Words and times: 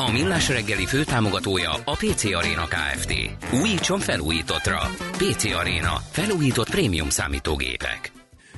A 0.00 0.10
Millás 0.10 0.48
reggeli 0.48 0.86
főtámogatója 0.86 1.70
a 1.84 1.96
PC 1.96 2.24
Arena 2.24 2.64
Kft. 2.64 3.12
Újítson 3.62 3.98
felújítottra. 3.98 4.78
PC 5.10 5.44
Arena. 5.44 5.92
Felújított 6.10 6.70
prémium 6.70 7.08
számítógépek. 7.08 8.12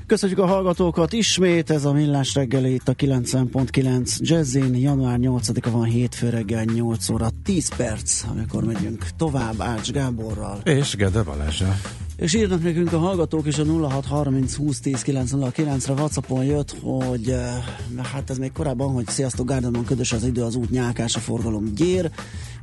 Köszönjük 0.06 0.38
a 0.38 0.46
hallgatókat 0.46 1.12
ismét, 1.12 1.70
ez 1.70 1.84
a 1.84 1.92
Millás 1.92 2.34
reggeli 2.34 2.74
itt 2.74 2.88
a 2.88 2.94
90.9 2.94 4.16
Jazzin, 4.18 4.74
január 4.74 5.18
8-a 5.20 5.70
van 5.70 5.84
hétfő 5.84 6.28
reggel 6.28 6.64
8 6.64 7.08
óra 7.08 7.28
10 7.44 7.76
perc, 7.76 8.22
amikor 8.30 8.64
megyünk 8.64 9.06
tovább 9.16 9.60
Ács 9.60 9.90
Gáborral. 9.92 10.60
És 10.64 10.96
Gede 10.96 11.22
Balázsa. 11.22 11.76
És 12.20 12.34
írnak 12.34 12.62
nekünk 12.62 12.92
a 12.92 12.98
hallgatók 12.98 13.46
is 13.46 13.58
a 13.58 13.64
0630 13.64 14.54
20 14.54 14.80
10 14.80 15.02
909 15.02 15.86
re 15.86 15.92
Whatsappon 15.92 16.44
jött, 16.44 16.76
hogy 16.80 17.30
eh, 17.30 17.64
hát 18.12 18.30
ez 18.30 18.38
még 18.38 18.52
korábban, 18.52 18.92
hogy 18.92 19.08
sziasztok, 19.08 19.48
Gárdamon 19.48 19.84
ködös 19.84 20.12
az 20.12 20.24
idő, 20.24 20.42
az 20.42 20.54
út 20.54 20.70
nyákás, 20.70 21.16
a 21.16 21.18
forgalom 21.18 21.74
gyér, 21.74 22.10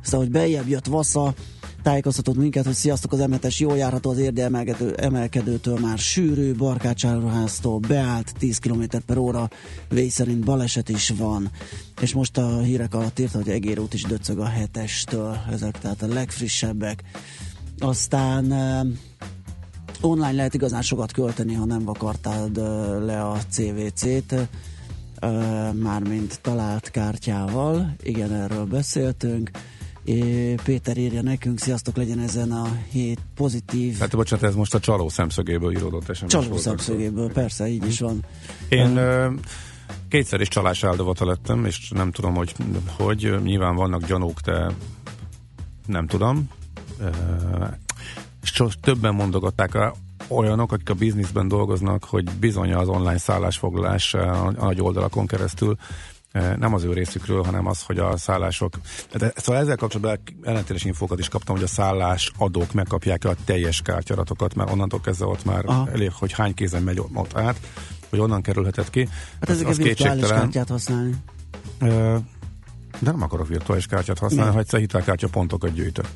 aztán, 0.02 0.20
hogy 0.20 0.30
beljebb 0.30 0.68
jött 0.68 0.86
Vassa, 0.86 1.34
tájékoztatott 1.82 2.36
minket, 2.36 2.64
hogy 2.64 2.74
sziasztok, 2.74 3.12
az 3.12 3.20
emetes 3.20 3.60
jól 3.60 3.76
járható, 3.76 4.10
az 4.10 4.18
érde 4.18 4.44
emelkedő, 4.44 4.94
emelkedőtől 4.94 5.78
már 5.78 5.98
sűrű, 5.98 6.54
Barkácsáruháztól 6.54 7.78
beállt 7.78 8.32
10 8.38 8.58
km 8.58 8.82
per 9.06 9.18
óra, 9.18 9.50
vény 9.88 10.10
szerint 10.10 10.44
baleset 10.44 10.88
is 10.88 11.12
van. 11.16 11.50
És 12.00 12.14
most 12.14 12.38
a 12.38 12.60
hírek 12.60 12.94
alatt 12.94 13.18
írta, 13.18 13.38
hogy 13.38 13.48
Egér 13.48 13.78
út 13.78 13.94
is 13.94 14.02
döcög 14.02 14.38
a 14.38 14.46
hetestől, 14.46 15.36
ezek 15.50 15.78
tehát 15.78 16.02
a 16.02 16.06
legfrissebbek. 16.06 17.02
Aztán 17.78 18.52
eh, 18.52 18.80
online 20.00 20.32
lehet 20.32 20.54
igazán 20.54 20.82
sokat 20.82 21.12
költeni, 21.12 21.54
ha 21.54 21.64
nem 21.64 21.84
vakartad 21.84 22.56
le 23.04 23.22
a 23.22 23.38
CVC-t, 23.50 24.34
mármint 25.72 26.40
talált 26.40 26.90
kártyával. 26.90 27.94
Igen, 28.02 28.32
erről 28.32 28.64
beszéltünk. 28.64 29.50
É, 30.04 30.54
Péter 30.64 30.96
írja 30.96 31.22
nekünk, 31.22 31.58
sziasztok, 31.58 31.96
legyen 31.96 32.18
ezen 32.18 32.52
a 32.52 32.66
hét 32.90 33.20
pozitív. 33.34 33.98
Hát 33.98 34.16
bocsánat, 34.16 34.44
ez 34.44 34.54
most 34.54 34.74
a 34.74 34.80
csaló 34.80 35.08
szemszögéből 35.08 35.72
íródott 35.72 36.08
esetleg. 36.08 36.42
Csaló 36.42 36.56
szemszögéből, 36.56 37.32
persze, 37.32 37.68
így 37.68 37.86
is 37.86 38.00
van. 38.00 38.24
Én 38.68 38.98
uh, 38.98 39.32
kétszer 40.08 40.40
is 40.40 40.48
csalás 40.48 40.84
áldozata 40.84 41.26
lettem, 41.26 41.64
és 41.64 41.90
nem 41.90 42.10
tudom, 42.10 42.34
hogy, 42.34 42.54
hogy 42.98 43.34
nyilván 43.42 43.74
vannak 43.74 44.06
gyanúk, 44.06 44.40
de 44.40 44.72
nem 45.86 46.06
tudom. 46.06 46.48
És 48.66 48.74
többen 48.80 49.14
mondogatták 49.14 49.72
rá 49.72 49.92
olyanok, 50.28 50.72
akik 50.72 50.90
a 50.90 50.94
bizniszben 50.94 51.48
dolgoznak, 51.48 52.04
hogy 52.04 52.30
bizony 52.30 52.72
az 52.72 52.88
online 52.88 53.18
szállásfoglalás 53.18 54.14
a 54.14 54.50
nagy 54.50 54.80
oldalakon 54.80 55.26
keresztül 55.26 55.76
nem 56.32 56.74
az 56.74 56.84
ő 56.84 56.92
részükről, 56.92 57.42
hanem 57.42 57.66
az, 57.66 57.82
hogy 57.82 57.98
a 57.98 58.16
szállások... 58.16 58.74
De, 59.12 59.32
szóval 59.36 59.60
ezzel 59.60 59.76
kapcsolatban 59.76 60.18
ellentétes 60.42 60.84
infókat 60.84 61.18
is 61.18 61.28
kaptam, 61.28 61.54
hogy 61.54 61.64
a 61.64 61.68
szállás 61.68 62.32
adók 62.36 62.72
megkapják 62.72 63.24
a 63.24 63.34
teljes 63.44 63.82
kártyaratokat, 63.82 64.54
mert 64.54 64.70
onnantól 64.70 65.00
kezdve 65.00 65.26
ott 65.26 65.44
már 65.44 65.64
Aha. 65.66 65.88
elég, 65.92 66.12
hogy 66.12 66.32
hány 66.32 66.54
kézen 66.54 66.82
megy 66.82 67.00
ott 67.12 67.36
át, 67.36 67.60
hogy 68.08 68.18
onnan 68.18 68.42
kerülhetett 68.42 68.90
ki. 68.90 69.08
Hát 69.40 69.50
ezek 69.50 69.66
a 69.66 69.72
virtuális 69.72 70.28
kártyát 70.28 70.68
használni. 70.68 71.14
De 72.98 73.10
nem 73.10 73.22
akarok 73.22 73.48
virtuális 73.48 73.86
kártyát 73.86 74.18
használni, 74.18 74.52
ha 74.52 74.58
egyszer 74.58 74.80
hitelkártya 74.80 75.28
pontokat 75.28 75.72
gyűjtök. 75.72 76.06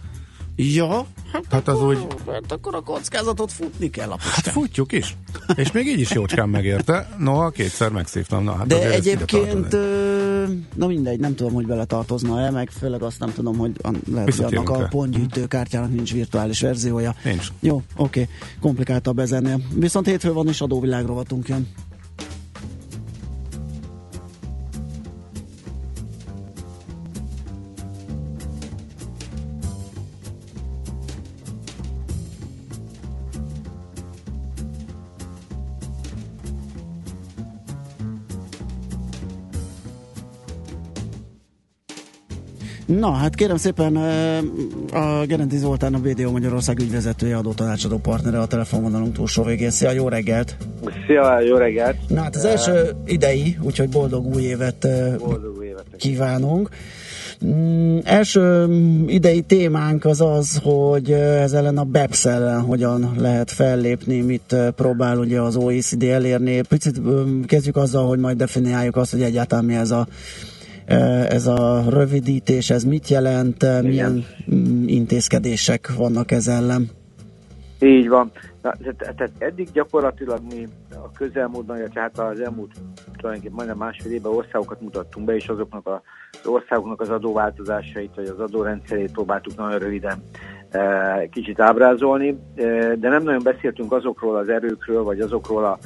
Ja, 0.57 1.07
hát, 1.33 1.45
hát 1.51 1.69
az 1.69 1.83
úgy... 1.83 2.07
Hát 2.27 2.53
akkor 2.53 2.75
a 2.75 2.81
kockázatot 2.81 3.53
futni 3.53 3.91
kell 3.91 4.11
a 4.11 4.17
Hát 4.19 4.49
futjuk 4.49 4.93
is. 4.93 5.17
És 5.57 5.73
még 5.73 5.87
így 5.87 6.01
is 6.01 6.11
jócskán 6.11 6.49
megérte. 6.49 7.09
Noha 7.19 7.51
kétszer 7.51 7.91
megszívtam. 7.91 8.45
Na, 8.45 8.57
hát 8.57 8.67
De 8.67 8.91
egyébként, 8.91 9.77
na 10.75 10.87
mindegy, 10.87 11.21
nem 11.21 11.35
tudom, 11.35 11.53
hogy 11.53 11.67
bele 11.67 11.85
tartozna-e, 11.85 12.51
meg 12.51 12.71
főleg 12.71 13.03
azt 13.03 13.19
nem 13.19 13.33
tudom, 13.33 13.57
hogy 13.57 13.73
lehet, 14.13 14.35
hogy 14.35 14.55
annak 14.55 14.71
a 14.71 14.87
pontgyűjtő 14.91 15.47
kártyának 15.47 15.93
nincs 15.93 16.13
virtuális 16.13 16.61
verziója. 16.61 17.15
Nincs. 17.25 17.49
Jó, 17.61 17.83
oké, 17.97 18.29
komplikáltabb 18.61 19.19
ez 19.19 19.33
ennél. 19.33 19.61
Viszont 19.75 20.07
hétfő 20.07 20.33
van 20.33 20.49
is 20.49 20.61
adóvilág 20.61 21.07
rovatunk 21.07 21.49
jön. 21.49 21.69
Na, 42.99 43.11
hát 43.11 43.35
kérem 43.35 43.57
szépen, 43.57 43.97
a 44.93 45.25
Gerenti 45.27 45.57
Zoltán, 45.57 45.95
a 45.95 45.99
BDO 45.99 46.31
Magyarország 46.31 46.79
ügyvezetője, 46.79 47.37
adó 47.37 47.53
tanácsadó 47.53 47.99
partnere 47.99 48.39
a 48.39 48.47
telefonvonalunk 48.47 49.13
túlsó 49.13 49.43
végén. 49.43 49.71
Szia, 49.71 49.91
jó 49.91 50.09
reggelt! 50.09 50.57
Szia, 51.07 51.41
jó 51.41 51.57
reggelt! 51.57 51.97
Na 52.09 52.23
hát 52.23 52.37
az 52.37 52.45
első 52.45 52.91
idei, 53.07 53.57
úgyhogy 53.61 53.89
boldog 53.89 54.35
új 54.35 54.43
évet, 54.43 54.87
boldog 55.19 55.57
új 55.59 55.67
évet 55.67 55.85
kívánunk. 55.97 56.69
Mm, 57.45 57.99
első 58.05 58.69
idei 59.07 59.41
témánk 59.41 60.05
az 60.05 60.21
az, 60.21 60.61
hogy 60.63 61.11
ez 61.13 61.53
ellen 61.53 61.79
a 61.79 61.85
BEPS 61.85 62.25
ellen 62.25 62.61
hogyan 62.61 63.15
lehet 63.19 63.51
fellépni, 63.51 64.21
mit 64.21 64.57
próbál 64.77 65.19
ugye 65.19 65.41
az 65.41 65.57
OECD 65.57 66.03
elérni. 66.03 66.61
Picit 66.69 67.01
kezdjük 67.47 67.77
azzal, 67.77 68.07
hogy 68.07 68.19
majd 68.19 68.37
definiáljuk 68.37 68.97
azt, 68.97 69.11
hogy 69.11 69.23
egyáltalán 69.23 69.65
mi 69.65 69.75
ez 69.75 69.91
a 69.91 70.07
ez 71.29 71.47
a 71.47 71.85
rövidítés, 71.89 72.71
ez 72.71 72.85
mit 72.85 73.09
jelent, 73.09 73.63
Igen. 73.63 73.85
milyen 73.85 74.25
mm, 74.55 74.87
intézkedések 74.87 75.95
vannak 75.97 76.31
ez 76.31 76.49
ellen? 76.49 76.91
Így 77.81 78.09
van. 78.09 78.31
Na, 78.63 78.73
tehát 78.97 79.31
eddig 79.39 79.69
gyakorlatilag 79.73 80.41
mi 80.55 80.67
a 80.91 81.11
közelmúltban, 81.13 81.77
illetve 81.77 82.01
hát 82.01 82.19
az 82.19 82.41
elmúlt 82.41 82.73
tulajdonképpen 83.17 83.57
majdnem 83.57 83.77
másfél 83.77 84.13
évben 84.13 84.33
országokat 84.33 84.81
mutattunk 84.81 85.27
be, 85.27 85.35
és 85.35 85.49
azoknak 85.49 85.87
az 85.87 86.47
országoknak 86.47 87.01
az 87.01 87.09
adóváltozásait, 87.09 88.15
vagy 88.15 88.27
az 88.27 88.39
adórendszerét 88.39 89.13
próbáltuk 89.13 89.57
nagyon 89.57 89.79
röviden 89.79 90.23
kicsit 91.31 91.61
ábrázolni, 91.61 92.39
de 92.99 93.09
nem 93.09 93.23
nagyon 93.23 93.43
beszéltünk 93.43 93.93
azokról 93.93 94.37
az 94.37 94.49
erőkről, 94.49 95.03
vagy 95.03 95.21
azokról 95.21 95.65
a 95.65 95.79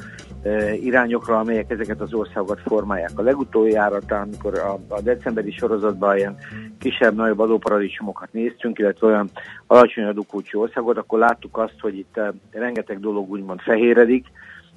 irányokra, 0.81 1.39
amelyek 1.39 1.71
ezeket 1.71 2.01
az 2.01 2.13
országokat 2.13 2.59
formálják. 2.59 3.11
A 3.15 3.21
legutoljára, 3.21 3.99
amikor 4.07 4.57
a, 4.57 4.79
a 4.87 5.01
decemberi 5.01 5.51
sorozatban 5.51 6.17
ilyen 6.17 6.37
kisebb-nagyobb 6.79 7.39
adóparadicsomokat 7.39 8.33
néztünk, 8.33 8.79
illetve 8.79 9.07
olyan 9.07 9.29
alacsony 9.67 10.03
adókulcsú 10.03 10.59
országot, 10.59 10.97
akkor 10.97 11.19
láttuk 11.19 11.57
azt, 11.57 11.79
hogy 11.79 11.97
itt 11.97 12.19
rengeteg 12.51 12.99
dolog 12.99 13.29
úgymond 13.29 13.59
fehéredik, 13.59 14.25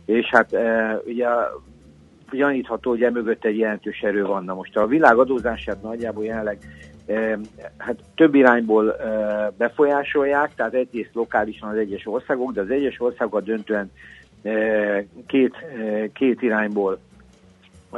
és 0.06 0.26
hát 0.26 0.56
ugye 1.04 1.26
gyanítható, 2.30 2.90
hogy 2.90 3.02
emögött 3.02 3.44
egy 3.44 3.58
jelentős 3.58 4.00
erő 4.00 4.24
van. 4.24 4.44
Na 4.44 4.54
most 4.54 4.76
a 4.76 4.86
világ 4.86 5.18
adózását 5.18 5.82
nagyjából 5.82 6.24
jelenleg 6.24 6.58
hát 7.76 7.96
több 8.14 8.34
irányból 8.34 8.96
befolyásolják, 9.56 10.54
tehát 10.54 10.74
egyrészt 10.74 11.14
lokálisan 11.14 11.68
az 11.68 11.76
egyes 11.76 12.06
országok, 12.06 12.52
de 12.52 12.60
az 12.60 12.70
egyes 12.70 13.00
országokat 13.00 13.44
döntően 13.44 13.90
két, 15.26 15.56
két 16.12 16.42
irányból 16.42 16.98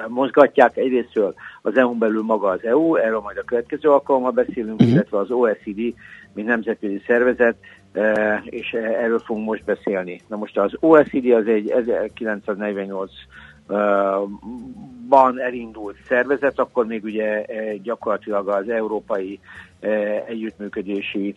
mozgatják. 0.09 0.77
Egyrésztről 0.77 1.35
az 1.63 1.77
EU-n 1.77 1.99
belül 1.99 2.23
maga 2.23 2.49
az 2.49 2.65
EU, 2.65 2.97
erről 2.97 3.21
majd 3.21 3.37
a 3.37 3.45
következő 3.45 3.91
alkalommal 3.91 4.31
beszélünk, 4.31 4.81
uh-huh. 4.81 4.91
illetve 4.91 5.19
az 5.19 5.31
OECD, 5.31 5.95
mint 6.35 6.49
nemzetközi 6.49 7.03
szervezet, 7.07 7.57
és 8.45 8.73
erről 8.73 9.19
fogunk 9.19 9.47
most 9.47 9.65
beszélni. 9.65 10.21
Na 10.29 10.37
most 10.37 10.59
az 10.59 10.73
OECD 10.81 11.31
az 11.31 11.47
egy 11.47 11.71
1948 11.71 13.11
ban 15.09 15.41
elindult 15.41 15.97
szervezet, 16.07 16.59
akkor 16.59 16.87
még 16.87 17.05
ugye 17.05 17.45
gyakorlatilag 17.83 18.49
az 18.49 18.69
európai 18.69 19.41
együttműködési, 20.27 21.35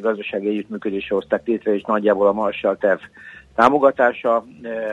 gazdasági 0.00 0.48
együttműködési 0.48 1.14
hozták 1.14 1.46
létre, 1.46 1.74
és 1.74 1.82
nagyjából 1.82 2.26
a 2.26 2.32
Marshall 2.32 2.76
terv 2.76 3.00
támogatása 3.56 4.44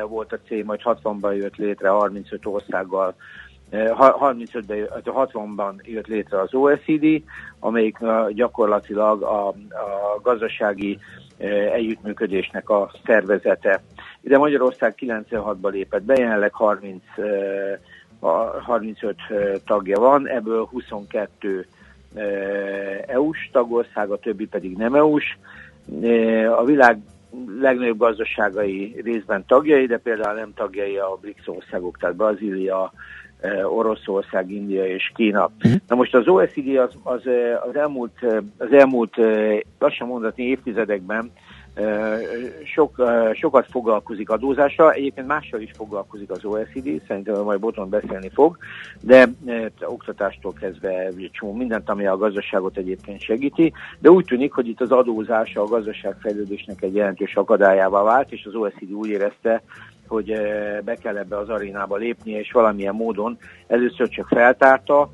volt 0.08 0.34
a 0.34 0.40
cél, 0.48 0.64
majd 0.64 0.80
60-ban 0.84 1.36
jött 1.36 1.56
létre 1.56 1.90
35 1.90 2.46
országgal 2.46 3.16
35-ben, 3.72 4.88
60-ban 5.06 5.74
jött 5.82 6.08
létre 6.08 6.42
az 6.42 6.54
OECD, 6.54 7.22
amelyik 7.60 7.98
gyakorlatilag 8.30 9.22
a, 9.22 9.48
a 9.48 10.20
gazdasági 10.22 11.00
együttműködésnek 11.74 12.70
a 12.70 12.92
szervezete. 13.06 13.82
Ide 14.22 14.38
Magyarország 14.38 14.96
96-ban 15.00 15.72
lépett 15.72 16.04
be, 16.04 16.16
jelenleg 16.18 16.54
30, 16.54 17.04
35 18.20 19.16
tagja 19.66 20.00
van, 20.00 20.28
ebből 20.28 20.66
22 20.72 21.66
EU-s 23.08 23.50
tagország, 23.52 24.10
a 24.10 24.18
többi 24.18 24.48
pedig 24.48 24.78
nem 24.78 24.96
EU-s. 24.96 25.38
A 26.58 26.64
világ 26.64 26.98
legnagyobb 27.60 27.98
gazdaságai 27.98 29.02
részben 29.04 29.44
tagjai, 29.48 29.86
de 29.86 29.98
például 29.98 30.36
nem 30.36 30.54
tagjai 30.56 30.98
a 30.98 31.18
BRICS 31.22 31.48
országok, 31.48 31.98
tehát 31.98 32.16
Brazília, 32.16 32.92
Oroszország, 33.64 34.52
India 34.52 34.86
és 34.86 35.12
Kína. 35.16 35.50
Uh-huh. 35.58 35.82
Na 35.88 35.96
most 35.96 36.16
az 36.16 36.28
OECD 36.28 36.76
az, 36.78 36.94
az, 37.04 37.22
az 37.70 37.76
elmúlt, 37.76 38.26
az 38.58 38.72
elmúlt 38.72 39.16
lassan 39.80 40.08
mondhatni 40.08 40.44
évtizedekben 40.44 41.32
sok, 42.74 43.04
sokat 43.34 43.66
foglalkozik 43.70 44.30
adózással, 44.30 44.92
egyébként 44.92 45.28
mással 45.28 45.62
is 45.62 45.72
foglalkozik 45.76 46.32
az 46.32 46.46
OECD, 46.46 47.02
szerintem 47.08 47.44
majd 47.44 47.60
Boton 47.60 47.90
beszélni 47.90 48.30
fog, 48.34 48.58
de 49.02 49.30
oktatástól 49.82 50.54
kezdve 50.54 51.10
csomó 51.32 51.54
mindent, 51.54 51.90
ami 51.90 52.06
a 52.06 52.18
gazdaságot 52.18 52.78
egyébként 52.78 53.22
segíti, 53.22 53.74
de 54.00 54.12
úgy 54.12 54.26
tűnik, 54.26 54.52
hogy 54.52 54.68
itt 54.68 54.82
az 54.82 54.92
adózása 54.92 55.62
a 55.62 55.68
gazdaságfejlődésnek 55.68 56.82
egy 56.82 56.96
jelentős 56.96 57.36
akadályává 57.36 58.02
vált, 58.02 58.32
és 58.32 58.46
az 58.46 58.56
OECD 58.56 58.92
úgy 58.92 59.10
érezte, 59.10 59.62
hogy 60.08 60.34
be 60.84 60.96
kell 60.96 61.18
ebbe 61.18 61.38
az 61.38 61.50
arénába 61.50 61.96
lépnie, 61.96 62.40
és 62.40 62.52
valamilyen 62.52 62.96
módon 62.96 63.38
először 63.68 64.10
csak 64.10 64.28
feltárta, 64.28 65.10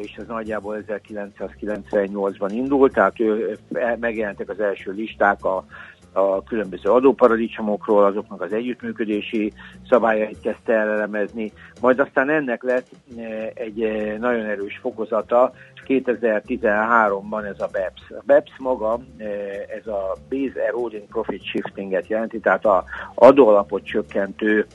és 0.00 0.14
ez 0.16 0.26
nagyjából 0.26 0.84
1998-ban 0.88 2.48
indult, 2.50 2.92
tehát 2.92 3.20
ő, 3.20 3.58
megjelentek 3.98 4.48
az 4.48 4.60
első 4.60 4.92
listák 4.92 5.44
a, 5.44 5.64
a 6.12 6.42
különböző 6.42 6.90
adóparadicsomokról, 6.90 8.04
azoknak 8.04 8.40
az 8.40 8.52
együttműködési 8.52 9.52
szabályait 9.88 10.40
kezdte 10.40 10.72
elemezni, 10.72 11.52
majd 11.80 11.98
aztán 11.98 12.30
ennek 12.30 12.62
lett 12.62 12.86
egy 13.54 13.76
nagyon 14.18 14.44
erős 14.44 14.78
fokozata, 14.82 15.52
2013-ban 15.88 17.44
ez 17.44 17.60
a 17.60 17.68
BEPS. 17.72 18.10
A 18.10 18.22
BEPS 18.26 18.52
maga, 18.58 19.00
ez 19.78 19.86
a 19.86 20.16
Base 20.28 20.66
Eroding 20.66 21.06
Profit 21.08 21.44
Shifting-et 21.44 22.06
jelenti, 22.06 22.40
tehát 22.40 22.64
a 22.64 22.84
adóalapot 23.14 23.84
csökkentő 23.84 24.66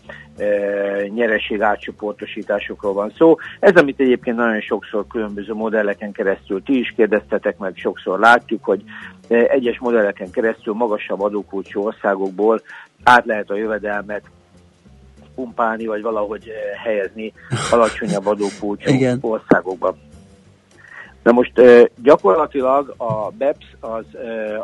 nyereség 1.14 1.62
átcsoportosításokról 1.62 2.94
van 2.94 3.14
szó. 3.18 3.36
Ez, 3.60 3.76
amit 3.76 4.00
egyébként 4.00 4.38
nagyon 4.38 4.62
sokszor 4.62 5.08
különböző 5.08 5.54
modelleken 5.54 6.12
keresztül 6.12 6.64
ti 6.64 6.80
is 6.80 6.94
kérdeztetek 6.96 7.58
meg, 7.58 7.74
sokszor 7.76 8.20
látjuk, 8.20 8.64
hogy 8.64 8.84
egyes 9.28 9.80
modelleken 9.80 10.32
keresztül 10.32 10.74
magasabb 10.74 11.22
adókulcsú 11.22 11.82
országokból 11.82 12.62
át 13.04 13.26
lehet 13.26 13.50
a 13.50 13.56
jövedelmet 13.56 14.24
pumpálni, 15.36 15.86
vagy 15.86 16.02
valahogy 16.02 16.52
helyezni 16.84 17.34
alacsonyabb 17.72 18.26
adókulcsú 18.26 18.92
országokba. 19.22 19.96
Na 21.24 21.32
most 21.32 21.62
gyakorlatilag 22.02 22.94
a 22.98 23.30
BEPS, 23.30 23.66
az, 23.80 24.06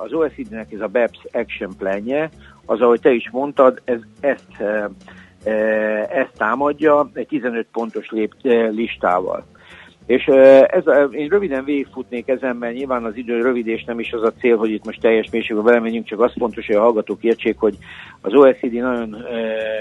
az 0.04 0.14
OECD-nek 0.14 0.72
ez 0.72 0.82
a 0.82 0.88
BEPS 0.88 1.20
Action 1.32 1.72
Planje, 1.78 2.30
az, 2.66 2.82
ahogy 2.82 3.00
te 3.00 3.12
is 3.12 3.30
mondtad, 3.32 3.82
ez, 3.84 4.00
ezt, 4.20 4.62
ezt 6.10 6.32
támadja 6.38 7.10
egy 7.14 7.28
15 7.28 7.68
pontos 7.72 8.10
lép, 8.10 8.34
listával. 8.70 9.46
És 10.08 10.26
ez, 10.68 10.84
én 11.12 11.28
röviden 11.28 11.64
végigfutnék 11.66 12.28
ezen, 12.28 12.56
mert 12.56 12.76
nyilván 12.76 13.04
az 13.04 13.16
idő 13.16 13.42
rövid, 13.42 13.68
és 13.68 13.84
nem 13.84 14.00
is 14.00 14.12
az 14.12 14.24
a 14.24 14.34
cél, 14.40 14.58
hogy 14.58 14.72
itt 14.72 14.86
most 14.86 15.02
teljes 15.02 15.30
mélységben 15.30 15.66
belemenjünk, 15.66 16.06
csak 16.06 16.20
az 16.20 16.34
fontos, 16.38 16.66
hogy 16.66 16.76
a 16.76 16.82
hallgatók 16.82 17.24
értsék, 17.24 17.58
hogy 17.58 17.78
az 18.22 18.34
OECD 18.34 18.74
nagyon, 18.74 19.10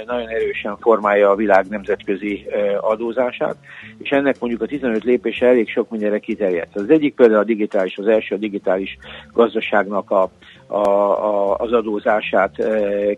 nagyon 0.06 0.28
erősen 0.28 0.76
formálja 0.76 1.30
a 1.30 1.34
világ 1.34 1.66
nemzetközi 1.68 2.46
adózását, 2.80 3.56
és 3.98 4.10
ennek 4.10 4.36
mondjuk 4.40 4.62
a 4.62 4.66
15 4.66 5.04
lépése 5.04 5.46
elég 5.46 5.70
sok 5.70 5.90
mindenre 5.90 6.18
kiterjedt. 6.18 6.76
Az 6.76 6.90
egyik 6.90 7.14
például 7.14 7.40
a 7.40 7.44
digitális, 7.44 7.96
az 7.96 8.06
első 8.06 8.34
a 8.34 8.38
digitális 8.38 8.98
gazdaságnak 9.32 10.10
a, 10.10 10.30
a, 10.66 10.88
a, 10.88 11.56
az 11.56 11.72
adózását 11.72 12.52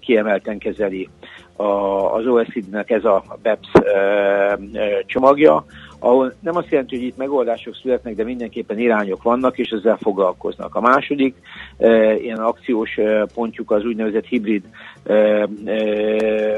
kiemelten 0.01 0.59
kezeli 0.59 1.09
a, 1.57 2.15
az 2.15 2.27
OECD-nek 2.27 2.91
ez 2.91 3.05
a 3.05 3.25
BEPS 3.43 3.69
csomagja, 5.07 5.65
ahol 5.99 6.35
nem 6.41 6.57
azt 6.57 6.71
jelenti, 6.71 6.97
hogy 6.97 7.05
itt 7.05 7.17
megoldások 7.17 7.75
születnek, 7.75 8.15
de 8.15 8.25
mindenképpen 8.25 8.79
irányok 8.79 9.23
vannak, 9.23 9.59
és 9.59 9.69
ezzel 9.69 9.97
foglalkoznak. 9.97 10.75
A 10.75 10.81
második 10.81 11.35
e, 11.79 12.15
ilyen 12.15 12.39
akciós 12.39 12.97
e, 12.97 13.27
pontjuk 13.35 13.71
az 13.71 13.85
úgynevezett 13.85 14.25
hibrid 14.25 14.65
e, 15.05 15.15
e, 15.15 15.49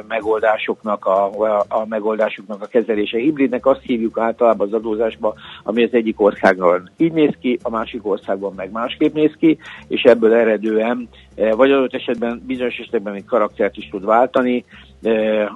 megoldásoknak 0.08 1.04
a, 1.04 1.24
a, 1.24 1.64
a 1.68 1.86
megoldásoknak 1.88 2.62
a 2.62 2.66
kezelése. 2.66 3.18
Hibridnek 3.18 3.66
azt 3.66 3.82
hívjuk 3.82 4.18
általában 4.18 4.66
az 4.66 4.72
adózásba, 4.72 5.34
ami 5.62 5.84
az 5.84 5.92
egyik 5.92 6.20
országban 6.20 6.90
így 6.96 7.12
néz 7.12 7.34
ki, 7.40 7.58
a 7.62 7.70
másik 7.70 8.06
országban 8.06 8.52
meg 8.56 8.70
másképp 8.70 9.14
néz 9.14 9.32
ki, 9.38 9.58
és 9.88 10.02
ebből 10.02 10.34
eredően, 10.34 11.08
e, 11.34 11.54
vagy 11.54 11.70
adott 11.70 11.94
esetben 11.94 12.42
bizonyos 12.46 12.78
esetekben 12.78 13.12
még 13.12 13.24
karaktert 13.24 13.76
is 13.76 13.88
tud 13.88 14.04
váltani, 14.04 14.64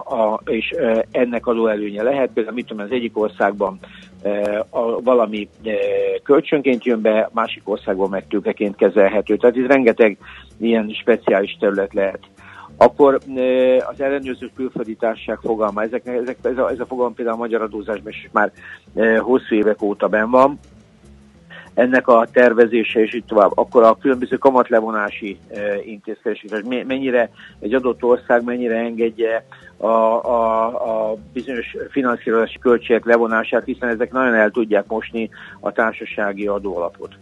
a, 0.05 0.41
és 0.45 0.75
ennek 1.11 1.45
előnye 1.47 2.03
lehet. 2.03 2.31
Például 2.35 2.55
mit 2.55 2.67
tudom, 2.67 2.85
az 2.85 2.93
egyik 2.93 3.19
országban 3.19 3.79
a, 4.71 5.01
valami 5.03 5.49
kölcsönként 6.23 6.85
jön 6.85 7.01
be, 7.01 7.31
másik 7.33 7.63
országban 7.65 8.09
meg 8.09 8.27
tőkeként 8.27 8.77
kezelhető. 8.77 9.37
Tehát 9.37 9.57
itt 9.57 9.67
rengeteg 9.67 10.19
ilyen 10.59 10.89
speciális 10.89 11.57
terület 11.61 11.95
lehet. 11.95 12.21
Akkor 12.77 13.21
az 13.87 14.01
ellenőrző 14.01 14.51
külföldi 14.57 14.95
társaság 14.95 15.39
fogalma, 15.43 15.83
ezek, 15.83 16.07
ezek, 16.07 16.37
ez, 16.43 16.59
a, 16.59 16.71
ez 16.71 16.81
a 16.81 16.87
fogalom 16.87 17.15
például 17.15 17.37
a 17.37 17.41
magyar 17.41 17.63
adózásban 17.63 18.13
is 18.13 18.29
már 18.33 18.53
hosszú 19.19 19.55
évek 19.55 19.83
óta 19.83 20.09
ben 20.09 20.31
van, 20.31 20.59
ennek 21.75 22.09
a 22.09 22.27
tervezése 22.33 23.01
és 23.01 23.15
így 23.15 23.25
tovább, 23.25 23.51
akkor 23.55 23.83
a 23.83 23.97
különböző 24.01 24.37
kamatlevonási 24.37 25.39
e, 25.49 25.61
intézkedések, 25.85 26.65
mennyire 26.87 27.31
egy 27.61 27.75
adott 27.75 28.03
ország 28.03 28.45
mennyire 28.45 28.77
engedje 28.77 29.45
a, 29.77 29.87
a, 29.87 30.67
a 31.11 31.17
bizonyos 31.33 31.77
finanszírozási 31.91 32.59
költségek 32.59 33.05
levonását, 33.05 33.65
hiszen 33.65 33.89
ezek 33.89 34.13
nagyon 34.13 34.35
el 34.35 34.51
tudják 34.51 34.87
mosni 34.87 35.31
a 35.61 35.73
társasági 35.73 36.47
adóalapot. 36.47 37.15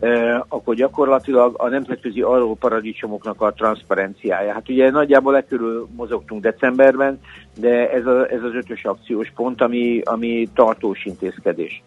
E, 0.00 0.44
akkor 0.48 0.74
gyakorlatilag 0.74 1.54
a 1.58 1.68
nemzetközi 1.68 2.20
adóparadicsomoknak 2.20 3.40
a 3.40 3.52
transzparenciája. 3.52 4.52
Hát 4.52 4.68
ugye 4.68 4.90
nagyjából 4.90 5.36
e 5.36 5.44
körül 5.44 5.88
mozogtunk 5.96 6.42
decemberben, 6.42 7.20
de 7.60 7.90
ez, 7.90 8.06
a, 8.06 8.30
ez 8.30 8.42
az 8.42 8.54
ötös 8.54 8.84
akciós 8.84 9.32
pont, 9.34 9.62
ami, 9.62 10.00
ami 10.04 10.48
tartós 10.54 11.04
intézkedés. 11.04 11.82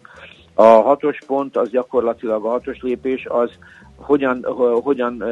A 0.60 0.66
hatos 0.66 1.18
pont 1.26 1.56
az 1.56 1.70
gyakorlatilag 1.70 2.44
a 2.44 2.48
hatos 2.48 2.80
lépés 2.80 3.26
az, 3.28 3.50
hogyan, 3.96 4.44
hogyan 4.82 5.22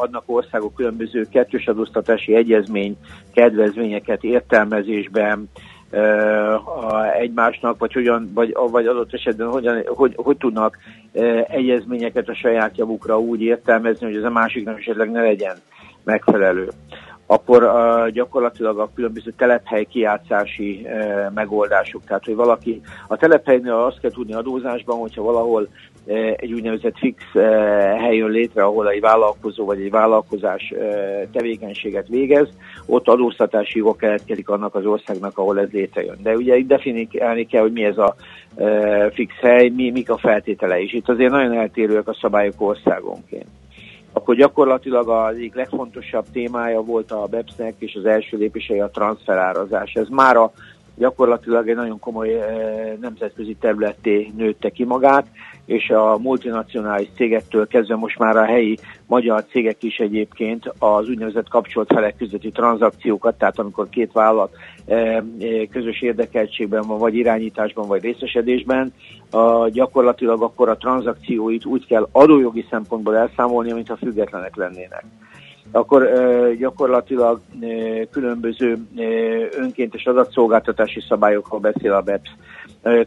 adnak 0.00 0.22
országok 0.26 0.74
különböző 0.74 1.26
kettős 1.30 1.66
adóztatási 1.66 2.34
egyezmény 2.34 2.96
kedvezményeket 3.32 4.24
értelmezésben 4.24 5.50
egymásnak, 7.18 7.78
vagy, 7.78 7.92
hogyan, 7.92 8.30
vagy, 8.34 8.56
vagy 8.70 8.86
adott 8.86 9.14
esetben 9.14 9.48
hogyan, 9.48 9.82
hogy, 9.86 10.12
hogy 10.16 10.36
tudnak 10.36 10.78
egyezményeket 11.48 12.28
a 12.28 12.34
saját 12.34 12.76
javukra 12.76 13.18
úgy 13.18 13.40
értelmezni, 13.40 14.06
hogy 14.06 14.16
ez 14.16 14.24
a 14.24 14.30
másiknak 14.30 14.78
esetleg 14.78 15.10
ne 15.10 15.22
legyen 15.22 15.56
megfelelő 16.04 16.68
akkor 17.30 17.62
uh, 17.62 18.08
gyakorlatilag 18.08 18.78
a 18.78 18.90
különböző 18.94 19.30
telephely 19.36 19.84
kiátszási 19.84 20.80
uh, 20.84 21.32
megoldások. 21.34 22.04
Tehát, 22.04 22.24
hogy 22.24 22.34
valaki 22.34 22.80
a 23.08 23.16
telephelynél 23.16 23.72
azt 23.72 24.00
kell 24.00 24.10
tudni 24.10 24.34
adózásban, 24.34 24.98
hogyha 24.98 25.22
valahol 25.22 25.62
uh, 25.62 26.32
egy 26.36 26.52
úgynevezett 26.52 26.98
fix 26.98 27.22
uh, 27.34 27.42
hely 28.00 28.16
jön 28.16 28.30
létre, 28.30 28.62
ahol 28.62 28.90
egy 28.90 29.00
vállalkozó 29.00 29.64
vagy 29.64 29.80
egy 29.80 29.90
vállalkozás 29.90 30.72
uh, 30.76 31.30
tevékenységet 31.32 32.08
végez, 32.08 32.48
ott 32.86 33.08
adóztatási 33.08 33.78
jogok 33.78 33.96
keletkezik 33.96 34.48
annak 34.48 34.74
az 34.74 34.86
országnak, 34.86 35.38
ahol 35.38 35.60
ez 35.60 35.70
létrejön. 35.70 36.18
De 36.22 36.34
ugye 36.34 36.56
itt 36.56 36.68
definiálni 36.68 37.46
kell, 37.46 37.62
hogy 37.62 37.72
mi 37.72 37.84
ez 37.84 37.98
a 37.98 38.14
uh, 38.54 39.12
fix 39.12 39.34
hely, 39.40 39.68
mi, 39.68 39.90
mik 39.90 40.10
a 40.10 40.18
feltételei. 40.18 40.84
És 40.84 40.92
itt 40.92 41.08
azért 41.08 41.30
nagyon 41.30 41.52
eltérőek 41.52 42.08
a 42.08 42.18
szabályok 42.20 42.60
országonként 42.60 43.46
akkor 44.18 44.34
gyakorlatilag 44.34 45.08
az 45.08 45.34
egyik 45.34 45.54
legfontosabb 45.54 46.24
témája 46.32 46.80
volt 46.80 47.12
a 47.12 47.26
BEPS-nek, 47.30 47.74
és 47.78 47.94
az 47.94 48.04
első 48.04 48.36
lépései 48.36 48.80
a 48.80 48.90
transferárazás. 48.90 49.92
Ez 49.92 50.08
már 50.08 50.36
a 50.36 50.52
gyakorlatilag 50.96 51.68
egy 51.68 51.76
nagyon 51.76 51.98
komoly 51.98 52.44
nemzetközi 53.00 53.56
területté 53.60 54.30
nőtte 54.36 54.70
ki 54.70 54.84
magát, 54.84 55.26
és 55.64 55.90
a 55.90 56.18
multinacionális 56.18 57.08
cégektől 57.14 57.66
kezdve 57.66 57.96
most 57.96 58.18
már 58.18 58.36
a 58.36 58.44
helyi 58.44 58.78
magyar 59.06 59.44
cégek 59.50 59.82
is 59.82 59.96
egyébként 59.96 60.72
az 60.78 61.08
úgynevezett 61.08 61.48
kapcsolt 61.48 61.92
felek 61.92 62.16
közötti 62.16 62.50
tranzakciókat, 62.50 63.38
tehát 63.38 63.58
amikor 63.58 63.88
két 63.88 64.12
vállalat 64.12 64.52
közös 65.70 66.02
érdekeltségben 66.02 66.82
van, 66.86 66.98
vagy 66.98 67.14
irányításban, 67.14 67.88
vagy 67.88 68.02
részesedésben, 68.02 68.92
a, 69.30 69.68
gyakorlatilag 69.68 70.42
akkor 70.42 70.68
a 70.68 70.76
tranzakcióit 70.76 71.64
úgy 71.64 71.86
kell 71.86 72.08
adójogi 72.12 72.66
szempontból 72.70 73.16
elszámolni, 73.16 73.72
mintha 73.72 73.96
függetlenek 73.96 74.56
lennének. 74.56 75.04
Akkor 75.72 76.08
gyakorlatilag 76.58 77.40
különböző 78.10 78.78
önkéntes 79.50 80.06
adatszolgáltatási 80.06 81.00
szabályokról 81.08 81.60
beszél 81.60 81.92
a 81.92 82.00
BEPS, 82.00 82.30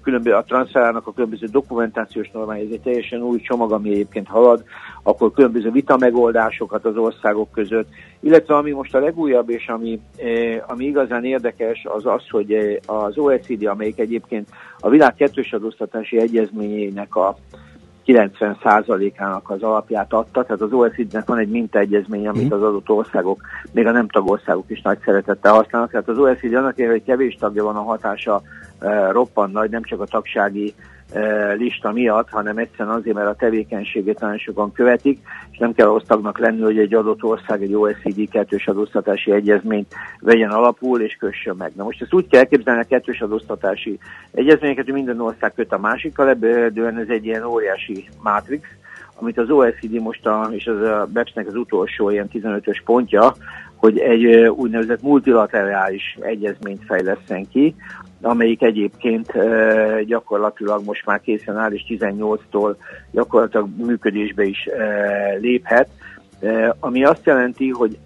különböző, 0.02 0.36
a 0.36 0.44
transferának 0.44 1.08
a 1.08 1.14
különböző 1.14 1.46
dokumentációs 1.46 2.30
normája, 2.32 2.64
ez 2.64 2.72
egy 2.72 2.82
teljesen 2.82 3.22
új 3.22 3.40
csomag, 3.40 3.72
ami 3.72 3.90
egyébként 3.90 4.28
halad, 4.28 4.64
akkor 5.04 5.32
különböző 5.32 5.72
vita 5.72 5.98
megoldásokat 5.98 6.86
az 6.86 6.98
országok 6.98 7.52
között, 7.52 7.88
illetve 8.20 8.56
ami 8.56 8.72
most 8.72 8.96
a 8.96 9.00
legújabb, 9.00 9.50
és 9.50 9.68
ami, 9.68 10.00
ami 10.68 10.86
igazán 10.86 11.24
érdekes, 11.24 11.86
az 11.96 12.06
az, 12.06 12.30
hogy 12.30 12.80
az 12.86 13.18
OECD, 13.18 13.66
amelyik 13.66 14.00
egyébként 14.00 14.50
a 14.80 14.90
világ 14.90 15.16
kettős 15.16 15.54
adóztatási 15.54 16.18
egyezményének 16.20 17.16
a 17.16 17.36
90%-ának 18.06 19.50
az 19.50 19.64
alapját 19.64 20.14
adta, 20.14 20.44
tehát 20.44 20.62
az 20.62 20.74
OECD-nek 20.74 21.28
van 21.28 21.38
egy 21.38 21.50
mintaegyezmény, 21.50 22.28
amit 22.28 22.44
mhm. 22.44 22.54
az 22.54 22.62
adott 22.62 22.90
országok, 22.90 23.42
még 23.72 23.88
a 23.88 23.92
nem 23.92 24.08
tagországok 24.08 24.66
is 24.68 24.82
nagy 24.82 24.98
szeretettel 25.06 25.54
használnak. 25.54 25.92
Tehát 25.92 26.08
az 26.08 26.18
OECD 26.18 26.54
annak 26.54 26.78
érve, 26.78 26.92
hogy 26.92 27.04
kevés 27.04 27.36
tagja 27.40 27.64
van 27.64 27.76
a 27.76 27.84
hatása 27.84 28.42
e, 28.80 29.12
roppant 29.12 29.54
nagy, 29.54 29.70
nem 29.70 29.84
csak 29.84 30.02
a 30.02 30.06
tagsági 30.06 30.74
lista 31.58 31.92
miatt, 31.92 32.30
hanem 32.30 32.58
egyszerűen 32.58 32.96
azért, 32.96 33.16
mert 33.16 33.28
a 33.28 33.36
tevékenységét 33.36 34.20
nagyon 34.20 34.38
sokan 34.38 34.72
követik, 34.72 35.20
és 35.52 35.58
nem 35.58 35.74
kell 35.74 35.88
ahhoz 35.88 36.04
tagnak 36.08 36.40
lenni, 36.40 36.62
hogy 36.62 36.78
egy 36.78 36.94
adott 36.94 37.24
ország 37.24 37.62
egy 37.62 37.74
OECD 37.74 38.30
kettős 38.30 38.68
adóztatási 38.68 39.32
egyezményt 39.32 39.94
vegyen 40.20 40.50
alapul 40.50 41.02
és 41.02 41.16
kössön 41.16 41.56
meg. 41.58 41.72
Na 41.76 41.84
most 41.84 42.02
ezt 42.02 42.14
úgy 42.14 42.28
kell 42.28 42.40
elképzelni 42.40 42.82
a 42.82 42.88
kettős 42.88 43.22
adóztatási 43.22 44.00
egyezményeket, 44.32 44.86
hogy 44.86 44.94
minden 44.94 45.20
ország 45.20 45.54
köt 45.54 45.72
a 45.72 45.80
másikkal, 45.80 46.30
ebből 46.30 47.00
ez 47.00 47.10
egy 47.10 47.26
ilyen 47.26 47.44
óriási 47.44 48.10
mátrix, 48.22 48.68
amit 49.22 49.38
az 49.38 49.50
OECD 49.50 50.02
most, 50.02 50.26
a, 50.26 50.48
és 50.52 50.68
az 50.68 50.82
a 50.82 51.08
BEPS-nek 51.10 51.48
az 51.48 51.56
utolsó 51.56 52.10
ilyen 52.10 52.30
15-ös 52.34 52.82
pontja, 52.86 53.34
hogy 53.82 54.00
egy 54.00 54.26
úgynevezett 54.48 55.02
multilaterális 55.02 56.18
egyezményt 56.20 56.86
fejleszten 56.86 57.48
ki, 57.50 57.76
amelyik 58.22 58.62
egyébként 58.62 59.32
gyakorlatilag 60.06 60.84
most 60.86 61.06
már 61.06 61.22
készen 61.22 61.58
áll, 61.58 61.72
és 61.72 61.86
18-tól 61.88 62.76
gyakorlatilag 63.12 63.68
működésbe 63.78 64.44
is 64.44 64.70
léphet, 65.40 65.90
ami 66.80 67.04
azt 67.04 67.26
jelenti, 67.26 67.70
hogy 67.70 67.98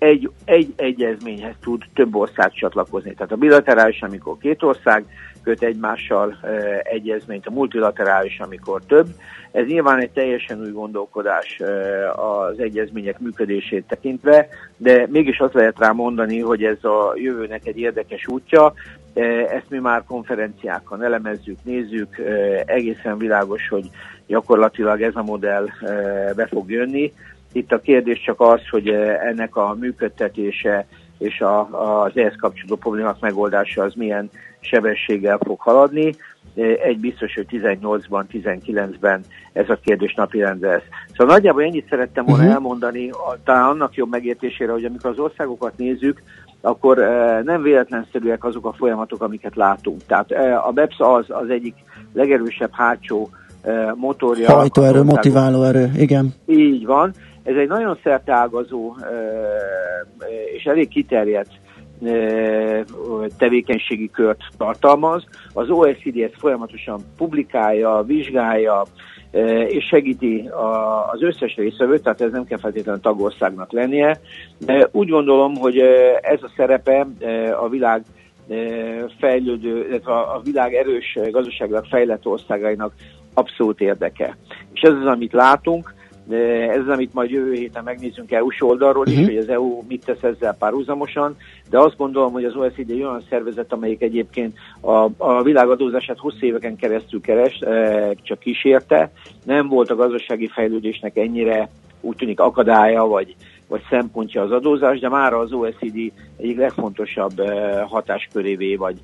egy, 0.00 0.30
egy 0.44 0.72
egyezményhez 0.76 1.54
tud 1.60 1.84
több 1.94 2.14
ország 2.14 2.52
csatlakozni. 2.52 3.14
Tehát 3.14 3.32
a 3.32 3.36
bilaterális, 3.36 4.02
amikor 4.02 4.38
két 4.38 4.62
ország 4.62 5.04
köt 5.42 5.62
egymással 5.62 6.36
egyezményt, 6.82 7.46
a 7.46 7.50
multilaterális, 7.50 8.38
amikor 8.38 8.80
több. 8.86 9.06
Ez 9.52 9.66
nyilván 9.66 9.98
egy 9.98 10.10
teljesen 10.10 10.60
új 10.60 10.70
gondolkodás 10.70 11.60
az 12.16 12.58
egyezmények 12.58 13.18
működését 13.18 13.84
tekintve, 13.88 14.48
de 14.76 15.06
mégis 15.08 15.38
azt 15.38 15.54
lehet 15.54 15.78
rá 15.78 15.90
mondani, 15.90 16.40
hogy 16.40 16.64
ez 16.64 16.84
a 16.84 17.12
jövőnek 17.14 17.66
egy 17.66 17.78
érdekes 17.78 18.26
útja. 18.26 18.72
Ezt 19.50 19.70
mi 19.70 19.78
már 19.78 20.04
konferenciákon 20.04 21.02
elemezzük, 21.02 21.58
nézzük, 21.62 22.16
egészen 22.66 23.18
világos, 23.18 23.68
hogy 23.68 23.84
gyakorlatilag 24.26 25.02
ez 25.02 25.16
a 25.16 25.22
modell 25.22 25.66
be 26.36 26.46
fog 26.46 26.70
jönni. 26.70 27.12
Itt 27.52 27.72
a 27.72 27.80
kérdés 27.80 28.22
csak 28.24 28.40
az, 28.40 28.60
hogy 28.70 28.88
ennek 29.28 29.56
a 29.56 29.76
működtetése 29.78 30.86
és 31.18 31.40
a, 31.40 31.60
az 32.02 32.12
ehhez 32.14 32.34
kapcsolódó 32.40 32.76
problémák 32.76 33.20
megoldása 33.20 33.82
az 33.82 33.94
milyen 33.94 34.30
sebességgel 34.60 35.38
fog 35.46 35.60
haladni. 35.60 36.14
Egy 36.84 36.98
biztos, 37.00 37.34
hogy 37.34 37.46
18-ban, 37.50 38.24
19-ben 38.32 39.24
ez 39.52 39.68
a 39.68 39.78
kérdés 39.84 40.14
napirendre 40.14 40.68
lesz. 40.68 40.82
Szóval 41.16 41.34
nagyjából 41.34 41.62
ennyit 41.62 41.88
szerettem 41.88 42.24
volna 42.24 42.40
uh-huh. 42.40 42.54
elmondani, 42.54 43.10
talán 43.44 43.68
annak 43.68 43.94
jobb 43.94 44.10
megértésére, 44.10 44.72
hogy 44.72 44.84
amikor 44.84 45.10
az 45.10 45.18
országokat 45.18 45.76
nézzük, 45.76 46.22
akkor 46.60 46.96
nem 47.44 47.62
véletlenszerűek 47.62 48.44
azok 48.44 48.66
a 48.66 48.72
folyamatok, 48.72 49.22
amiket 49.22 49.56
látunk. 49.56 50.06
Tehát 50.06 50.32
a 50.66 50.70
BEPS 50.72 50.96
az 50.98 51.24
az 51.28 51.48
egyik 51.48 51.74
legerősebb 52.12 52.72
hátsó 52.72 53.30
motorja. 53.94 54.52
Hajtóerő, 54.52 55.02
motiváló 55.02 55.62
erő, 55.62 55.90
igen. 55.96 56.34
Így 56.46 56.86
van. 56.86 57.12
Ez 57.42 57.56
egy 57.56 57.68
nagyon 57.68 57.98
szerteágazó 58.02 58.96
és 60.56 60.64
elég 60.64 60.88
kiterjedt 60.88 61.50
tevékenységi 63.38 64.10
kört 64.10 64.40
tartalmaz. 64.56 65.24
Az 65.52 65.70
OECD 65.70 66.16
ezt 66.16 66.38
folyamatosan 66.38 67.00
publikálja, 67.16 68.02
vizsgálja, 68.06 68.82
és 69.66 69.84
segíti 69.84 70.50
az 71.12 71.22
összes 71.22 71.54
részvevőt, 71.56 72.02
tehát 72.02 72.20
ez 72.20 72.30
nem 72.30 72.44
kell 72.44 72.58
feltétlenül 72.58 73.00
tagországnak 73.00 73.72
lennie, 73.72 74.20
de 74.58 74.88
úgy 74.92 75.08
gondolom, 75.08 75.54
hogy 75.54 75.78
ez 76.20 76.42
a 76.42 76.52
szerepe 76.56 77.06
a 77.60 77.68
világ 77.68 78.02
fejlődő, 79.18 79.86
illetve 79.88 80.12
a 80.12 80.40
világ 80.44 80.74
erős 80.74 81.18
gazdaságilag 81.30 81.84
fejlett 81.86 82.26
országainak 82.26 82.92
abszolút 83.34 83.80
érdeke. 83.80 84.36
És 84.72 84.80
ez 84.80 84.92
az, 84.92 85.06
amit 85.06 85.32
látunk, 85.32 85.94
ez 86.32 86.80
az, 86.80 86.88
amit 86.88 87.14
majd 87.14 87.30
jövő 87.30 87.52
héten 87.52 87.84
megnézzünk 87.84 88.32
EU-s 88.32 88.62
oldalról 88.62 89.06
is, 89.06 89.12
uh-huh. 89.12 89.28
hogy 89.28 89.36
az 89.36 89.48
EU 89.48 89.82
mit 89.88 90.04
tesz 90.04 90.22
ezzel 90.22 90.56
párhuzamosan, 90.58 91.36
de 91.70 91.78
azt 91.78 91.96
gondolom, 91.96 92.32
hogy 92.32 92.44
az 92.44 92.56
OECD 92.56 92.90
egy 92.90 93.02
olyan 93.02 93.24
szervezet, 93.28 93.72
amelyik 93.72 94.02
egyébként 94.02 94.56
a, 94.80 95.08
a 95.16 95.42
világadózását 95.42 96.18
hosszú 96.18 96.46
éveken 96.46 96.76
keresztül 96.76 97.20
keres, 97.20 97.58
csak 98.22 98.38
kísérte. 98.38 99.12
Nem 99.44 99.68
volt 99.68 99.90
a 99.90 99.96
gazdasági 99.96 100.46
fejlődésnek 100.46 101.16
ennyire 101.16 101.68
úgy 102.00 102.16
tűnik 102.16 102.40
akadálya, 102.40 103.06
vagy, 103.06 103.34
vagy 103.70 103.82
szempontja 103.90 104.42
az 104.42 104.50
adózás, 104.50 104.98
de 104.98 105.08
már 105.08 105.32
az 105.32 105.52
OECD 105.52 106.12
egyik 106.36 106.56
legfontosabb 106.56 107.42
hatáskörévé 107.86 108.76
vagy 108.76 108.96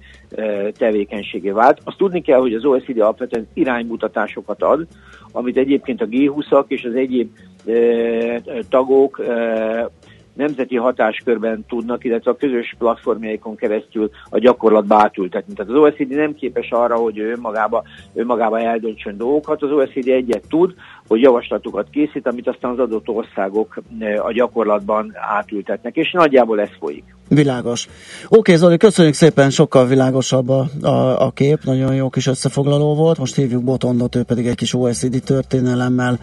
tevékenységé 0.78 1.50
vált. 1.50 1.80
Azt 1.84 1.96
tudni 1.96 2.20
kell, 2.20 2.38
hogy 2.38 2.54
az 2.54 2.64
OECD 2.64 2.98
alapvetően 2.98 3.48
iránymutatásokat 3.54 4.62
ad, 4.62 4.86
amit 5.32 5.56
egyébként 5.56 6.00
a 6.00 6.06
G20-ak 6.06 6.64
és 6.66 6.84
az 6.84 6.94
egyéb 6.94 7.30
tagok 8.68 9.20
nemzeti 10.36 10.76
hatáskörben 10.76 11.64
tudnak, 11.68 12.04
illetve 12.04 12.30
a 12.30 12.36
közös 12.36 12.74
platformjaikon 12.78 13.56
keresztül 13.56 14.10
a 14.30 14.38
gyakorlatba 14.38 14.94
átültetni. 14.94 15.54
Tehát 15.54 15.72
az 15.72 15.78
OECD 15.78 16.08
nem 16.08 16.34
képes 16.34 16.70
arra, 16.70 16.96
hogy 16.96 17.18
ő 17.18 17.30
önmagába, 17.30 17.82
önmagába 18.14 18.60
eldöntsön 18.60 19.16
dolgokat. 19.16 19.62
Az 19.62 19.70
OECD 19.70 20.08
egyet 20.08 20.44
tud, 20.48 20.74
hogy 21.08 21.20
javaslatokat 21.20 21.90
készít, 21.90 22.26
amit 22.26 22.48
aztán 22.48 22.70
az 22.70 22.78
adott 22.78 23.08
országok 23.08 23.82
eh, 23.98 24.26
a 24.26 24.32
gyakorlatban 24.32 25.12
átültetnek, 25.14 25.96
és 25.96 26.12
nagyjából 26.12 26.60
ez 26.60 26.70
folyik. 26.78 27.04
Világos. 27.28 27.88
Oké, 28.28 28.54
Zoli, 28.54 28.76
köszönjük 28.76 29.14
szépen, 29.14 29.50
sokkal 29.50 29.86
világosabb 29.86 30.48
a, 30.48 30.66
a, 30.82 31.24
a 31.24 31.30
kép, 31.30 31.58
nagyon 31.64 31.94
jó 31.94 32.08
kis 32.08 32.26
összefoglaló 32.26 32.94
volt. 32.94 33.18
Most 33.18 33.36
hívjuk 33.36 33.64
Botondot, 33.64 34.14
ő 34.14 34.22
pedig 34.22 34.46
egy 34.46 34.54
kis 34.54 34.74
OECD 34.74 35.24
történelemmel 35.24 36.18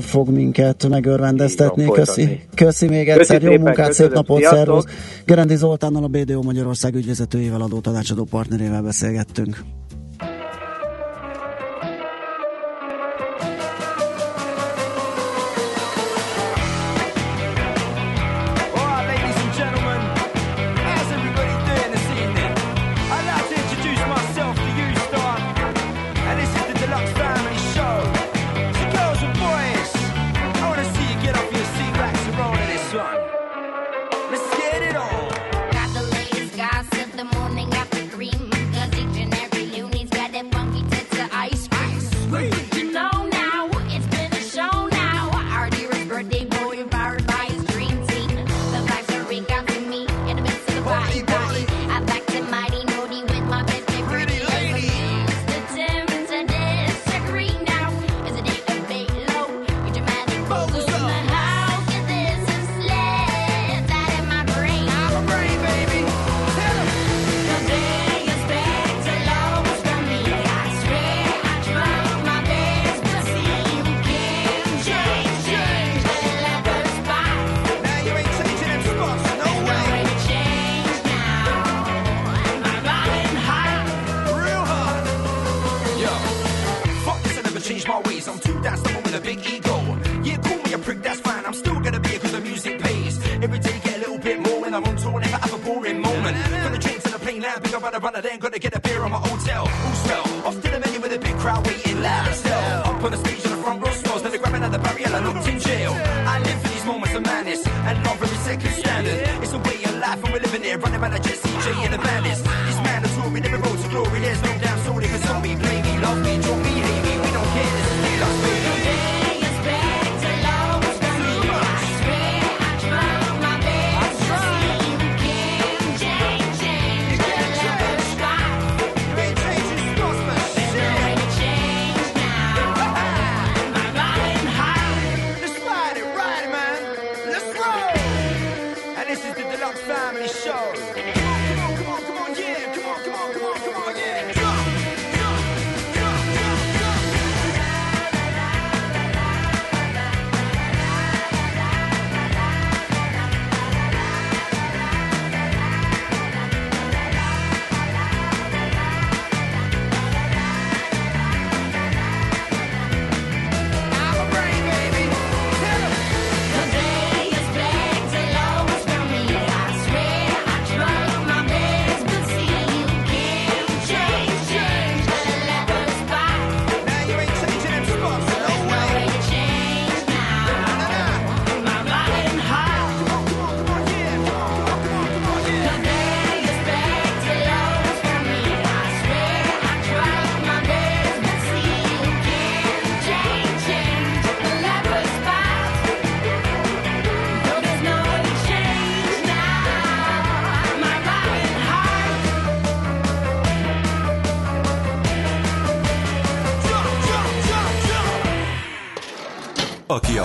fog 0.00 0.28
minket 0.28 0.88
megörvendeztetni. 0.88 1.90
Köszi, 1.90 2.40
köszi 2.54 2.88
még 2.88 3.08
egyszer, 3.08 3.38
köszi 3.38 3.44
jó 3.44 3.50
szépen, 3.50 3.64
munkát, 3.64 3.92
szép 3.92 4.12
napot, 4.12 4.42
szervusz. 4.42 4.84
Gerendi 5.24 5.56
Zoltánnal 5.56 6.04
a 6.04 6.08
BDO 6.08 6.42
Magyarország 6.42 6.94
ügyvezetőjével, 6.94 7.60
adó 7.60 7.78
tanácsadó 7.80 8.24
partnerével 8.24 8.82
beszélgettünk. 8.82 9.64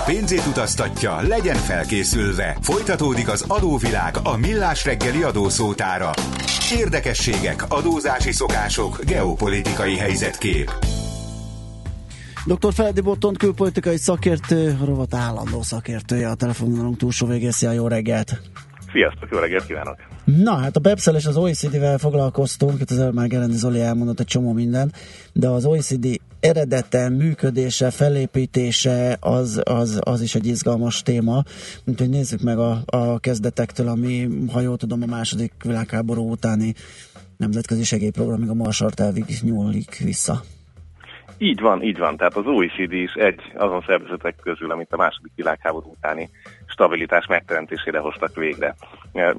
Pénzét 0.06 0.46
utaztatja, 0.46 1.20
legyen 1.20 1.56
felkészülve. 1.56 2.56
Folytatódik 2.60 3.28
az 3.28 3.44
adóvilág 3.48 4.14
a 4.22 4.36
millás 4.36 4.84
reggeli 4.84 5.22
adószótára. 5.22 6.10
Érdekességek, 6.76 7.64
adózási 7.68 8.32
szokások, 8.32 9.04
geopolitikai 9.04 9.96
helyzetkép. 9.96 10.70
Dr. 12.46 12.72
Feledi 12.72 13.00
Botton 13.00 13.34
külpolitikai 13.34 13.96
szakértő, 13.96 14.76
rovat 14.84 15.14
állandó 15.14 15.62
szakértője 15.62 16.28
a 16.28 16.34
telefonvonalunk 16.34 16.96
túlsó 16.96 17.26
végészi 17.26 17.66
a 17.66 17.72
jó 17.72 17.88
reggelt. 17.88 18.40
Sziasztok, 18.92 19.28
jó 19.30 19.38
reggelt 19.38 19.66
kívánok! 19.66 19.96
Na, 20.24 20.56
hát 20.56 20.76
a 20.76 20.80
beps 20.80 21.06
és 21.06 21.26
az 21.26 21.36
OECD-vel 21.36 21.98
foglalkoztunk, 21.98 22.80
itt 22.80 22.90
az 22.90 22.98
előbb 22.98 23.14
már 23.14 23.28
Gerendi 23.28 23.56
Zoli 23.56 23.80
elmondott 23.80 24.20
egy 24.20 24.26
csomó 24.26 24.52
minden, 24.52 24.92
de 25.32 25.48
az 25.48 25.64
OECD 25.64 26.20
eredete, 26.46 27.08
működése, 27.08 27.90
felépítése 27.90 29.16
az, 29.20 29.60
az, 29.64 30.00
az 30.04 30.20
is 30.22 30.34
egy 30.34 30.46
izgalmas 30.46 31.02
téma. 31.02 31.42
Úgyhogy 31.84 32.08
nézzük 32.08 32.40
meg 32.40 32.58
a, 32.58 32.78
a 32.86 33.18
kezdetektől, 33.18 33.88
ami, 33.88 34.28
ha 34.52 34.60
jól 34.60 34.76
tudom, 34.76 35.02
a 35.02 35.06
második 35.06 35.52
világháború 35.64 36.30
utáni 36.30 36.74
nemzetközi 37.36 37.84
segélyprogramig 37.84 38.48
a 38.48 38.54
Marsart 38.54 39.00
elvig 39.00 39.24
nyúlik 39.42 39.96
vissza. 40.04 40.40
Így 41.38 41.60
van, 41.60 41.82
így 41.82 41.98
van. 41.98 42.16
Tehát 42.16 42.36
az 42.36 42.46
OECD 42.46 42.92
is 42.92 43.12
egy 43.12 43.40
azon 43.54 43.84
szervezetek 43.86 44.36
közül, 44.42 44.70
amit 44.70 44.92
a 44.92 44.96
második 44.96 45.32
világháború 45.34 45.90
utáni 45.90 46.28
stabilitás 46.66 47.26
megteremtésére 47.26 47.98
hoztak 47.98 48.34
végre. 48.34 48.74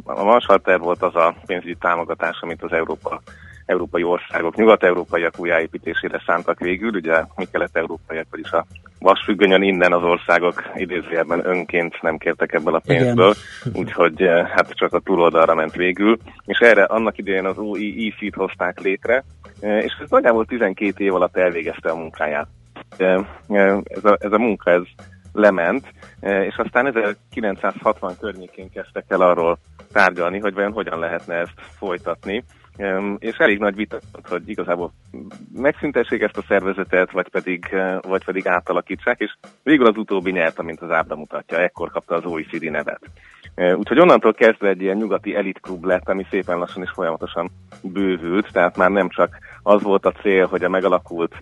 A 0.04 0.24
Marshall 0.24 0.60
terv 0.60 0.82
volt 0.82 1.02
az 1.02 1.16
a 1.16 1.36
pénzügyi 1.46 1.76
támogatás, 1.80 2.40
amit 2.42 2.64
az 2.64 2.72
Európa, 2.72 3.22
európai 3.68 4.04
országok, 4.04 4.56
nyugat-európaiak 4.56 5.34
újjáépítésére 5.40 6.22
szántak 6.26 6.60
végül. 6.60 6.96
Ugye 6.96 7.24
mi 7.36 7.46
kelet-európaiak, 7.52 8.28
vagyis 8.32 8.52
a 8.52 8.66
vasfüggönyön 9.00 9.62
innen 9.62 9.94
az 9.94 10.04
országok 10.04 10.64
idézőjelben 10.76 11.46
önként 11.46 12.02
nem 12.02 12.18
kértek 12.18 12.54
ebből 12.54 12.76
a 12.76 12.82
pénzből, 12.86 13.34
úgyhogy 13.74 14.22
eh, 14.22 14.48
hát 14.48 14.70
csak 14.70 14.94
a 14.94 15.00
túloldalra 15.00 15.56
ment 15.56 15.76
végül. 15.76 16.18
És 16.46 16.60
erre 16.60 16.84
annak 16.84 17.18
idején 17.18 17.46
az 17.46 17.58
OEEC-t 17.58 18.36
hozták 18.36 18.80
létre, 18.80 19.24
eh, 19.60 19.84
és 19.84 19.94
ez 20.02 20.10
nagyjából 20.10 20.46
12 20.46 21.04
év 21.04 21.14
alatt 21.14 21.38
elvégezte 21.38 21.90
a 21.90 21.96
munkáját. 21.96 22.48
Eh, 22.98 23.26
Ez 23.86 24.04
a, 24.04 24.18
ez 24.20 24.32
a 24.32 24.38
munka 24.38 24.72
ez 24.72 24.82
lement, 25.34 25.86
és 26.22 26.56
aztán 26.58 26.86
1960 26.88 28.18
környékén 28.20 28.70
kezdtek 28.70 29.06
el 29.08 29.22
arról 29.22 29.58
tárgyalni, 29.92 30.40
hogy 30.40 30.54
vajon 30.54 30.72
hogyan 30.72 31.00
lehetne 31.00 31.36
ezt 31.36 31.62
folytatni. 31.78 32.44
És 33.18 33.38
elég 33.38 33.60
nagy 33.60 33.76
vita, 33.76 34.00
hogy 34.30 34.50
igazából 34.50 34.92
megszüntessék 35.54 36.22
ezt 36.22 36.38
a 36.38 36.46
szervezetet, 36.48 37.12
vagy 37.12 37.30
pedig, 37.30 37.68
eh, 37.72 37.98
vagy 38.02 38.24
pedig 38.26 38.48
átalakítsák, 38.48 39.20
és 39.20 39.36
végül 39.64 39.86
az 39.86 39.98
utóbbi 39.98 40.32
nyert, 40.32 40.60
amint 40.60 40.82
az 40.82 40.92
ábra 40.92 41.16
mutatja, 41.16 41.58
ekkor 41.58 41.92
kapta 41.92 42.16
az 42.16 42.26
OECD 42.26 42.72
nevet. 42.72 43.02
Úgyhogy 43.76 44.00
onnantól 44.00 44.34
kezdve 44.34 44.70
egy 44.70 44.82
ilyen 44.82 44.98
nyugati 44.98 45.36
elitklub 45.36 45.84
lett, 45.84 46.10
ami 46.10 46.26
szépen 46.30 46.58
lassan 46.58 46.84
és 46.84 46.90
folyamatosan 46.90 47.52
bővült, 47.82 48.52
tehát 48.52 48.78
már 48.78 48.90
nem 48.90 49.10
csak 49.10 49.38
az 49.64 49.82
volt 49.82 50.06
a 50.06 50.12
cél, 50.12 50.46
hogy 50.46 50.64
a 50.64 50.70
megalakult 50.70 51.36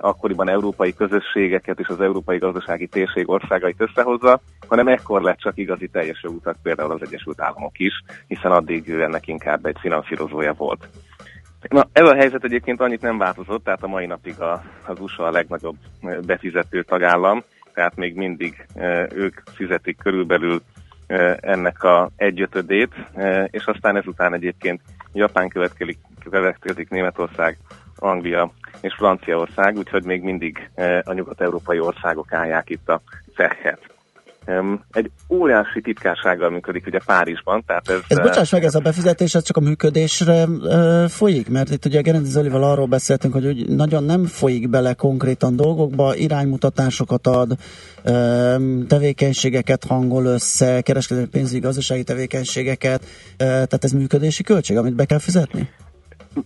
akkoriban 0.00 0.48
európai 0.48 0.94
közösségeket 0.94 1.78
és 1.78 1.88
az 1.88 2.00
európai 2.00 2.38
gazdasági 2.38 2.86
térség 2.86 3.28
országait 3.28 3.80
összehozza, 3.80 4.40
hanem 4.68 4.88
ekkor 4.88 5.22
lett 5.22 5.38
csak 5.38 5.58
igazi 5.58 5.88
teljes 5.88 6.22
jogutak 6.22 6.56
például 6.62 6.92
az 6.92 7.02
Egyesült 7.02 7.40
Államok 7.40 7.78
is, 7.78 7.92
hiszen 8.26 8.50
addig 8.50 8.88
ő 8.88 9.02
ennek 9.02 9.26
inkább 9.26 9.64
egy 9.64 9.76
finanszírozója 9.80 10.52
volt. 10.52 10.88
Na, 11.68 11.88
ez 11.92 12.08
a 12.08 12.14
helyzet 12.14 12.44
egyébként 12.44 12.80
annyit 12.80 13.00
nem 13.00 13.18
változott, 13.18 13.64
tehát 13.64 13.82
a 13.82 13.86
mai 13.86 14.06
napig 14.06 14.40
a, 14.40 14.62
az 14.86 15.00
USA 15.00 15.24
a 15.24 15.30
legnagyobb 15.30 15.76
eh, 16.00 16.18
befizető 16.26 16.82
tagállam, 16.82 17.42
tehát 17.74 17.96
még 17.96 18.14
mindig 18.14 18.66
eh, 18.74 19.06
ők 19.14 19.42
fizetik 19.54 19.96
körülbelül 19.96 20.62
eh, 21.06 21.36
ennek 21.40 21.82
a 21.82 22.10
egyötödét, 22.16 22.94
eh, 23.14 23.44
és 23.50 23.64
aztán 23.64 23.96
ezután 23.96 24.34
egyébként 24.34 24.80
Japán 25.12 25.48
következik, 25.48 25.98
következik 26.30 26.90
Németország, 26.90 27.58
Anglia 27.96 28.52
és 28.84 28.94
Franciaország, 28.94 29.76
úgyhogy 29.76 30.04
még 30.04 30.22
mindig 30.22 30.70
eh, 30.74 30.98
a 31.04 31.12
nyugat-európai 31.12 31.78
országok 31.78 32.32
állják 32.32 32.70
itt 32.70 32.88
a 32.88 33.00
cechet. 33.36 33.80
Em, 34.44 34.84
Egy 34.92 35.10
óriási 35.28 35.80
titkársággal 35.80 36.50
működik 36.50 36.86
ugye 36.86 36.98
Párizsban, 37.04 37.64
tehát 37.66 37.88
ez... 37.88 38.00
Ez 38.08 38.18
bocsáss 38.18 38.50
meg, 38.50 38.64
ez 38.64 38.74
a 38.74 38.80
befizetés 38.80 39.34
ez 39.34 39.42
csak 39.42 39.56
a 39.56 39.60
működésre 39.60 40.44
ö, 40.62 41.04
folyik? 41.08 41.48
Mert 41.48 41.70
itt 41.70 41.84
ugye 41.84 42.00
Gerendi 42.00 42.28
Zolival 42.28 42.62
arról 42.62 42.86
beszéltünk, 42.86 43.32
hogy 43.32 43.46
úgy 43.46 43.68
nagyon 43.68 44.04
nem 44.04 44.26
folyik 44.26 44.68
bele 44.68 44.94
konkrétan 44.94 45.56
dolgokba, 45.56 46.14
iránymutatásokat 46.14 47.26
ad, 47.26 47.52
ö, 48.02 48.56
tevékenységeket 48.88 49.84
hangol 49.84 50.24
össze, 50.24 50.80
kereskedelmi 50.80 51.28
pénzügyi 51.28 51.60
gazdasági 51.60 52.04
tevékenységeket, 52.04 53.04
ö, 53.36 53.44
tehát 53.44 53.84
ez 53.84 53.92
működési 53.92 54.42
költség, 54.42 54.76
amit 54.76 54.94
be 54.94 55.04
kell 55.04 55.18
fizetni? 55.18 55.68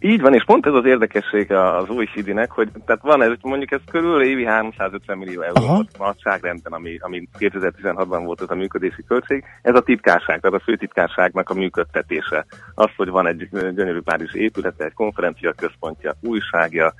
Így 0.00 0.20
van, 0.20 0.34
és 0.34 0.44
pont 0.44 0.66
ez 0.66 0.74
az 0.74 0.84
érdekesség 0.84 1.52
az 1.52 1.88
OECD-nek, 1.88 2.50
hogy 2.50 2.68
tehát 2.86 3.02
van 3.02 3.22
ez, 3.22 3.32
mondjuk 3.42 3.70
ez 3.70 3.80
körül 3.90 4.22
évi 4.22 4.44
350 4.44 5.18
millió 5.18 5.42
euró 5.42 5.62
Aha. 5.62 5.74
volt 5.74 5.98
nagyságrendben, 5.98 6.72
ami, 6.72 6.98
ami 7.00 7.28
2016-ban 7.38 8.20
volt 8.24 8.40
ez 8.40 8.50
a 8.50 8.54
működési 8.54 9.04
költség. 9.08 9.44
Ez 9.62 9.74
a 9.74 9.80
titkárság, 9.80 10.40
tehát 10.40 10.60
a 10.60 10.64
főtitkárságnak 10.64 11.50
a 11.50 11.54
működtetése. 11.54 12.46
Az, 12.74 12.90
hogy 12.96 13.08
van 13.08 13.26
egy 13.26 13.48
gyönyörű 13.50 14.00
Párizsi 14.00 14.42
épülete, 14.42 14.84
egy 14.84 14.94
konferencia 14.94 15.52
központja, 15.52 16.14
újságja, 16.20 16.94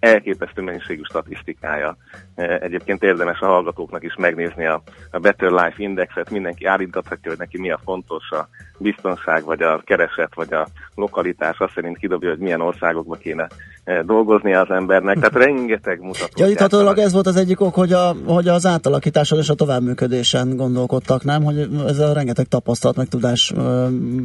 elképesztő 0.00 0.62
mennyiségű 0.62 1.02
statisztikája. 1.02 1.96
Eh, 2.34 2.58
Egyébként 2.60 3.02
érdemes 3.02 3.40
a 3.40 3.46
hallgatóknak 3.46 4.02
is 4.02 4.14
megnézni 4.16 4.66
a, 4.66 4.82
a 5.10 5.18
Better 5.18 5.50
Life 5.50 5.74
Indexet, 5.76 6.30
mindenki 6.30 6.64
állítgathatja, 6.64 7.30
hogy 7.30 7.38
neki 7.38 7.58
mi 7.58 7.70
a 7.70 7.80
fontos, 7.84 8.30
a 8.30 8.48
biztonság, 8.78 9.44
vagy 9.44 9.62
a 9.62 9.78
kereset, 9.84 10.34
vagy 10.34 10.52
a 10.52 10.66
lokalitás, 10.94 11.58
azt 11.58 11.72
szerint 11.72 11.98
kidobja, 11.98 12.28
hogy 12.28 12.38
milyen 12.38 12.60
országokba 12.60 13.16
kéne 13.16 13.48
eh, 13.84 14.02
dolgoznia 14.02 14.60
az 14.60 14.70
embernek. 14.70 15.18
Tehát 15.18 15.46
rengeteg 15.46 16.00
mutató. 16.00 16.32
Gyanítatólag 16.36 16.98
ez 16.98 17.12
volt 17.12 17.26
az 17.26 17.36
egyik 17.36 17.60
ok, 17.60 17.74
hogy, 17.74 17.92
a, 17.92 18.14
hogy 18.26 18.48
az 18.48 18.66
átalakításon 18.66 19.38
és 19.38 19.48
a 19.48 19.54
továbbműködésen 19.54 20.56
gondolkodtak, 20.56 21.24
nem? 21.24 21.44
Hogy 21.44 21.68
ez 21.86 21.98
a 21.98 22.12
rengeteg 22.12 22.46
tapasztalat, 22.46 22.96
meg 22.96 23.06
tudás 23.06 23.52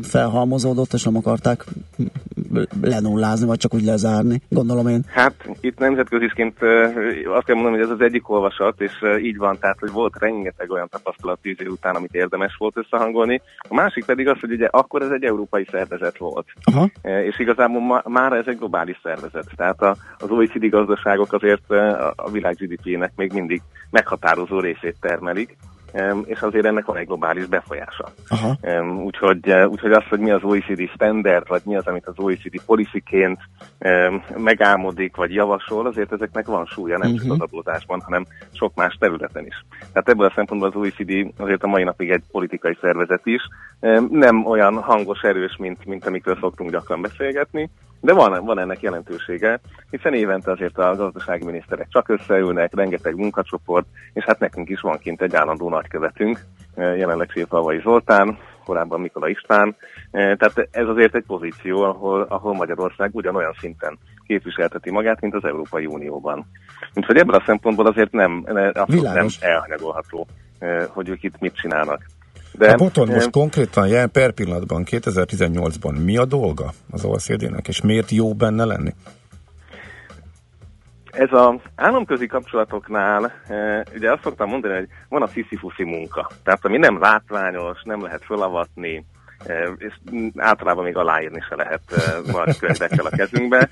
felhalmozódott, 0.04 0.94
és 0.94 1.04
nem 1.04 1.16
akarták 1.16 1.66
lenullázni, 2.82 3.48
vagy 3.48 3.58
csak 3.58 3.74
úgy 3.74 3.84
lezárni, 3.84 4.42
gondolom 4.50 4.88
én. 4.88 5.02
Hát 5.08 5.34
itt 5.62 5.78
nemzetköziként 5.78 6.62
ö, 6.62 6.84
azt 7.26 7.46
kell 7.46 7.56
mondani, 7.56 7.76
hogy 7.76 7.86
ez 7.86 7.92
az 7.92 8.02
egyik 8.02 8.30
olvasat, 8.30 8.82
és 8.82 8.92
így 9.22 9.38
van, 9.38 9.58
tehát 9.60 9.80
hogy 9.80 9.92
volt 9.92 10.14
rengeteg 10.20 10.72
olyan 10.72 10.90
tapasztalat 10.90 11.40
tíz 11.42 11.56
év 11.62 11.72
után, 11.72 11.96
amit 11.96 12.14
érdemes 12.14 12.56
volt 12.58 12.78
összehangolni. 12.78 13.42
A 13.58 13.74
másik 13.74 14.06
pedig 14.06 14.28
az, 14.28 14.40
hogy 14.40 14.52
ugye 14.52 14.68
akkor 14.72 15.02
ez 15.02 15.10
egy 15.10 15.24
európai 15.24 15.68
szervezet 15.72 16.18
volt, 16.18 16.48
Aha. 16.64 16.90
És 17.02 17.40
igazából 17.40 17.82
ma, 17.82 18.02
már 18.06 18.34
ez 18.34 18.48
egy 18.48 18.58
globális 18.58 19.00
szervezet. 19.04 19.45
Tehát 19.56 19.82
a, 19.82 19.96
az 20.18 20.30
OECD 20.30 20.70
gazdaságok 20.70 21.34
azért 21.34 21.72
e, 21.72 21.98
a, 22.16 22.32
világ 22.32 22.56
GDP-nek 22.56 23.12
még 23.16 23.32
mindig 23.34 23.62
meghatározó 23.90 24.60
részét 24.60 24.96
termelik, 25.00 25.58
és 26.26 26.40
azért 26.42 26.66
ennek 26.66 26.86
van 26.86 26.98
egy 26.98 27.06
globális 27.06 27.46
befolyása. 27.46 28.14
Aha. 28.28 28.58
Úgyhogy, 29.04 29.50
eh, 29.50 29.70
úgyhogy 29.70 29.92
az, 29.92 30.04
hogy 30.10 30.20
mi 30.20 30.32
az 30.32 30.44
OECD 30.44 30.90
standard, 30.94 31.48
vagy 31.48 31.62
mi 31.66 31.76
az, 31.76 31.88
amit 31.88 32.08
az 32.08 32.14
OECD 32.18 32.62
policyként 32.66 33.40
megálmodik, 34.38 35.16
vagy 35.16 35.34
javasol, 35.34 35.88
azért 35.88 36.12
ezeknek 36.12 36.46
van 36.46 36.66
súlya, 36.66 36.98
nem 36.98 37.16
csak 37.16 37.32
az 37.32 37.40
adózásban, 37.40 38.02
hanem 38.02 38.26
sok 38.54 38.76
más 38.76 38.96
területen 39.00 39.46
is. 39.46 39.66
Tehát 39.80 40.10
ebből 40.10 40.28
a 40.28 40.34
szempontból 40.36 40.70
az 40.70 40.76
OECD 40.76 41.34
azért 41.38 41.64
a 41.64 41.68
mai 41.68 41.84
napig 41.84 42.10
egy 42.10 42.24
politikai 42.32 42.78
szervezet 42.82 43.26
is, 43.26 43.42
Em, 43.86 44.08
nem 44.12 44.46
olyan 44.46 44.82
hangos, 44.82 45.22
erős, 45.22 45.56
mint, 45.60 45.86
mint 45.86 46.06
amikről 46.06 46.38
szoktunk 46.42 46.72
gyakran 46.72 47.02
beszélgetni, 47.02 47.70
de 48.00 48.14
van, 48.14 48.46
van 48.46 48.60
ennek 48.60 48.82
jelentősége, 48.82 49.60
hiszen 49.90 50.14
évente 50.14 50.52
azért 50.52 50.78
a 50.78 50.96
gazdasági 50.96 51.46
miniszterek 51.46 51.88
csak 51.90 52.10
összeülnek, 52.10 52.76
rengeteg 52.76 53.16
munkacsoport, 53.16 53.86
és 54.14 54.24
hát 54.24 54.40
nekünk 54.40 54.70
is 54.70 54.80
van 54.80 54.98
kint 54.98 55.22
egy 55.22 55.36
állandó 55.36 55.70
nagykövetünk, 55.70 56.40
eh, 56.76 56.98
jelenleg 56.98 57.30
Szépalvai 57.34 57.80
Zoltán, 57.80 58.38
korábban 58.66 59.00
Mikola 59.00 59.28
István, 59.28 59.76
Eh, 60.16 60.36
tehát 60.36 60.68
ez 60.72 60.88
azért 60.88 61.16
egy 61.16 61.24
pozíció, 61.28 61.82
ahol, 61.82 62.22
ahol 62.22 62.54
Magyarország 62.54 63.10
ugyanolyan 63.14 63.56
szinten 63.60 63.98
képviselteti 64.28 64.92
magát, 64.92 65.22
mint 65.22 65.34
az 65.34 65.46
Európai 65.46 65.86
Unióban. 65.86 66.46
Úgyhogy 66.94 67.18
ebből 67.18 67.36
a 67.36 67.44
szempontból 67.46 67.86
azért 67.86 68.12
nem, 68.12 68.44
nem 68.44 69.28
elhanyagolható, 69.40 70.28
eh, 70.60 70.86
hogy 70.90 71.10
ők 71.10 71.24
itt 71.24 71.40
mit 71.40 71.56
csinálnak. 71.56 72.06
De, 72.58 72.72
A 72.72 72.76
boton 72.76 73.08
most 73.08 73.30
konkrétan 73.30 73.88
jelen 73.88 74.12
per 74.12 74.32
pillanatban, 74.32 74.84
2018-ban 74.92 76.04
mi 76.04 76.18
a 76.18 76.26
dolga 76.26 76.72
az 76.92 77.06
OECD-nek, 77.06 77.68
és 77.68 77.82
miért 77.82 78.12
jó 78.12 78.34
benne 78.34 78.66
lenni? 78.66 78.94
Ez 81.12 81.32
az 81.32 81.56
államközi 81.76 82.28
kapcsolatoknál, 82.28 83.32
e, 83.48 83.86
ugye 83.96 84.12
azt 84.12 84.22
szoktam 84.22 84.50
mondani, 84.50 84.74
hogy 84.74 84.88
van 85.10 85.22
a 85.22 85.28
sziszi 85.28 85.84
munka. 85.84 86.30
Tehát 86.44 86.66
ami 86.66 86.78
nem 86.78 87.00
látványos, 87.00 87.82
nem 87.84 88.02
lehet 88.02 88.24
fölavatni, 88.26 89.06
e, 89.46 89.70
és 89.78 89.94
általában 90.36 90.84
még 90.84 90.98
aláírni 90.98 91.40
se 91.50 91.56
lehet 91.56 91.82
e, 91.92 92.32
nagy 92.32 92.58
könyvekkel 92.58 93.06
a 93.06 93.16
kezünkbe, 93.16 93.70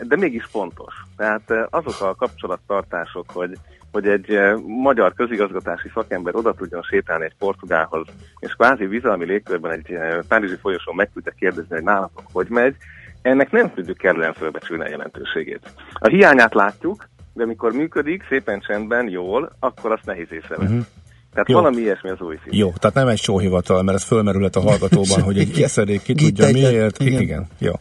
de 0.00 0.16
mégis 0.16 0.44
fontos. 0.44 0.94
Tehát 1.16 1.52
azok 1.70 2.00
a 2.00 2.14
kapcsolattartások, 2.14 3.30
hogy 3.32 3.58
hogy 3.92 4.06
egy 4.06 4.30
e, 4.30 4.56
magyar 4.66 5.14
közigazgatási 5.14 5.90
szakember 5.94 6.34
oda 6.34 6.52
tudjon 6.52 6.82
sétálni 6.82 7.24
egy 7.24 7.36
portugálhoz, 7.38 8.06
és 8.38 8.52
kvázi 8.52 8.86
bizalmi 8.86 9.24
légkörben 9.24 9.72
egy 9.72 9.90
e, 9.90 10.22
párizsi 10.28 10.56
folyosón 10.56 10.94
meg 10.94 11.10
tudja 11.14 11.32
kérdezni, 11.38 11.74
hogy 11.74 11.84
nálatok 11.84 12.24
hogy 12.32 12.46
megy, 12.48 12.76
ennek 13.22 13.50
nem 13.50 13.72
tudjuk 13.74 13.96
kellően 13.96 14.32
fölbecsülni 14.32 14.84
a 14.84 14.88
jelentőségét. 14.88 15.70
A 15.92 16.08
hiányát 16.08 16.54
látjuk, 16.54 17.08
de 17.32 17.42
amikor 17.42 17.72
működik 17.72 18.26
szépen 18.28 18.60
csendben, 18.60 19.08
jól, 19.08 19.52
akkor 19.58 19.92
azt 19.92 20.04
nehéz 20.04 20.32
észrevenni. 20.32 20.76
Uh-huh. 20.76 20.86
Tehát 21.32 21.50
Jó. 21.50 21.56
valami 21.56 21.80
ilyesmi 21.80 22.10
az 22.10 22.20
új 22.20 22.38
szín. 22.44 22.58
Jó, 22.58 22.72
tehát 22.78 22.96
nem 22.96 23.08
egy 23.08 23.18
sóhivatal, 23.18 23.82
mert 23.82 23.96
ez 23.96 24.04
fölmerülhet 24.04 24.56
a 24.56 24.60
hallgatóban, 24.60 25.22
hogy 25.28 25.38
egy 25.38 25.62
eszedék 25.62 26.02
ki 26.02 26.14
tudja 26.14 26.52
miért. 26.52 27.00
Igen. 27.00 27.20
igen. 27.20 27.46
Jó. 27.58 27.72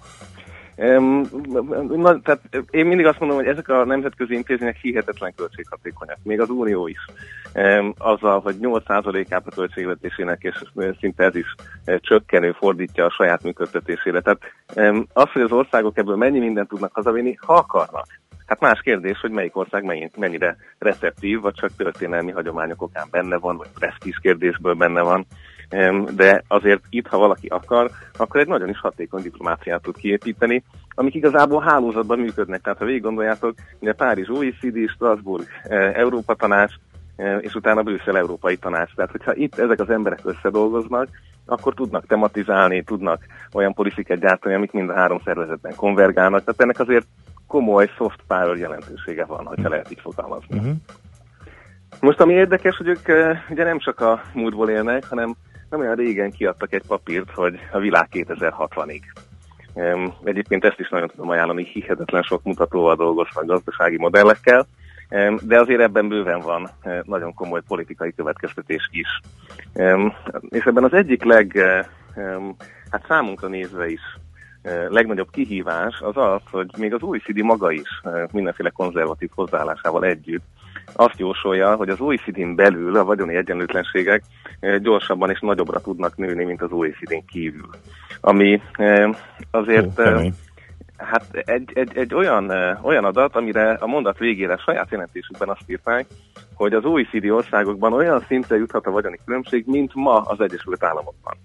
Na, 0.76 2.20
tehát 2.22 2.42
én 2.70 2.86
mindig 2.86 3.06
azt 3.06 3.20
mondom, 3.20 3.38
hogy 3.38 3.48
ezek 3.48 3.70
a 3.70 3.86
nemzetközi 3.86 4.34
intézmények 4.34 4.78
hihetetlen 4.78 5.34
költséghatékonyak, 5.36 6.18
még 6.24 6.40
az 6.40 6.50
Unió 6.50 6.88
is. 6.88 7.06
Azzal, 7.98 8.40
hogy 8.40 8.56
8%-át 8.62 9.48
a 9.48 9.56
költségvetésének, 9.56 10.42
és 10.42 10.64
szinte 11.00 11.24
ez 11.24 11.36
is 11.36 11.56
eh, 11.86 11.98
csökkenő 12.00 12.52
fordítja 12.52 13.06
a 13.06 13.10
saját 13.10 13.44
működtetésére. 13.44 14.22
Tehát 14.22 14.42
az, 15.14 15.32
hogy 15.32 15.42
az 15.42 15.52
országok 15.52 15.98
ebből 15.98 16.16
mennyi 16.16 16.40
mindent 16.40 16.68
tudnak 16.68 16.94
hazavinni, 16.94 17.38
ha 17.40 17.54
akarnak. 17.54 18.06
Hát 18.46 18.60
más 18.60 18.82
kérdés, 18.82 19.20
hogy 19.20 19.32
melyik 19.32 19.58
ország 19.58 19.84
mennyi, 19.84 20.10
mennyire 20.18 20.58
receptív, 20.78 21.42
vagy 21.42 21.54
csak 21.54 21.76
történelmi 21.76 22.32
hagyományok 22.32 22.82
okán 22.82 23.08
benne 23.12 23.38
van, 23.38 23.58
vagy 23.58 23.68
presztízs 23.80 24.18
kérdésből 24.22 24.74
benne 24.74 25.02
van. 25.02 25.26
De 26.16 26.44
azért 26.48 26.82
itt, 26.90 27.08
ha 27.08 27.18
valaki 27.18 27.48
akar, 27.48 27.92
akkor 28.18 28.40
egy 28.40 28.48
nagyon 28.48 28.70
is 28.70 28.80
hatékony 28.80 29.22
diplomáciát 29.22 29.82
tud 29.82 29.96
kiépíteni, 29.96 30.64
amik 30.96 31.14
igazából 31.14 31.62
hálózatban 31.62 32.20
működnek. 32.20 32.62
Tehát 32.62 32.78
ha 32.78 32.86
végig 32.86 33.02
gondoljátok, 33.02 33.54
ugye 33.80 33.94
Párizs 33.94 34.30
OECD, 34.30 34.90
Strasbourg, 34.90 35.46
eh, 35.64 35.94
Európa 35.94 36.36
Tanács, 36.36 36.74
eh, 37.16 37.38
és 37.42 37.56
utána 37.56 37.84
Brüsszel 37.84 38.18
Európai 38.18 38.58
Tanács. 38.58 38.96
Tehát, 38.96 39.12
hogyha 39.12 39.36
itt 39.36 39.58
ezek 39.60 39.80
az 39.80 39.90
emberek 39.90 40.20
összedolgoznak, 40.24 41.08
akkor 41.46 41.74
tudnak 41.74 42.06
tematizálni, 42.06 42.84
tudnak 42.84 43.26
olyan 43.54 43.74
politikát 43.74 44.20
gyártani, 44.20 44.56
amik 44.56 44.72
mind 44.72 44.90
a 44.90 44.96
három 44.96 45.22
szervezetben 45.26 45.76
konvergálnak. 45.76 46.44
Tehát 46.44 46.62
ennek 46.62 46.80
azért 46.80 47.08
komoly 47.48 47.90
soft 47.98 48.20
power 48.28 48.58
jelentősége 48.58 49.26
van, 49.26 49.46
hogyha 49.46 49.70
lehet 49.70 49.92
így 49.92 50.00
fogalmazni. 50.02 50.58
Uh-huh. 50.58 50.76
Most 52.00 52.20
ami 52.20 52.34
érdekes, 52.34 52.78
hogy 52.78 52.88
ők 52.88 53.08
eh, 53.08 53.40
ugye 53.50 53.64
nem 53.64 53.80
csak 53.80 54.00
a 54.00 54.22
múltból 54.34 54.70
élnek, 54.70 55.06
hanem 55.06 55.36
nem 55.76 55.84
olyan 55.84 55.96
régen 55.96 56.32
kiadtak 56.32 56.74
egy 56.74 56.84
papírt, 56.88 57.32
hogy 57.32 57.60
a 57.72 57.80
világ 57.80 58.08
2060-ig. 58.12 59.02
Em, 59.74 60.14
Egyébként 60.24 60.66
ezt 60.66 60.80
is 60.80 60.90
nagyon 60.90 61.08
tudom 61.08 61.30
ajánlani, 61.30 61.64
hihetetlen 61.64 62.22
sok 62.22 62.44
mutatóval 62.44 62.96
dolgoznak 62.96 63.46
gazdasági 63.46 63.98
modellekkel, 63.98 64.68
de 65.42 65.60
azért 65.60 65.82
ebben 65.82 66.08
bőven 66.08 66.40
van 66.40 66.70
eh, 66.82 67.00
nagyon 67.04 67.34
komoly 67.34 67.62
politikai 67.68 68.14
következtetés 68.14 68.90
is. 68.92 69.08
És 70.50 70.64
ebben 70.64 70.84
az 70.84 70.94
egyik 70.94 71.24
leg, 71.24 71.58
em, 72.16 72.56
hát 72.90 73.06
számunkra 73.08 73.48
nézve 73.48 73.90
is 73.90 74.02
eh, 74.62 74.86
legnagyobb 74.90 75.30
kihívás 75.32 76.00
az 76.02 76.18
az, 76.18 76.42
hogy 76.52 76.70
még 76.78 76.94
az 76.94 77.02
OECD 77.02 77.38
maga 77.38 77.72
is 77.72 78.02
mindenféle 78.32 78.70
konzervatív 78.70 79.30
hozzáállásával 79.36 80.06
együtt 80.06 80.55
azt 80.94 81.20
jósolja, 81.20 81.76
hogy 81.76 81.90
az 81.90 82.00
OECD-n 82.00 82.56
belül 82.56 82.96
a 82.96 83.04
vagyoni 83.04 83.36
egyenlőtlenségek 83.36 84.24
eh, 84.60 84.78
gyorsabban 84.78 85.30
és 85.30 85.40
nagyobbra 85.40 85.80
tudnak 85.80 86.18
nőni, 86.18 86.44
mint 86.44 86.62
az 86.62 86.72
OECD-n 86.72 87.26
kívül. 87.28 87.70
Ami 88.22 88.62
eh, 88.74 89.10
azért 89.52 90.00
eh, 90.00 90.06
kemény. 90.06 90.34
hát 90.98 91.26
egy, 91.34 91.72
egy, 91.74 91.98
egy 91.98 92.14
olyan, 92.14 92.52
eh, 92.52 92.86
olyan 92.86 93.06
adat, 93.06 93.36
amire 93.36 93.72
a 93.72 93.88
mondat 93.88 94.18
végére 94.18 94.58
saját 94.58 94.92
jelentésükben 94.92 95.50
azt 95.50 95.70
írták, 95.70 96.06
hogy 96.54 96.74
az 96.74 96.86
OECD 96.86 97.26
országokban 97.26 97.94
olyan 97.94 98.26
szintre 98.28 98.56
juthat 98.56 98.86
a 98.86 98.92
vagyoni 98.92 99.20
különbség, 99.26 99.64
mint 99.68 99.94
ma 99.94 100.22
az 100.22 100.42
Egyesült 100.42 100.84
Államokban. 100.84 101.38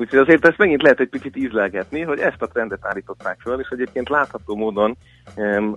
Úgyhogy 0.00 0.18
azért 0.18 0.46
ezt 0.46 0.58
megint 0.58 0.82
lehet 0.82 1.00
egy 1.00 1.08
picit 1.08 1.36
ízlelgetni, 1.36 2.00
hogy 2.00 2.18
ezt 2.18 2.42
a 2.42 2.46
trendet 2.46 2.86
állították 2.86 3.40
föl, 3.40 3.60
és 3.60 3.68
egyébként 3.68 4.08
látható 4.08 4.56
módon 4.56 4.96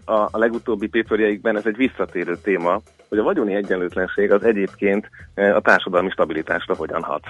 a, 0.06 0.38
legutóbbi 0.38 0.88
paperjeikben 0.88 1.58
ez 1.58 1.66
egy 1.66 1.76
visszatérő 1.76 2.38
téma, 2.44 2.82
hogy 3.10 3.18
a 3.18 3.24
vagyoni 3.24 3.54
egyenlőtlenség 3.54 4.32
az 4.32 4.44
egyébként 4.44 5.10
eh, 5.34 5.56
a 5.56 5.62
társadalmi 5.62 6.10
stabilitásra 6.10 6.76
hogyan 6.76 7.04
hat, 7.04 7.24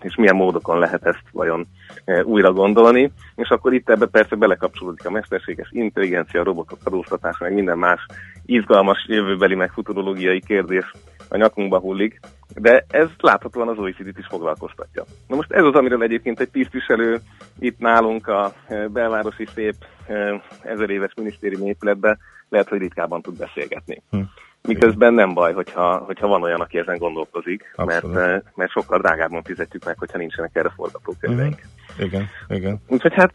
és 0.00 0.16
milyen 0.16 0.36
módokon 0.36 0.78
lehet 0.78 1.06
ezt 1.06 1.24
vajon 1.32 1.66
eh, 2.04 2.24
újra 2.24 2.52
gondolni, 2.52 3.12
és 3.34 3.48
akkor 3.48 3.72
itt 3.72 3.90
ebbe 3.90 4.06
persze 4.06 4.36
belekapcsolódik 4.36 5.06
a 5.06 5.10
mesterséges 5.10 5.68
intelligencia, 5.70 6.40
a 6.40 6.44
robotok 6.44 6.78
adóztatása, 6.84 7.44
meg 7.44 7.54
minden 7.54 7.78
más 7.78 8.06
izgalmas 8.48 9.04
jövőbeli 9.08 9.54
meg 9.54 9.70
futurológiai 9.72 10.40
kérdés 10.40 10.92
a 11.28 11.36
nyakunkba 11.36 11.78
hullik, 11.78 12.20
de 12.54 12.84
ez 12.88 13.08
láthatóan 13.18 13.68
az 13.68 13.78
OECD-t 13.78 14.18
is 14.18 14.26
foglalkoztatja. 14.26 15.04
Na 15.26 15.36
most 15.36 15.52
ez 15.52 15.64
az, 15.64 15.74
amiről 15.74 16.02
egyébként 16.02 16.40
egy 16.40 16.50
tisztviselő 16.50 17.18
itt 17.58 17.78
nálunk 17.78 18.26
a 18.26 18.52
eh, 18.66 18.86
belvárosi 18.86 19.46
szép 19.54 19.74
eh, 20.06 20.40
ezer 20.62 20.90
éves 20.90 21.12
minisztériumi 21.16 21.68
épületben 21.68 22.18
lehet, 22.48 22.68
hogy 22.68 22.78
ritkában 22.78 23.22
tud 23.22 23.38
beszélgetni. 23.38 24.02
Hm. 24.10 24.20
Miközben 24.62 25.14
nem 25.14 25.34
baj, 25.34 25.52
hogyha, 25.52 25.96
hogyha 25.96 26.26
van 26.26 26.42
olyan, 26.42 26.60
aki 26.60 26.78
ezen 26.78 26.98
gondolkozik, 26.98 27.72
mert, 27.76 28.04
Abszolút. 28.04 28.16
eh, 28.16 28.40
mert 28.54 28.70
sokkal 28.70 28.98
drágábban 28.98 29.42
fizetjük 29.42 29.84
meg, 29.84 29.98
hogyha 29.98 30.18
nincsenek 30.18 30.56
erre 30.56 30.72
forgatókönyveink. 30.76 31.60
Igen, 31.98 32.28
igen. 32.48 32.80
Úgyhogy 32.86 33.14
hát 33.14 33.32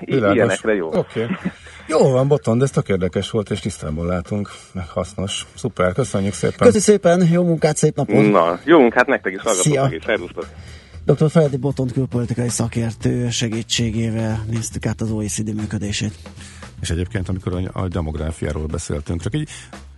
Világos. 0.00 0.34
ilyenekre 0.34 0.74
jó. 0.74 0.86
Oké. 0.86 1.22
Okay. 1.22 1.36
Jó 1.86 2.10
van, 2.10 2.28
Botond, 2.28 2.62
ez 2.62 2.70
tök 2.70 2.88
érdekes 2.88 3.30
volt, 3.30 3.50
és 3.50 3.60
tisztában 3.60 4.06
látunk, 4.06 4.50
meg 4.72 4.88
hasznos. 4.88 5.46
Szuper, 5.54 5.92
köszönjük 5.92 6.32
szépen. 6.32 6.58
Köszi 6.58 6.78
szépen, 6.78 7.28
jó 7.30 7.42
munkát, 7.42 7.76
szép 7.76 7.96
napot! 7.96 8.30
Na, 8.30 8.58
jó 8.64 8.78
munkát 8.78 9.06
nektek 9.06 9.32
is, 9.32 9.40
hallgatóknak 9.42 9.92
is, 9.92 10.04
szervusztok! 10.04 10.46
Dr. 11.04 11.30
Feledi 11.30 11.56
Botont 11.56 11.92
külpolitikai 11.92 12.48
szakértő 12.48 13.30
segítségével 13.30 14.44
néztük 14.50 14.86
át 14.86 15.00
az 15.00 15.10
OECD 15.10 15.54
működését. 15.54 16.14
És 16.80 16.90
egyébként, 16.90 17.28
amikor 17.28 17.52
a, 17.52 17.80
a 17.80 17.88
demográfiáról 17.88 18.66
beszéltünk, 18.66 19.20
csak 19.20 19.34
így 19.34 19.48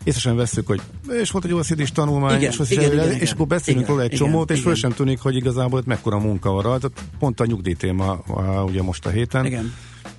észesen 0.06 0.36
veszük, 0.36 0.66
hogy 0.66 0.80
és 1.08 1.30
volt 1.30 1.44
egy 1.44 1.52
OECD-s 1.52 1.92
tanulmány, 1.92 2.36
Igen, 2.36 2.50
és, 2.50 2.70
igen, 2.70 2.84
is- 2.84 2.92
igen, 2.92 3.08
és 3.08 3.14
igen. 3.14 3.32
akkor 3.32 3.46
beszélünk 3.46 3.84
Igen, 3.84 3.94
róla 3.94 4.06
egy 4.06 4.12
igen, 4.12 4.26
csomót, 4.26 4.50
és 4.50 4.60
föl 4.60 4.72
igen. 4.72 4.80
sem 4.82 4.92
tűnik, 4.92 5.18
hogy 5.18 5.36
igazából 5.36 5.80
itt 5.80 5.86
mekkora 5.86 6.18
munka 6.18 6.50
van 6.50 6.62
rajta. 6.62 6.90
Pont 7.18 7.40
a 7.40 7.46
nyugdíj 7.46 7.74
téma 7.74 8.22
ugye 8.66 8.82
most 8.82 9.06
a 9.06 9.10
héten. 9.10 9.44
Igen. 9.44 9.72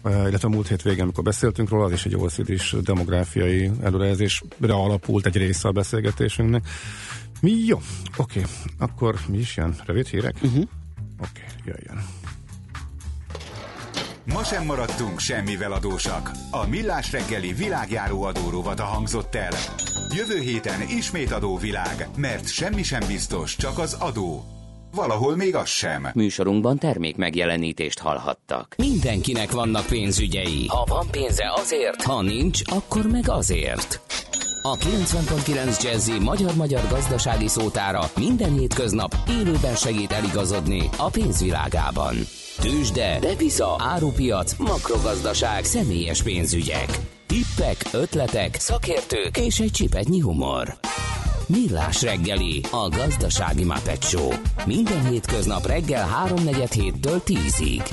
Illetve 0.05 0.47
a 0.47 0.49
múlt 0.49 0.67
hét 0.67 0.81
végén, 0.81 1.03
amikor 1.03 1.23
beszéltünk 1.23 1.69
róla, 1.69 1.85
az 1.85 1.91
is 1.91 2.05
egy 2.05 2.15
OECD-s 2.15 2.75
demográfiai 2.83 3.71
előrejelzésre 3.83 4.73
alapult 4.73 5.25
egy 5.25 5.37
része 5.37 5.67
a 5.67 5.71
beszélgetésünknek. 5.71 6.67
Mi 7.41 7.51
jó? 7.65 7.81
Oké, 8.17 8.39
okay. 8.39 8.51
akkor 8.77 9.15
mi 9.27 9.37
is 9.37 9.57
jön? 9.57 9.75
Rövid 9.85 10.07
hírek? 10.07 10.35
Uh-huh. 10.41 10.63
Oké, 11.19 11.41
okay, 11.41 11.61
jöjjön. 11.65 12.05
Ma 14.33 14.43
sem 14.43 14.65
maradtunk 14.65 15.19
semmivel 15.19 15.71
adósak. 15.71 16.31
A 16.51 16.67
Millás 16.67 17.11
reggeli 17.11 17.53
világjáró 17.53 18.23
adórovata 18.23 18.83
hangzott 18.83 19.35
el. 19.35 19.51
Jövő 20.15 20.39
héten 20.39 20.81
ismét 20.89 21.31
adóvilág, 21.31 22.07
mert 22.17 22.47
semmi 22.47 22.83
sem 22.83 23.01
biztos, 23.07 23.55
csak 23.55 23.77
az 23.77 23.93
adó. 23.93 24.43
Valahol 24.95 25.35
még 25.35 25.55
az 25.55 25.67
sem. 25.67 26.07
Műsorunkban 26.13 26.77
termék 26.77 27.15
megjelenítést 27.15 27.99
hallhattak. 27.99 28.75
Mindenkinek 28.77 29.51
vannak 29.51 29.85
pénzügyei. 29.85 30.65
Ha 30.67 30.83
van 30.87 31.07
pénze 31.11 31.53
azért, 31.55 32.01
ha 32.01 32.21
nincs, 32.21 32.61
akkor 32.65 33.05
meg 33.11 33.29
azért. 33.29 34.01
A 34.61 34.77
90.9 34.77 35.83
Jazzy 35.83 36.19
magyar-magyar 36.19 36.87
gazdasági 36.89 37.47
szótára 37.47 38.01
minden 38.15 38.53
hétköznap 38.53 39.15
élőben 39.29 39.75
segít 39.75 40.11
eligazodni 40.11 40.89
a 40.97 41.09
pénzvilágában. 41.09 42.15
Tősde, 42.61 43.19
depisza, 43.19 43.75
árupiac, 43.79 44.57
makrogazdaság, 44.57 45.63
személyes 45.63 46.23
pénzügyek. 46.23 46.89
Tippek, 47.25 47.77
ötletek, 47.91 48.55
szakértők 48.55 49.37
és 49.37 49.59
egy 49.59 49.71
csipetnyi 49.71 50.19
humor. 50.19 50.77
Millás 51.47 52.01
reggeli, 52.01 52.61
a 52.71 52.89
gazdasági 52.89 53.63
Muppet 53.63 54.03
Show. 54.03 54.31
Minden 54.65 55.07
hétköznap 55.09 55.65
reggel 55.65 56.07
3.47 56.27 56.69
héttől 56.73 57.21
10-ig. 57.25 57.89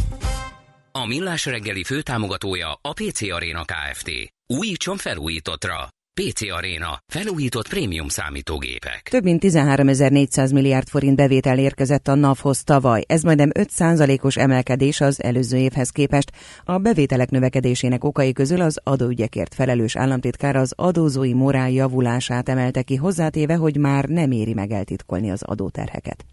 A 0.93 1.07
Millás 1.07 1.47
reggeli 1.47 1.83
főtámogatója 1.85 2.79
a 2.83 2.93
PC 2.93 3.23
Arena 3.23 3.65
Kft. 3.65 4.11
Újítson 4.47 4.97
felújítottra. 4.97 5.94
PC 6.23 6.51
Arena. 6.51 6.99
Felújított 7.07 7.69
prémium 7.69 8.09
számítógépek. 8.09 9.09
Több 9.11 9.23
mint 9.23 9.43
13.400 9.45 10.53
milliárd 10.53 10.89
forint 10.89 11.17
bevétel 11.17 11.59
érkezett 11.59 12.09
a 12.09 12.15
NAV-hoz 12.15 12.63
tavaly. 12.63 13.03
Ez 13.07 13.23
majdnem 13.23 13.51
5%-os 13.59 14.37
emelkedés 14.37 15.01
az 15.01 15.23
előző 15.23 15.57
évhez 15.57 15.91
képest. 15.91 16.33
A 16.65 16.79
bevételek 16.79 17.31
növekedésének 17.31 18.05
okai 18.05 18.33
közül 18.33 18.61
az 18.61 18.81
adóügyekért 18.83 19.55
felelős 19.55 19.97
államtitkár 19.97 20.57
az 20.57 20.73
adózói 20.77 21.33
morál 21.33 21.71
javulását 21.71 22.49
emelte 22.49 22.83
ki, 22.83 22.97
hozzátéve, 22.97 23.55
hogy 23.55 23.77
már 23.77 24.05
nem 24.05 24.31
éri 24.31 24.55
meg 24.55 24.71
eltitkolni 24.71 25.31
az 25.31 25.43
adóterheket. 25.43 26.25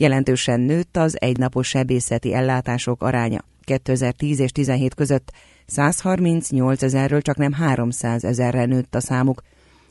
Jelentősen 0.00 0.60
nőtt 0.60 0.96
az 0.96 1.20
egynapos 1.20 1.68
sebészeti 1.68 2.34
ellátások 2.34 3.02
aránya. 3.02 3.44
2010 3.64 4.40
és 4.40 4.52
17 4.52 4.94
között 4.94 5.32
138 5.66 6.82
ezerről 6.82 7.22
csak 7.22 7.36
nem 7.36 7.52
300 7.52 8.24
ezerre 8.24 8.64
nőtt 8.64 8.94
a 8.94 9.00
számuk. 9.00 9.42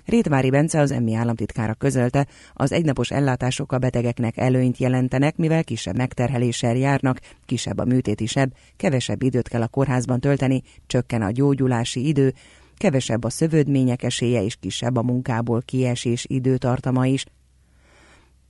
Rétvári 0.06 0.50
Bence 0.50 0.80
az 0.80 0.92
emmi 0.92 1.14
államtitkára 1.14 1.74
közölte, 1.74 2.28
az 2.54 2.72
egynapos 2.72 3.12
ellátások 3.12 3.72
a 3.72 3.78
betegeknek 3.78 4.38
előnyt 4.38 4.78
jelentenek, 4.78 5.36
mivel 5.36 5.64
kisebb 5.64 5.98
megterheléssel 5.98 6.76
járnak, 6.76 7.20
kisebb 7.46 7.78
a 7.78 7.86
műtéti 7.86 8.26
seb, 8.26 8.54
kevesebb 8.78 9.24
időt 9.24 9.48
kell 9.48 9.62
a 9.62 9.68
kórházban 9.68 10.20
tölteni, 10.20 10.64
csökken 10.86 11.22
a 11.22 11.32
gyógyulási 11.32 12.08
idő, 12.08 12.34
kevesebb 12.78 13.24
a 13.24 13.30
szövődmények 13.30 14.04
esélye 14.04 14.44
és 14.44 14.56
kisebb 14.56 14.96
a 14.96 15.04
munkából 15.04 15.62
kiesés 15.66 16.26
időtartama 16.30 17.06
is. 17.06 17.26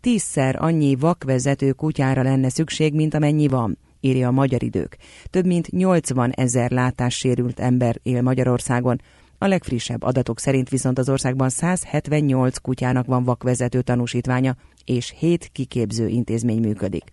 Tízszer 0.07 0.55
annyi 0.59 0.95
vakvezető 0.95 1.71
kutyára 1.71 2.21
lenne 2.21 2.49
szükség, 2.49 2.93
mint 2.93 3.13
amennyi 3.13 3.47
van, 3.47 3.77
írja 3.99 4.27
a 4.27 4.31
Magyar 4.31 4.63
Idők. 4.63 4.97
Több 5.29 5.45
mint 5.45 5.71
80 5.71 6.31
ezer 6.31 6.71
látássérült 6.71 7.59
ember 7.59 7.99
él 8.03 8.21
Magyarországon. 8.21 9.01
A 9.37 9.47
legfrissebb 9.47 10.03
adatok 10.03 10.39
szerint 10.39 10.69
viszont 10.69 10.97
az 10.97 11.09
országban 11.09 11.49
178 11.49 12.57
kutyának 12.57 13.05
van 13.05 13.23
vakvezető 13.23 13.81
tanúsítványa, 13.81 14.55
és 14.85 15.13
7 15.17 15.49
kiképző 15.51 16.07
intézmény 16.07 16.59
működik. 16.59 17.03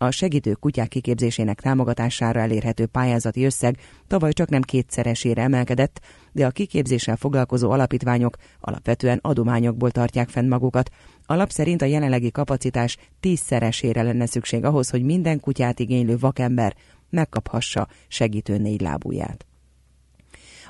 A 0.00 0.10
segítő 0.10 0.52
kutyák 0.52 0.88
kiképzésének 0.88 1.60
támogatására 1.60 2.40
elérhető 2.40 2.86
pályázati 2.86 3.44
összeg 3.44 3.76
tavaly 4.06 4.32
csak 4.32 4.48
nem 4.48 4.62
kétszeresére 4.62 5.42
emelkedett, 5.42 6.00
de 6.32 6.46
a 6.46 6.50
kiképzéssel 6.50 7.16
foglalkozó 7.16 7.70
alapítványok 7.70 8.36
alapvetően 8.60 9.18
adományokból 9.22 9.90
tartják 9.90 10.28
fenn 10.28 10.48
magukat. 10.48 10.90
Alap 11.26 11.50
szerint 11.50 11.82
a 11.82 11.86
jelenlegi 11.86 12.30
kapacitás 12.30 12.96
tízszeresére 13.20 14.02
lenne 14.02 14.26
szükség 14.26 14.64
ahhoz, 14.64 14.90
hogy 14.90 15.02
minden 15.02 15.40
kutyát 15.40 15.78
igénylő 15.78 16.18
vakember 16.18 16.74
megkaphassa 17.10 17.88
segítő 18.08 18.58
négy 18.58 18.80
lábúját. 18.80 19.46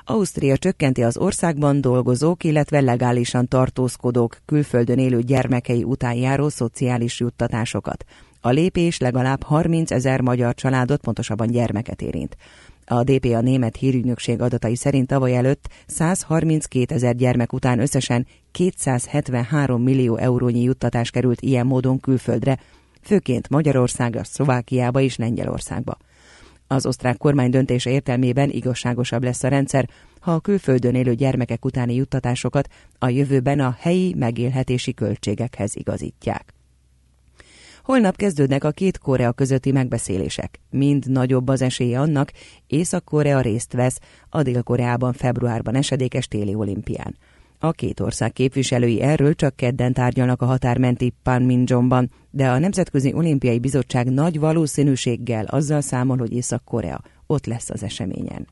Ausztria 0.03 0.57
csökkenti 0.57 1.03
az 1.03 1.17
országban 1.17 1.81
dolgozók, 1.81 2.43
illetve 2.43 2.79
legálisan 2.79 3.47
tartózkodók 3.47 4.37
külföldön 4.45 4.99
élő 4.99 5.21
gyermekei 5.21 5.83
után 5.83 6.13
járó 6.13 6.49
szociális 6.49 7.19
juttatásokat. 7.19 8.05
A 8.41 8.49
lépés 8.49 8.99
legalább 8.99 9.43
30 9.43 9.91
ezer 9.91 10.21
magyar 10.21 10.53
családot, 10.53 11.01
pontosabban 11.01 11.47
gyermeket 11.47 12.01
érint. 12.01 12.37
A 12.85 13.03
DPA 13.03 13.41
német 13.41 13.75
hírügynökség 13.75 14.41
adatai 14.41 14.75
szerint 14.75 15.07
tavaly 15.07 15.35
előtt 15.35 15.69
132 15.87 16.95
ezer 16.95 17.15
gyermek 17.15 17.53
után 17.53 17.79
összesen 17.79 18.27
273 18.51 19.81
millió 19.81 20.15
eurónyi 20.15 20.61
juttatás 20.61 21.09
került 21.09 21.41
ilyen 21.41 21.65
módon 21.65 21.99
külföldre, 21.99 22.59
főként 23.01 23.49
Magyarországra, 23.49 24.23
Szlovákiába 24.23 24.99
és 24.99 25.17
Lengyelországba. 25.17 25.97
Az 26.67 26.85
osztrák 26.85 27.17
kormány 27.17 27.49
döntése 27.49 27.89
értelmében 27.89 28.49
igazságosabb 28.49 29.23
lesz 29.23 29.43
a 29.43 29.47
rendszer, 29.47 29.89
ha 30.19 30.33
a 30.33 30.39
külföldön 30.39 30.95
élő 30.95 31.13
gyermekek 31.13 31.65
utáni 31.65 31.95
juttatásokat 31.95 32.67
a 32.99 33.09
jövőben 33.09 33.59
a 33.59 33.75
helyi 33.79 34.13
megélhetési 34.17 34.93
költségekhez 34.93 35.75
igazítják. 35.75 36.53
Holnap 37.89 38.15
kezdődnek 38.15 38.63
a 38.63 38.71
két 38.71 38.97
Korea 38.97 39.31
közötti 39.31 39.71
megbeszélések. 39.71 40.59
Mind 40.69 41.11
nagyobb 41.11 41.47
az 41.47 41.61
esélye 41.61 41.99
annak, 41.99 42.31
Észak-Korea 42.67 43.41
részt 43.41 43.73
vesz 43.73 43.99
a 44.29 44.41
Dél-Koreában 44.41 45.13
februárban 45.13 45.75
esedékes 45.75 46.27
téli 46.27 46.55
olimpián. 46.55 47.17
A 47.59 47.71
két 47.71 47.99
ország 47.99 48.33
képviselői 48.33 49.01
erről 49.01 49.35
csak 49.35 49.55
kedden 49.55 49.93
tárgyalnak 49.93 50.41
a 50.41 50.45
határmenti 50.45 51.13
Panmunjomban, 51.23 52.11
de 52.29 52.49
a 52.49 52.59
Nemzetközi 52.59 53.13
Olimpiai 53.13 53.59
Bizottság 53.59 54.11
nagy 54.11 54.39
valószínűséggel 54.39 55.45
azzal 55.45 55.81
számol, 55.81 56.17
hogy 56.17 56.33
Észak-Korea 56.33 57.01
ott 57.27 57.45
lesz 57.45 57.69
az 57.69 57.83
eseményen. 57.83 58.47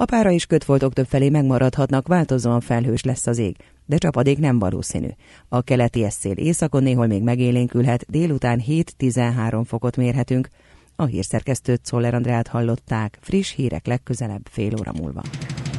A 0.00 0.04
pára 0.04 0.30
és 0.30 0.46
kötfoltok 0.46 0.92
többfelé 0.92 1.28
megmaradhatnak, 1.28 2.08
változóan 2.08 2.60
felhős 2.60 3.02
lesz 3.02 3.26
az 3.26 3.38
ég, 3.38 3.56
de 3.86 3.96
csapadék 3.96 4.38
nem 4.38 4.58
valószínű. 4.58 5.08
A 5.48 5.62
keleti 5.62 6.04
eszél 6.04 6.32
északon 6.32 6.82
néhol 6.82 7.06
még 7.06 7.22
megélénkülhet, 7.22 8.04
délután 8.08 8.62
7-13 8.68 9.62
fokot 9.66 9.96
mérhetünk. 9.96 10.48
A 10.96 11.04
hírszerkesztőt 11.04 11.84
Szoller 11.84 12.14
Andrát 12.14 12.48
hallották, 12.48 13.18
friss 13.20 13.54
hírek 13.54 13.86
legközelebb 13.86 14.46
fél 14.50 14.72
óra 14.80 14.92
múlva. 15.00 15.22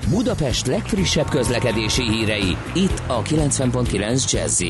Budapest 0.09 0.65
legfrissebb 0.65 1.29
közlekedési 1.29 2.03
hírei, 2.03 2.57
itt 2.75 3.03
a 3.07 3.21
90.9 3.21 4.31
jazz 4.31 4.61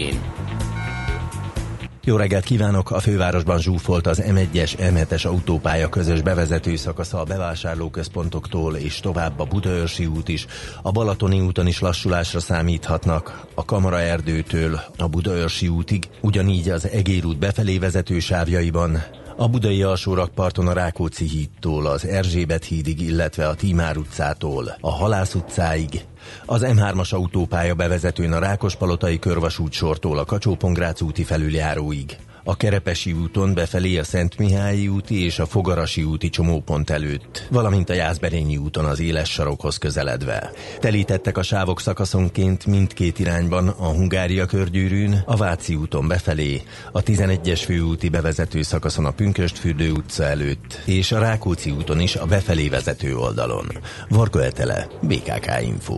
Jó 2.04 2.16
reggelt 2.16 2.44
kívánok! 2.44 2.92
A 2.92 3.00
fővárosban 3.00 3.60
zsúfolt 3.60 4.08
az 4.08 4.24
M1-es, 4.26 4.74
M7-es 4.78 5.28
autópálya 5.28 5.90
közös 5.90 6.22
bevezető 6.22 6.76
szakasza 6.76 7.20
a 7.20 7.24
bevásárlóközpontoktól 7.24 8.76
és 8.76 9.00
tovább 9.00 9.40
a 9.40 9.46
Budaörsi 9.46 10.06
út 10.06 10.28
is. 10.28 10.46
A 10.82 10.92
Balatoni 10.92 11.40
úton 11.40 11.68
is 11.68 11.80
lassulásra 11.80 12.40
számíthatnak. 12.40 13.46
A 13.56 13.66
Kamara 13.66 14.00
erdőtől 14.00 14.80
a 14.98 15.08
Budaörsi 15.08 15.68
útig, 15.68 16.10
ugyanígy 16.22 16.70
az 16.70 16.90
Egér 16.90 17.26
út 17.26 17.40
befelé 17.40 17.78
vezető 17.78 18.20
sávjaiban, 18.20 19.04
a 19.36 19.48
budai 19.48 19.84
alsórakparton 19.84 20.68
a 20.68 20.74
Rákóczi 20.74 21.26
hídtól 21.26 21.86
az 21.86 22.06
Erzsébet 22.06 22.64
hídig, 22.64 23.02
illetve 23.02 23.48
a 23.48 23.56
Tímár 23.56 23.98
utcától 23.98 24.78
a 24.82 24.92
Halász 24.92 25.36
utcáig, 25.36 26.06
az 26.46 26.62
M3-as 26.66 27.14
autópálya 27.14 27.76
bevezetőn 27.76 28.32
a 28.32 28.40
Rákospalotai 28.40 29.20
körvasút 29.20 29.72
sortól 29.72 30.18
a 30.18 30.26
kacsó 30.26 30.58
úti 31.00 31.24
felüljáróig, 31.24 32.18
A 32.44 32.58
Kerepesi 32.58 33.12
úton 33.12 33.54
befelé 33.54 33.98
a 33.98 34.04
Szent 34.04 34.38
Mihályi 34.38 34.88
úti 34.88 35.24
és 35.24 35.40
a 35.40 35.46
Fogarasi 35.46 36.04
úti 36.04 36.30
csomópont 36.30 36.90
előtt, 36.90 37.48
valamint 37.52 37.90
a 37.90 37.94
Jászberényi 37.94 38.58
úton 38.58 38.86
az 38.86 39.00
éles 39.00 39.30
sarokhoz 39.30 39.78
közeledve. 39.78 40.52
Telítettek 40.80 41.38
a 41.38 41.44
sávok 41.44 41.80
szakaszonként 41.80 42.66
mindkét 42.66 43.20
irányban 43.20 43.68
a 43.68 43.88
Hungária 43.88 44.46
körgyűrűn, 44.46 45.24
a 45.26 45.36
Váci 45.36 45.76
úton 45.76 46.08
befelé, 46.08 46.62
a 46.92 47.04
11-es 47.04 47.62
főúti 47.66 48.10
bevezető 48.10 48.62
szakaszon 48.62 49.06
a 49.06 49.12
Pünköstfürdő 49.12 49.92
utca 49.92 50.24
előtt, 50.24 50.82
és 50.86 51.12
a 51.12 51.20
Rákóczi 51.20 51.72
úton 51.72 52.00
is 52.00 52.16
a 52.16 52.26
befelé 52.26 52.70
vezető 52.70 53.18
oldalon. 53.18 53.68
Varga 54.10 54.44
Etele, 54.44 54.88
BKK 55.02 55.62
Info. 55.62 55.98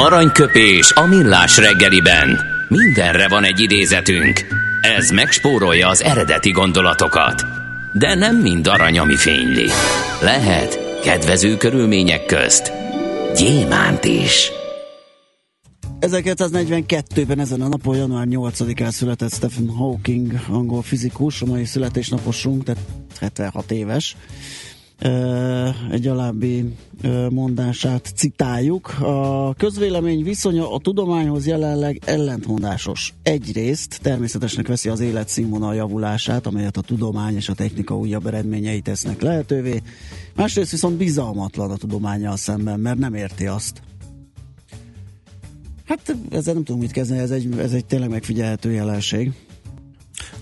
Aranyköpés 0.00 0.92
a 0.92 1.06
millás 1.06 1.56
reggeliben. 1.56 2.40
Mindenre 2.68 3.28
van 3.28 3.44
egy 3.44 3.60
idézetünk. 3.60 4.46
Ez 4.80 5.10
megspórolja 5.10 5.88
az 5.88 6.02
eredeti 6.02 6.50
gondolatokat. 6.50 7.44
De 7.92 8.14
nem 8.14 8.36
mind 8.36 8.66
arany, 8.66 8.98
ami 8.98 9.16
fényli. 9.16 9.68
Lehet 10.20 11.00
kedvező 11.02 11.56
körülmények 11.56 12.26
közt 12.26 12.72
gyémánt 13.36 14.04
is. 14.04 14.50
1942-ben 16.00 17.40
ezen 17.40 17.60
a 17.60 17.68
napon, 17.68 17.96
január 17.96 18.26
8-án 18.30 18.90
született 18.90 19.32
Stephen 19.32 19.68
Hawking, 19.68 20.32
angol 20.48 20.82
fizikus, 20.82 21.42
a 21.42 21.46
mai 21.46 21.64
születésnaposunk, 21.64 22.64
tehát 22.64 22.82
76 23.20 23.70
éves 23.70 24.16
egy 25.90 26.06
alábbi 26.06 26.74
mondását 27.30 28.12
citáljuk. 28.14 29.00
A 29.00 29.54
közvélemény 29.54 30.22
viszonya 30.22 30.72
a 30.72 30.78
tudományhoz 30.78 31.46
jelenleg 31.46 32.00
ellentmondásos. 32.04 33.14
Egyrészt 33.22 33.98
természetesnek 34.02 34.66
veszi 34.66 34.88
az 34.88 35.00
életszínvonal 35.00 35.74
javulását, 35.74 36.46
amelyet 36.46 36.76
a 36.76 36.80
tudomány 36.80 37.34
és 37.34 37.48
a 37.48 37.54
technika 37.54 37.98
újabb 37.98 38.26
eredményei 38.26 38.80
tesznek 38.80 39.20
lehetővé. 39.20 39.82
Másrészt 40.34 40.70
viszont 40.70 40.96
bizalmatlan 40.96 41.70
a 41.70 41.76
tudományjal 41.76 42.36
szemben, 42.36 42.80
mert 42.80 42.98
nem 42.98 43.14
érti 43.14 43.46
azt. 43.46 43.82
Hát 45.84 46.16
ezzel 46.30 46.54
nem 46.54 46.64
tudom 46.64 46.80
mit 46.80 46.90
kezdeni, 46.90 47.20
ez 47.20 47.30
egy, 47.30 47.58
ez 47.58 47.72
egy 47.72 47.86
tényleg 47.86 48.08
megfigyelhető 48.08 48.70
jelenség. 48.70 49.32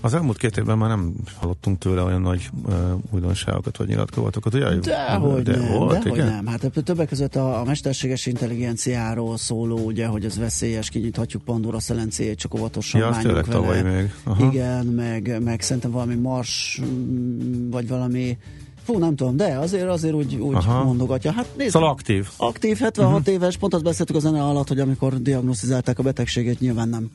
Az 0.01 0.13
elmúlt 0.13 0.37
két 0.37 0.57
évben 0.57 0.77
már 0.77 0.89
nem 0.89 1.13
hallottunk 1.39 1.77
tőle 1.77 2.01
olyan 2.01 2.21
nagy 2.21 2.49
uh, 2.65 2.73
újdonságokat 3.11 3.77
vagy 3.77 3.87
nyilatkozatokat, 3.87 4.53
ugye? 4.53 4.65
Dehogy 4.65 5.43
de 5.43 5.57
nem, 5.57 5.71
volt, 5.71 6.03
dehogy 6.03 6.17
igen? 6.17 6.27
nem. 6.27 6.45
Hát 6.45 6.71
többek 6.83 7.07
között 7.07 7.35
a, 7.35 7.59
a 7.59 7.63
mesterséges 7.63 8.25
intelligenciáról 8.25 9.37
szóló, 9.37 9.77
ugye, 9.77 10.05
hogy 10.05 10.25
ez 10.25 10.37
veszélyes, 10.37 10.89
kinyithatjuk 10.89 11.43
Pandora 11.43 11.79
szelencéjét, 11.79 12.37
csak 12.37 12.55
óvatosan 12.55 13.01
ja, 13.01 13.09
bánjuk 13.09 13.31
vele. 13.31 13.41
Tavaly 13.41 13.81
még. 13.81 14.13
Aha. 14.23 14.45
Igen, 14.45 14.85
meg, 14.85 15.41
meg 15.43 15.61
szerintem 15.61 15.91
valami 15.91 16.15
mars, 16.15 16.81
mm, 16.85 17.69
vagy 17.69 17.87
valami 17.87 18.37
Fú, 18.83 18.97
nem 18.97 19.15
tudom, 19.15 19.37
de 19.37 19.57
azért 19.57 19.89
azért 19.89 20.13
úgy, 20.13 20.35
úgy 20.35 20.65
mondogatja. 20.65 21.31
Hát 21.31 21.47
nézd, 21.57 21.71
szóval 21.71 21.89
aktív. 21.89 22.27
Aktív, 22.37 22.77
76 22.77 23.19
uh-huh. 23.19 23.33
éves, 23.33 23.57
pont 23.57 23.73
azt 23.73 23.83
beszéltük 23.83 24.15
a 24.15 24.19
zene 24.19 24.43
alatt, 24.43 24.67
hogy 24.67 24.79
amikor 24.79 25.21
diagnosztizálták 25.21 25.99
a 25.99 26.03
betegséget, 26.03 26.59
nyilván 26.59 26.89
nem 26.89 27.09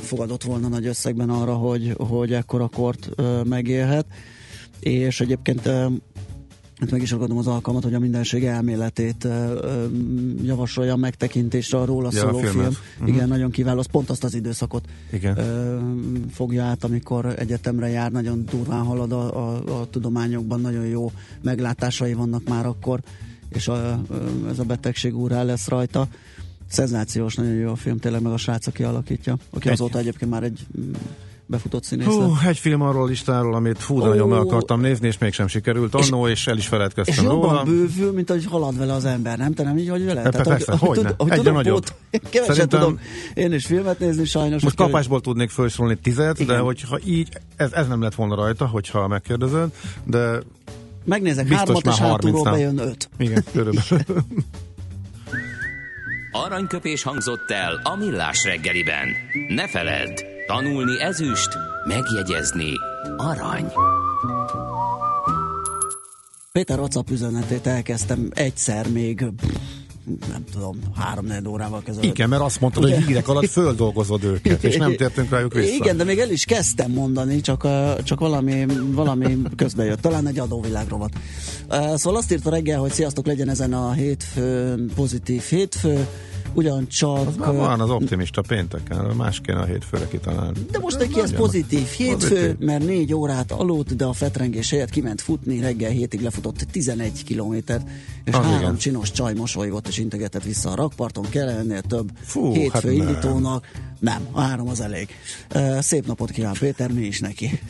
fogadott 0.00 0.42
volna 0.42 0.68
nagy 0.68 0.86
összegben 0.86 1.30
arra, 1.30 1.54
hogy, 1.54 1.94
hogy 1.98 2.32
ekkora 2.32 2.68
kort 2.68 3.08
megélhet. 3.44 4.06
És 4.80 5.20
egyébként 5.20 5.68
hát 6.80 6.90
meg 6.90 7.02
is 7.02 7.10
ragadom 7.10 7.38
az 7.38 7.46
alkalmat, 7.46 7.82
hogy 7.82 7.94
a 7.94 7.98
mindenség 7.98 8.44
elméletét 8.44 9.28
javasolja 10.42 10.96
megtekintésre 10.96 11.78
a 11.78 11.84
róla 11.84 12.08
ja, 12.12 12.20
szóló 12.20 12.38
a 12.38 12.42
film. 12.42 12.58
Uh-huh. 12.64 13.08
Igen, 13.08 13.28
nagyon 13.28 13.50
kiváló, 13.50 13.78
az 13.78 13.86
pont 13.86 14.10
azt 14.10 14.24
az 14.24 14.34
időszakot 14.34 14.84
Igen. 15.12 15.36
fogja 16.30 16.64
át, 16.64 16.84
amikor 16.84 17.34
egyetemre 17.38 17.88
jár, 17.88 18.10
nagyon 18.10 18.44
durván 18.50 18.82
halad 18.82 19.12
a, 19.12 19.36
a, 19.36 19.80
a 19.80 19.90
tudományokban, 19.90 20.60
nagyon 20.60 20.86
jó 20.86 21.12
meglátásai 21.42 22.12
vannak 22.12 22.48
már 22.48 22.66
akkor, 22.66 23.00
és 23.48 23.68
a, 23.68 24.02
ez 24.48 24.58
a 24.58 24.64
betegség 24.64 25.16
úrá 25.16 25.42
lesz 25.42 25.68
rajta. 25.68 26.08
Szenzációs, 26.70 27.34
nagyon 27.34 27.52
jó 27.52 27.70
a 27.70 27.76
film, 27.76 27.98
tényleg 27.98 28.22
meg 28.22 28.32
a 28.32 28.36
srác, 28.36 28.66
aki 28.66 28.82
alakítja, 28.82 29.36
aki 29.50 29.66
egy. 29.66 29.72
azóta 29.72 29.98
egyébként 29.98 30.30
már 30.30 30.42
egy 30.42 30.66
mm, 30.80 30.92
befutott 31.46 31.84
színész. 31.84 32.06
Hú, 32.06 32.32
egy 32.46 32.58
film 32.58 32.82
arról 32.82 33.08
listáról, 33.08 33.54
amit 33.54 33.82
hú, 33.82 34.00
oh. 34.00 34.08
nagyon 34.08 34.28
meg 34.28 34.38
akartam 34.38 34.80
nézni, 34.80 35.06
és 35.06 35.18
mégsem 35.18 35.46
sikerült 35.46 35.94
annó, 35.94 36.28
és, 36.28 36.32
és 36.32 36.46
el 36.46 36.56
is 36.56 36.66
feledkeztem 36.66 37.24
és 37.24 37.30
róla. 37.30 37.62
És 37.64 37.70
bővül, 37.70 38.12
mint 38.12 38.30
ahogy 38.30 38.44
halad 38.44 38.78
vele 38.78 38.92
az 38.92 39.04
ember, 39.04 39.38
nem? 39.38 39.52
Te 39.52 39.62
nem 39.62 39.78
így 39.78 39.88
vagy 39.88 40.04
vele? 40.04 40.22
Tehát, 40.22 40.48
persze, 40.48 40.76
hogy, 40.76 40.96
hogy, 40.96 41.14
hogy 41.18 41.30
Egyre 41.30 41.50
nagyobb. 41.50 41.84
keveset 42.30 42.54
Szerintem 42.54 42.80
tudom 42.80 43.00
én 43.34 43.52
is 43.52 43.66
filmet 43.66 43.98
nézni 43.98 44.24
sajnos. 44.24 44.62
Most 44.62 44.76
kapásból 44.76 45.20
tudnék 45.20 45.50
felsorolni 45.50 45.98
tizet, 46.02 46.40
Igen. 46.40 46.56
de 46.56 46.60
hogyha 46.60 46.98
így, 47.04 47.28
ez, 47.56 47.72
ez 47.72 47.88
nem 47.88 48.02
lett 48.02 48.14
volna 48.14 48.34
rajta, 48.34 48.66
hogyha 48.66 49.08
megkérdezed, 49.08 49.70
de 50.04 50.38
Megnézek 51.04 51.48
hármat, 51.48 51.86
és 51.86 51.98
hátulról 51.98 52.42
bejön 52.42 52.78
öt. 52.78 53.08
Igen, 53.18 53.44
körülbelül. 53.52 54.04
Aranyköpés 56.32 57.02
hangzott 57.02 57.50
el 57.50 57.80
a 57.82 57.96
millás 57.96 58.44
reggeliben. 58.44 59.08
Ne 59.48 59.68
feledd, 59.68 60.22
tanulni 60.46 61.00
ezüst, 61.00 61.48
megjegyezni 61.84 62.72
arany. 63.16 63.72
Péter 66.52 66.78
WhatsApp 66.78 67.10
üzenetét 67.10 67.66
elkezdtem 67.66 68.28
egyszer 68.34 68.88
még 68.88 69.24
nem 70.04 70.44
tudom, 70.52 70.78
három 70.94 71.26
órával 71.46 71.82
között. 71.84 72.04
Igen, 72.04 72.28
mert 72.28 72.42
azt 72.42 72.60
mondtad, 72.60 72.82
hogy 72.82 73.04
hírek 73.04 73.28
alatt 73.28 73.46
földolgozod 73.46 74.24
őket, 74.24 74.64
és 74.64 74.76
nem 74.76 74.96
tértünk 74.96 75.30
rájuk 75.30 75.54
vissza. 75.54 75.74
Igen, 75.74 75.96
de 75.96 76.04
még 76.04 76.18
el 76.18 76.30
is 76.30 76.44
kezdtem 76.44 76.90
mondani, 76.90 77.40
csak, 77.40 77.66
csak 78.02 78.20
valami, 78.20 78.66
valami 78.90 79.38
közben 79.56 79.86
jött, 79.86 80.00
talán 80.00 80.26
egy 80.26 80.38
adóvilágrovat. 80.38 81.12
Szóval 81.94 82.16
azt 82.16 82.32
írta 82.32 82.50
reggel, 82.50 82.78
hogy 82.78 82.92
sziasztok, 82.92 83.26
legyen 83.26 83.48
ezen 83.48 83.72
a 83.72 83.92
hétfő 83.92 84.74
pozitív 84.94 85.42
hétfő, 85.42 86.06
ugyancsak... 86.54 87.26
Az 87.26 87.36
van 87.36 87.80
az 87.80 87.90
optimista 87.90 88.42
pénteken, 88.42 89.04
más 89.16 89.40
kéne 89.40 89.58
a 89.58 89.64
hétfőre 89.64 90.08
kitalálni. 90.08 90.58
De 90.70 90.78
most 90.78 90.98
neki 90.98 91.20
ez 91.20 91.34
pozitív 91.34 91.86
hétfő, 91.86 92.34
pozitív. 92.34 92.58
mert 92.58 92.84
négy 92.86 93.14
órát 93.14 93.52
aludt, 93.52 93.96
de 93.96 94.04
a 94.04 94.12
fetrengés 94.12 94.70
helyett 94.70 94.90
kiment 94.90 95.20
futni, 95.20 95.60
reggel 95.60 95.90
hétig 95.90 96.20
lefutott 96.20 96.58
11 96.70 97.24
kilométert, 97.24 97.88
és 98.24 98.34
az 98.34 98.44
három 98.44 98.58
igen. 98.60 98.76
csinos 98.76 99.10
csaj 99.10 99.34
mosolygott 99.34 99.88
és 99.88 99.98
integetett 99.98 100.44
vissza 100.44 100.70
a 100.70 100.74
rakparton, 100.74 101.28
kell 101.28 101.48
ennél 101.48 101.80
több 101.80 102.10
Fú, 102.22 102.52
hétfő 102.52 102.88
hát 102.88 102.98
indítónak. 102.98 103.66
Nem. 103.98 104.22
nem, 104.22 104.28
a 104.32 104.40
három 104.40 104.68
az 104.68 104.80
elég. 104.80 105.08
Szép 105.78 106.06
napot 106.06 106.30
kíván 106.30 106.54
Péter, 106.58 106.92
mi 106.92 107.06
is 107.06 107.20
neki. 107.20 107.60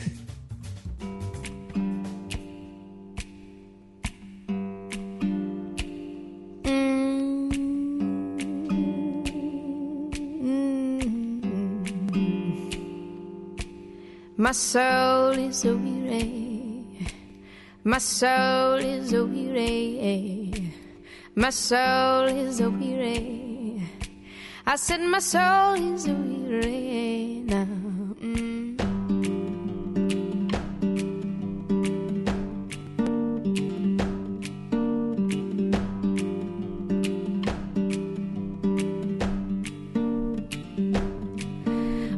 My 14.51 14.53
soul 14.53 15.29
is 15.29 15.63
a 15.63 15.77
weary. 15.77 16.83
My 17.85 17.99
soul 17.99 18.73
is 18.79 19.13
a 19.13 19.25
weary. 19.25 20.73
My 21.35 21.51
soul 21.51 22.25
is 22.25 22.59
a 22.59 22.69
weary. 22.69 23.81
I 24.67 24.75
said 24.75 24.99
my 25.03 25.19
soul 25.19 25.75
is 25.75 26.05
a 26.05 26.13
weary 26.13 27.43
now. 27.45 27.65
Mm. 28.19 28.51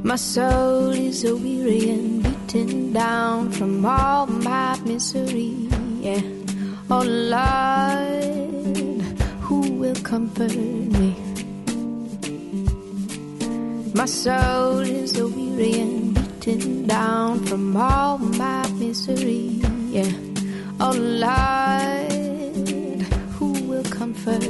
My 0.04 0.16
soul 0.16 0.90
is 0.90 1.24
a 1.26 1.36
weary 1.36 2.13
down 2.54 3.52
from 3.52 3.84
all 3.84 4.28
my 4.28 4.80
misery. 4.86 5.68
Yeah. 6.00 6.22
Oh 6.88 7.02
Lord, 7.02 9.02
who 9.42 9.72
will 9.72 9.96
comfort 9.96 10.56
me? 10.56 11.16
My 13.96 14.06
soul 14.06 14.82
is 14.82 15.18
a 15.18 15.28
weary 15.28 15.80
and 15.80 16.14
beaten 16.14 16.86
down 16.86 17.44
from 17.46 17.76
all 17.76 18.20
my 18.20 18.70
misery. 18.74 19.60
Yeah. 19.90 20.12
Oh 20.80 20.94
Lord, 20.94 22.12
who 23.34 23.54
will 23.68 23.84
comfort 23.86 24.48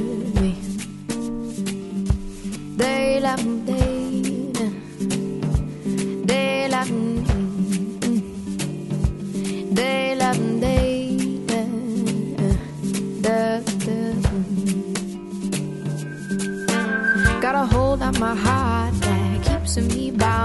my 18.24 18.34
heart 18.34 18.94
that 19.00 19.42
keeps 19.44 19.76
me 19.76 20.10
bound 20.10 20.43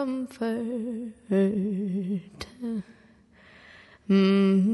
comfort. 0.00 1.12
Mm. 4.08 4.69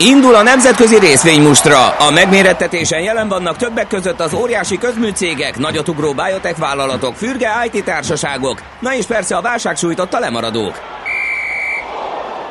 Indul 0.00 0.34
a 0.34 0.42
nemzetközi 0.42 0.98
részvénymustra. 0.98 1.88
A 1.88 2.10
megmérettetésen 2.10 3.00
jelen 3.00 3.28
vannak 3.28 3.56
többek 3.56 3.86
között 3.86 4.20
az 4.20 4.34
óriási 4.34 4.78
közműcégek, 4.78 5.58
nagyotugró 5.58 6.12
biotech 6.12 6.58
vállalatok, 6.58 7.14
fürge 7.14 7.48
IT 7.72 7.84
társaságok, 7.84 8.62
na 8.80 8.94
és 8.94 9.06
persze 9.06 9.36
a 9.36 9.40
válság 9.40 9.76
sújtotta 9.76 10.18
lemaradók. 10.18 10.80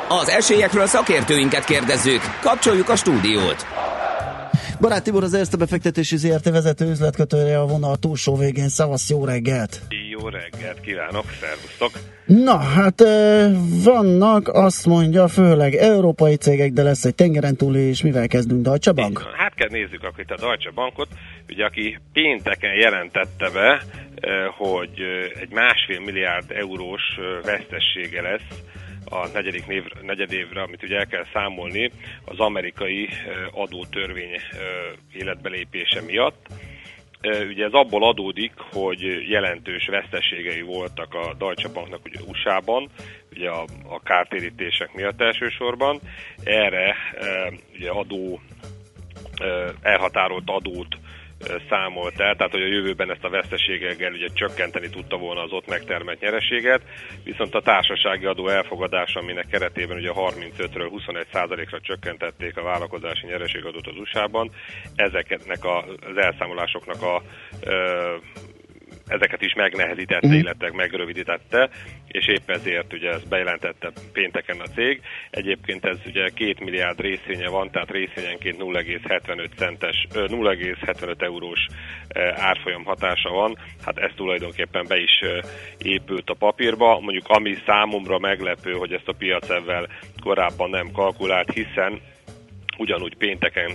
Az 0.08 0.28
esélyekről 0.28 0.86
szakértőinket 0.86 1.64
kérdezzük. 1.64 2.20
Kapcsoljuk 2.40 2.88
a 2.88 2.96
stúdiót. 2.96 3.66
Barát 4.80 5.02
Tibor 5.02 5.22
az 5.22 5.34
Erste 5.34 5.56
befektetési 5.56 6.16
ZRT 6.16 6.50
vezető 6.50 6.90
üzletkötője 6.90 7.58
a 7.60 7.66
vonal 7.66 7.96
túlsó 7.96 8.36
végén. 8.36 8.68
Szavasz, 8.68 9.10
jó 9.10 9.24
reggelt! 9.24 9.80
Jó 10.20 10.28
reggelt 10.28 10.80
kívánok, 10.80 11.24
szervusztok! 11.30 11.90
Na, 12.26 12.56
hát 12.58 13.02
vannak, 13.84 14.48
azt 14.48 14.86
mondja, 14.86 15.28
főleg 15.28 15.74
európai 15.74 16.36
cégek, 16.36 16.72
de 16.72 16.82
lesz 16.82 17.04
egy 17.04 17.14
tengeren 17.14 17.56
túli, 17.56 17.80
és 17.80 18.02
mivel 18.02 18.26
kezdünk, 18.26 18.62
Deutsche 18.62 18.92
Bank? 18.92 19.34
Hát 19.36 19.54
kell 19.54 19.68
nézzük 19.70 20.04
akkor 20.04 20.20
itt 20.20 20.30
a 20.30 20.36
Deutsche 20.36 20.70
Bankot, 20.70 21.08
ugye 21.48 21.64
aki 21.64 21.98
pénteken 22.12 22.74
jelentette 22.74 23.50
be, 23.50 23.82
hogy 24.56 25.02
egy 25.40 25.50
másfél 25.50 26.00
milliárd 26.00 26.50
eurós 26.50 27.02
vesztessége 27.44 28.22
lesz 28.22 28.62
a 29.10 29.28
negyedik 29.32 29.66
név, 29.66 29.84
negyedévre, 30.02 30.62
amit 30.62 30.82
ugye 30.82 30.96
el 30.96 31.06
kell 31.06 31.24
számolni 31.32 31.90
az 32.24 32.38
amerikai 32.38 33.08
adótörvény 33.52 34.40
életbelépése 35.12 36.00
miatt. 36.00 36.46
Ugye 37.22 37.64
ez 37.64 37.72
abból 37.72 38.08
adódik, 38.08 38.52
hogy 38.56 39.28
jelentős 39.28 39.86
veszteségei 39.86 40.62
voltak 40.62 41.14
a 41.14 41.34
Deutsche 41.38 41.68
Banknak 41.68 42.04
ugye 42.04 42.20
USA-ban, 42.28 42.88
ugye 43.32 43.50
a, 43.50 43.64
a 43.88 44.00
kártérítések 44.02 44.94
miatt 44.94 45.20
elsősorban. 45.20 46.00
Erre 46.44 46.96
ugye 47.74 47.90
adó, 47.90 48.40
elhatárolt 49.82 50.50
adót 50.50 50.96
számolt 51.68 52.20
el, 52.20 52.36
tehát 52.36 52.52
hogy 52.52 52.62
a 52.62 52.66
jövőben 52.66 53.10
ezt 53.10 53.24
a 53.24 53.28
veszteségekkel 53.28 54.12
ugye 54.12 54.26
csökkenteni 54.32 54.88
tudta 54.88 55.16
volna 55.16 55.42
az 55.42 55.52
ott 55.52 55.66
megtermelt 55.66 56.20
nyereséget, 56.20 56.82
viszont 57.24 57.54
a 57.54 57.60
társasági 57.60 58.24
adó 58.24 58.48
elfogadása, 58.48 59.20
aminek 59.20 59.46
keretében 59.50 59.96
ugye 59.96 60.10
35-ről 60.14 60.86
21 60.90 61.26
ra 61.70 61.80
csökkentették 61.80 62.56
a 62.56 62.62
vállalkozási 62.62 63.26
nyereségadót 63.26 63.86
az 63.86 63.96
USA-ban, 63.96 64.50
ezeknek 64.94 65.64
az 65.64 66.16
elszámolásoknak 66.16 67.02
a 67.02 67.22
ezeket 69.08 69.42
is 69.42 69.54
megnehezítette, 69.54 70.26
Mhm. 70.26 70.36
illetve 70.36 70.70
megrövidítette, 70.72 71.70
és 72.08 72.26
épp 72.26 72.50
ezért 72.50 72.92
ugye 72.92 73.10
ezt 73.10 73.28
bejelentette 73.28 73.92
pénteken 74.12 74.60
a 74.60 74.66
cég. 74.66 75.00
Egyébként 75.30 75.84
ez 75.84 75.98
ugye 76.06 76.28
2 76.28 76.64
milliárd 76.64 77.00
részvénye 77.00 77.48
van, 77.48 77.70
tehát 77.70 77.90
részvényenként 77.90 78.58
0,75 78.58 79.50
centes, 79.56 80.06
ö, 80.14 80.24
0,75 80.28 81.22
eurós 81.22 81.66
árfolyam 82.36 82.84
hatása 82.84 83.30
van. 83.30 83.58
Hát 83.84 83.98
ez 83.98 84.10
tulajdonképpen 84.16 84.84
be 84.88 84.96
is 84.96 85.22
épült 85.78 86.30
a 86.30 86.34
papírba. 86.34 87.00
Mondjuk 87.00 87.28
ami 87.28 87.54
számomra 87.66 88.18
meglepő, 88.18 88.72
hogy 88.72 88.92
ezt 88.92 89.08
a 89.08 89.12
piac 89.18 89.50
ebben 89.50 89.88
korábban 90.22 90.70
nem 90.70 90.90
kalkulált, 90.92 91.52
hiszen 91.52 92.00
ugyanúgy 92.78 93.16
pénteken 93.16 93.70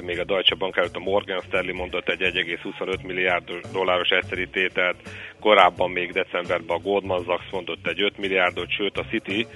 még 0.00 0.18
a 0.18 0.24
Deutsche 0.24 0.54
Bank 0.54 0.76
előtt 0.76 0.96
a 0.96 0.98
Morgan 0.98 1.40
Stanley 1.40 1.74
mondott 1.74 2.08
egy 2.08 2.20
1,25 2.20 3.06
milliárd 3.06 3.50
dolláros 3.72 4.08
egyszeri 4.08 4.48
tételt, 4.48 4.96
korábban 5.40 5.90
még 5.90 6.12
decemberben 6.12 6.76
a 6.76 6.80
Goldman 6.80 7.24
Sachs 7.24 7.50
mondott 7.50 7.86
egy 7.86 8.02
5 8.02 8.18
milliárdot, 8.18 8.70
sőt 8.70 8.98
a 8.98 9.04
Citi 9.10 9.46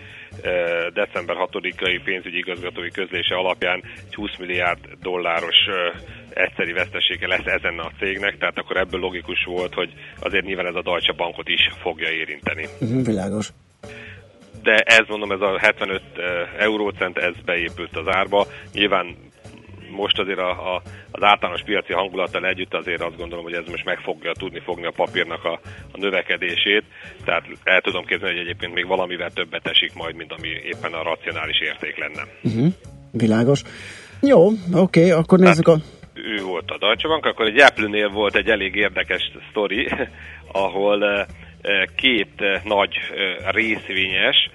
eh, 0.42 0.86
december 0.92 1.36
6-ai 1.38 2.00
pénzügyi 2.04 2.38
igazgatói 2.38 2.90
közlése 2.90 3.34
alapján 3.34 3.82
egy 4.06 4.14
20 4.14 4.36
milliárd 4.38 4.80
dolláros 5.02 5.56
eh, 5.66 6.00
egyszeri 6.44 6.72
vesztesége 6.72 7.26
lesz 7.26 7.46
ezen 7.46 7.78
a 7.78 7.90
cégnek, 7.98 8.38
tehát 8.38 8.58
akkor 8.58 8.76
ebből 8.76 9.00
logikus 9.00 9.44
volt, 9.44 9.74
hogy 9.74 9.92
azért 10.20 10.44
nyilván 10.44 10.66
ez 10.66 10.74
a 10.74 10.82
Deutsche 10.82 11.12
Bankot 11.12 11.48
is 11.48 11.68
fogja 11.82 12.10
érinteni 12.10 12.66
Uh-huh, 12.80 13.04
világos. 13.04 13.48
De 14.66 14.76
ez 14.80 15.04
mondom, 15.08 15.32
ez 15.32 15.40
a 15.40 15.58
75 15.58 16.02
eh, 16.16 16.24
eurócent, 16.58 17.18
ez 17.18 17.34
beépült 17.44 17.96
az 17.96 18.08
árba. 18.08 18.46
Nyilván 18.72 19.16
most 19.90 20.18
azért 20.18 20.38
a, 20.38 20.74
a, 20.74 20.82
az 21.10 21.22
általános 21.22 21.62
piaci 21.62 21.92
hangulattal 21.92 22.46
együtt 22.46 22.74
azért 22.74 23.02
azt 23.02 23.16
gondolom, 23.16 23.44
hogy 23.44 23.52
ez 23.52 23.68
most 23.70 23.84
meg 23.84 23.98
fogja 23.98 24.32
tudni 24.32 24.60
fogni 24.60 24.86
a 24.86 24.92
papírnak 24.96 25.44
a, 25.44 25.60
a 25.92 25.98
növekedését, 25.98 26.84
tehát 27.24 27.44
el 27.64 27.80
tudom 27.80 28.04
képzelni, 28.04 28.36
hogy 28.36 28.44
egyébként 28.44 28.74
még 28.74 28.86
valamivel 28.86 29.30
többet 29.30 29.66
esik 29.66 29.94
majd, 29.94 30.14
mint 30.14 30.32
ami 30.32 30.48
éppen 30.48 30.92
a 30.92 31.02
racionális 31.02 31.60
érték 31.60 31.98
lenne. 31.98 32.22
Uh-huh, 32.42 32.72
világos. 33.10 33.62
Jó, 34.20 34.50
oké, 34.72 35.10
akkor 35.10 35.38
nézzük 35.38 35.68
a... 35.68 35.76
ő 36.14 36.42
volt 36.42 36.70
a 36.70 36.78
Deutsche 36.78 37.08
Bank, 37.08 37.24
akkor 37.24 37.46
egy 37.46 37.60
Apple-nél 37.60 38.08
volt 38.08 38.36
egy 38.36 38.48
elég 38.48 38.74
érdekes 38.74 39.32
sztori, 39.50 39.88
ahol 40.64 41.04
eh, 41.04 41.26
két 41.96 42.62
nagy 42.64 42.96
részvényes 43.46 44.50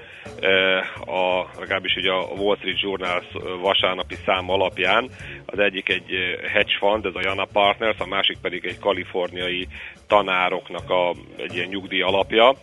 a, 1.05 1.45
legalábbis 1.59 1.95
ugye 1.95 2.12
a 2.12 2.28
Wall 2.38 2.57
Street 2.57 2.80
Journal 2.80 3.24
vasárnapi 3.62 4.16
szám 4.26 4.49
alapján. 4.49 5.09
Az 5.45 5.59
egyik 5.59 5.89
egy 5.89 6.12
hedge 6.53 6.78
fund, 6.80 7.05
ez 7.05 7.16
a 7.16 7.22
Jana 7.24 7.45
Partners, 7.45 7.99
a 7.99 8.05
másik 8.05 8.38
pedig 8.41 8.66
egy 8.66 8.80
kaliforniai 8.80 9.68
tanároknak 10.07 10.89
a, 10.89 11.14
egy 11.38 11.55
ilyen 11.55 11.68
nyugdíj 11.68 12.01
alapja, 12.01 12.55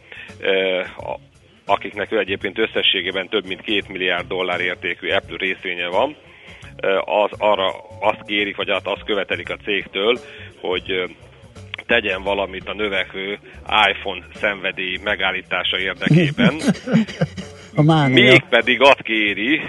akiknek 1.67 2.13
ő 2.13 2.19
egyébként 2.19 2.59
összességében 2.59 3.29
több 3.29 3.47
mint 3.47 3.61
két 3.61 3.89
milliárd 3.89 4.27
dollár 4.27 4.61
értékű 4.61 5.09
Apple 5.09 5.37
részvénye 5.37 5.89
van 5.89 6.17
az 7.05 7.31
arra 7.39 7.75
azt 8.01 8.23
kérik, 8.27 8.57
vagy 8.57 8.71
hát 8.71 8.87
azt 8.87 9.05
követelik 9.05 9.51
a 9.51 9.57
cégtől, 9.57 10.19
hogy 10.61 11.17
tegyen 11.89 12.23
valamit 12.23 12.69
a 12.69 12.75
növekvő 12.75 13.39
iPhone 13.91 14.25
szenvedély 14.35 14.99
megállítása 15.05 15.79
érdekében. 15.79 16.55
a 17.81 17.83
mánia. 17.83 18.31
Még 18.31 18.43
pedig 18.49 18.81
azt 18.81 19.03
kéri, 19.03 19.61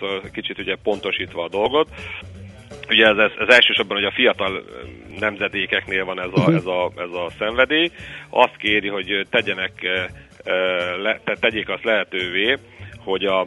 szóval 0.00 0.20
kicsit 0.32 0.58
ugye 0.58 0.76
pontosítva 0.82 1.44
a 1.44 1.48
dolgot, 1.48 1.88
ugye 2.88 3.06
ez, 3.06 3.16
ez, 3.16 3.30
ez 3.38 3.54
elsősorban 3.54 3.96
hogy 3.96 4.06
a 4.06 4.14
fiatal 4.14 4.64
nemzedékeknél 5.18 6.04
van 6.04 6.20
ez 6.20 6.30
a, 6.32 6.52
ez, 6.52 6.66
a, 6.66 6.92
ez 6.96 7.10
a 7.10 7.30
szenvedély, 7.38 7.90
azt 8.28 8.56
kéri, 8.56 8.88
hogy 8.88 9.26
tegyenek, 9.30 9.72
le, 11.02 11.20
tegyék 11.40 11.68
azt 11.68 11.84
lehetővé, 11.84 12.58
hogy 13.04 13.24
a, 13.24 13.46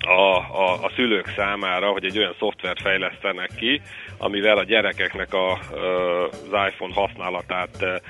a, 0.00 0.36
a, 0.36 0.72
a 0.82 0.90
szülők 0.96 1.32
számára, 1.36 1.90
hogy 1.90 2.04
egy 2.04 2.18
olyan 2.18 2.34
szoftvert 2.38 2.80
fejlesztenek 2.80 3.50
ki, 3.56 3.80
amivel 4.18 4.58
a 4.58 4.64
gyerekeknek 4.64 5.34
a, 5.34 5.52
az 5.52 6.70
iPhone 6.70 6.94
használatát 6.94 8.02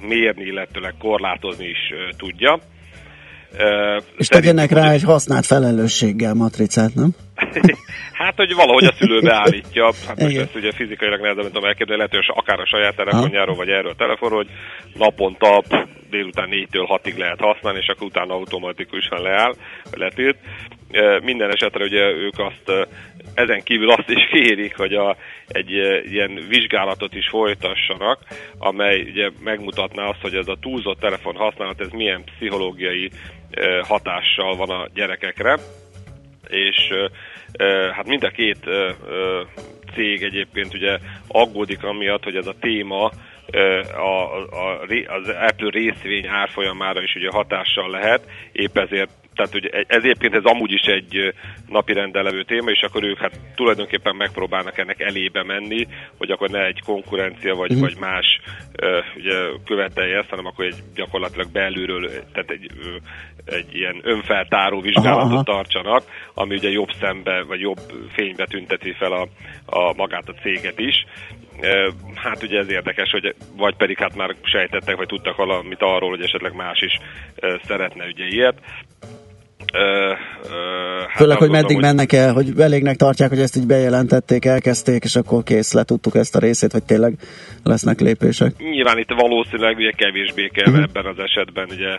mérni, 0.00 0.44
illetőleg 0.44 0.94
korlátozni 0.98 1.66
is 1.66 1.92
tudja. 2.16 2.58
És 4.16 4.26
tegyenek 4.26 4.70
rá 4.70 4.90
egy 4.90 5.02
használt 5.02 5.46
felelősséggel 5.46 6.34
matricát, 6.34 6.94
nem? 6.94 7.14
hát, 8.20 8.36
hogy 8.36 8.54
valahogy 8.54 8.84
a 8.84 8.92
szülő 8.98 9.20
beállítja, 9.20 9.92
hát 10.06 10.20
most 10.20 10.36
ezt 10.36 10.56
ugye 10.56 10.72
fizikailag 10.72 11.20
nehezebb, 11.20 11.42
mint 11.42 11.52
tudom 11.52 11.68
elképzelni, 11.68 12.02
hogy 12.10 12.24
akár 12.26 12.60
a 12.60 12.66
saját 12.66 12.96
telefonjáról, 12.96 13.56
vagy 13.56 13.68
erről 13.68 13.90
a 13.90 13.94
telefonról, 13.94 14.44
hogy 14.44 14.50
naponta 14.94 15.62
délután 16.10 16.48
4-től 16.50 17.00
6-ig 17.02 17.18
lehet 17.18 17.40
használni, 17.40 17.78
és 17.78 17.88
akkor 17.88 18.06
utána 18.06 18.34
automatikusan 18.34 19.22
leáll, 19.22 19.54
letilt. 19.92 20.36
Minden 21.22 21.50
esetre 21.50 21.84
ugye 21.84 22.00
ők 22.00 22.38
azt 22.38 22.88
ezen 23.34 23.62
kívül 23.62 23.90
azt 23.90 24.08
is 24.08 24.28
kérik, 24.30 24.76
hogy 24.76 24.94
a, 24.94 25.16
egy 25.46 25.70
ilyen 26.10 26.44
vizsgálatot 26.48 27.14
is 27.14 27.28
folytassanak, 27.28 28.18
amely 28.58 29.00
ugye 29.00 29.30
megmutatná 29.44 30.04
azt, 30.08 30.20
hogy 30.20 30.34
ez 30.34 30.48
a 30.48 30.58
túlzott 30.60 31.00
telefon 31.00 31.36
használat, 31.36 31.80
ez 31.80 31.90
milyen 31.90 32.24
pszichológiai 32.24 33.10
hatással 33.82 34.56
van 34.56 34.70
a 34.70 34.86
gyerekekre, 34.94 35.58
és 36.48 36.92
hát 37.92 38.06
mind 38.06 38.24
a 38.24 38.28
két 38.28 38.58
cég 39.94 40.22
egyébként 40.22 40.74
ugye 40.74 40.98
aggódik 41.28 41.84
amiatt, 41.84 42.24
hogy 42.24 42.36
ez 42.36 42.46
a 42.46 42.54
téma 42.60 43.10
a, 43.96 44.36
a, 44.50 44.80
az 45.06 45.28
Apple 45.28 45.70
részvény 45.70 46.26
árfolyamára 46.26 47.02
is 47.02 47.14
ugye 47.14 47.30
hatással 47.30 47.90
lehet, 47.90 48.20
épp 48.52 48.76
ezért 48.76 49.10
tehát 49.36 49.54
ugye 49.54 49.68
ez 49.70 50.02
egyébként 50.02 50.34
ez 50.34 50.44
amúgy 50.44 50.72
is 50.72 50.82
egy 50.82 51.34
napi 51.68 51.92
rendelevő 51.92 52.42
téma, 52.42 52.70
és 52.70 52.80
akkor 52.80 53.04
ők 53.04 53.18
hát 53.18 53.40
tulajdonképpen 53.54 54.16
megpróbálnak 54.16 54.78
ennek 54.78 55.00
elébe 55.00 55.42
menni, 55.44 55.86
hogy 56.18 56.30
akkor 56.30 56.50
ne 56.50 56.64
egy 56.66 56.80
konkurencia 56.84 57.54
vagy, 57.54 57.74
mm. 57.74 57.80
vagy 57.80 57.96
más 58.00 58.40
ugye, 59.16 59.34
követelje 59.64 60.18
ezt, 60.18 60.28
hanem 60.28 60.46
akkor 60.46 60.64
egy 60.64 60.82
gyakorlatilag 60.94 61.52
belülről, 61.52 62.08
tehát 62.32 62.50
egy, 62.50 62.70
egy 63.44 63.74
ilyen 63.74 64.00
önfeltáró 64.02 64.80
vizsgálatot 64.80 65.22
aha, 65.22 65.34
aha. 65.34 65.42
tartsanak, 65.42 66.02
ami 66.34 66.54
ugye 66.54 66.70
jobb 66.70 66.90
szembe, 67.00 67.42
vagy 67.42 67.60
jobb 67.60 67.80
fénybe 68.12 68.44
tünteti 68.44 68.92
fel 68.92 69.12
a, 69.12 69.28
a 69.66 69.94
magát 69.96 70.28
a 70.28 70.34
céget 70.42 70.78
is. 70.78 71.04
Hát 72.14 72.42
ugye 72.42 72.58
ez 72.58 72.70
érdekes, 72.70 73.10
hogy 73.10 73.34
vagy 73.56 73.76
pedig 73.76 73.98
hát 73.98 74.16
már 74.16 74.34
sejtettek, 74.42 74.96
vagy 74.96 75.06
tudtak 75.06 75.36
valamit 75.36 75.82
arról, 75.82 76.10
hogy 76.10 76.22
esetleg 76.22 76.54
más 76.54 76.80
is 76.80 76.98
szeretne 77.62 78.06
ugye 78.06 78.24
ilyet. 78.24 78.60
Hát 79.72 81.16
Főleg, 81.16 81.38
hogy 81.38 81.50
meddig 81.50 81.76
hogy... 81.76 81.84
mennek 81.84 82.12
el, 82.12 82.32
hogy 82.32 82.52
elégnek 82.58 82.96
tartják, 82.96 83.28
hogy 83.28 83.40
ezt 83.40 83.56
így 83.56 83.66
bejelentették, 83.66 84.44
elkezdték, 84.44 85.04
és 85.04 85.16
akkor 85.16 85.42
kész, 85.42 85.72
letudtuk 85.72 86.14
ezt 86.14 86.36
a 86.36 86.38
részét, 86.38 86.72
hogy 86.72 86.84
tényleg 86.84 87.14
lesznek 87.62 88.00
lépések. 88.00 88.52
Nyilván 88.58 88.98
itt 88.98 89.10
valószínűleg 89.10 89.76
ugye 89.76 89.90
kevésbé 89.90 90.48
kell 90.48 90.72
uh-huh. 90.72 90.84
ebben 90.88 91.06
az 91.06 91.18
esetben 91.18 91.68
ugye 91.70 91.98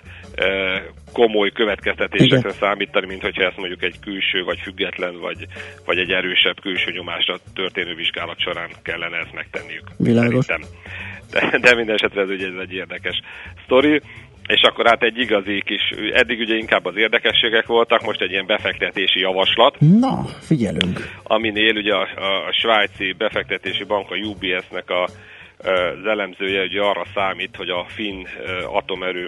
komoly 1.13 1.51
következtetésekre 1.51 2.37
Igen. 2.37 2.51
számítani, 2.59 3.07
mint 3.07 3.21
hogyha 3.21 3.43
ezt 3.43 3.57
mondjuk 3.57 3.83
egy 3.83 3.99
külső, 3.99 4.43
vagy 4.43 4.59
független, 4.63 5.19
vagy, 5.19 5.45
vagy 5.85 5.97
egy 5.97 6.11
erősebb 6.11 6.61
külső 6.61 6.91
nyomásra 6.91 7.37
történő 7.53 7.95
vizsgálat 7.95 8.39
során 8.39 8.69
kellene 8.81 9.17
ezt 9.17 9.33
megtenniük. 9.33 9.87
Világos. 9.97 10.45
De, 10.45 11.57
de 11.61 11.75
minden 11.75 11.95
esetre 11.95 12.21
ez 12.21 12.29
ugye 12.29 12.47
ez 12.47 12.61
egy 12.61 12.73
érdekes 12.73 13.21
sztori. 13.65 14.01
És 14.47 14.61
akkor 14.61 14.87
hát 14.87 15.03
egy 15.03 15.19
igazi 15.19 15.61
kis, 15.65 15.93
eddig 16.13 16.39
ugye 16.39 16.55
inkább 16.55 16.85
az 16.85 16.95
érdekességek 16.95 17.65
voltak, 17.65 18.01
most 18.01 18.21
egy 18.21 18.31
ilyen 18.31 18.45
befektetési 18.45 19.19
javaslat. 19.19 19.75
Na, 19.79 20.25
figyelünk. 20.41 20.99
Aminél 21.23 21.75
ugye 21.75 21.93
a, 21.93 22.07
a, 22.15 22.47
a 22.47 22.51
svájci 22.51 23.13
befektetési 23.17 23.83
bank, 23.83 24.11
a 24.11 24.15
UBS-nek 24.15 24.89
a 24.89 25.09
az 25.57 26.05
elemzője 26.05 26.63
ugye 26.63 26.81
arra 26.81 27.05
számít, 27.13 27.55
hogy 27.55 27.69
a 27.69 27.85
finn 27.87 28.25
atomerő, 28.65 29.27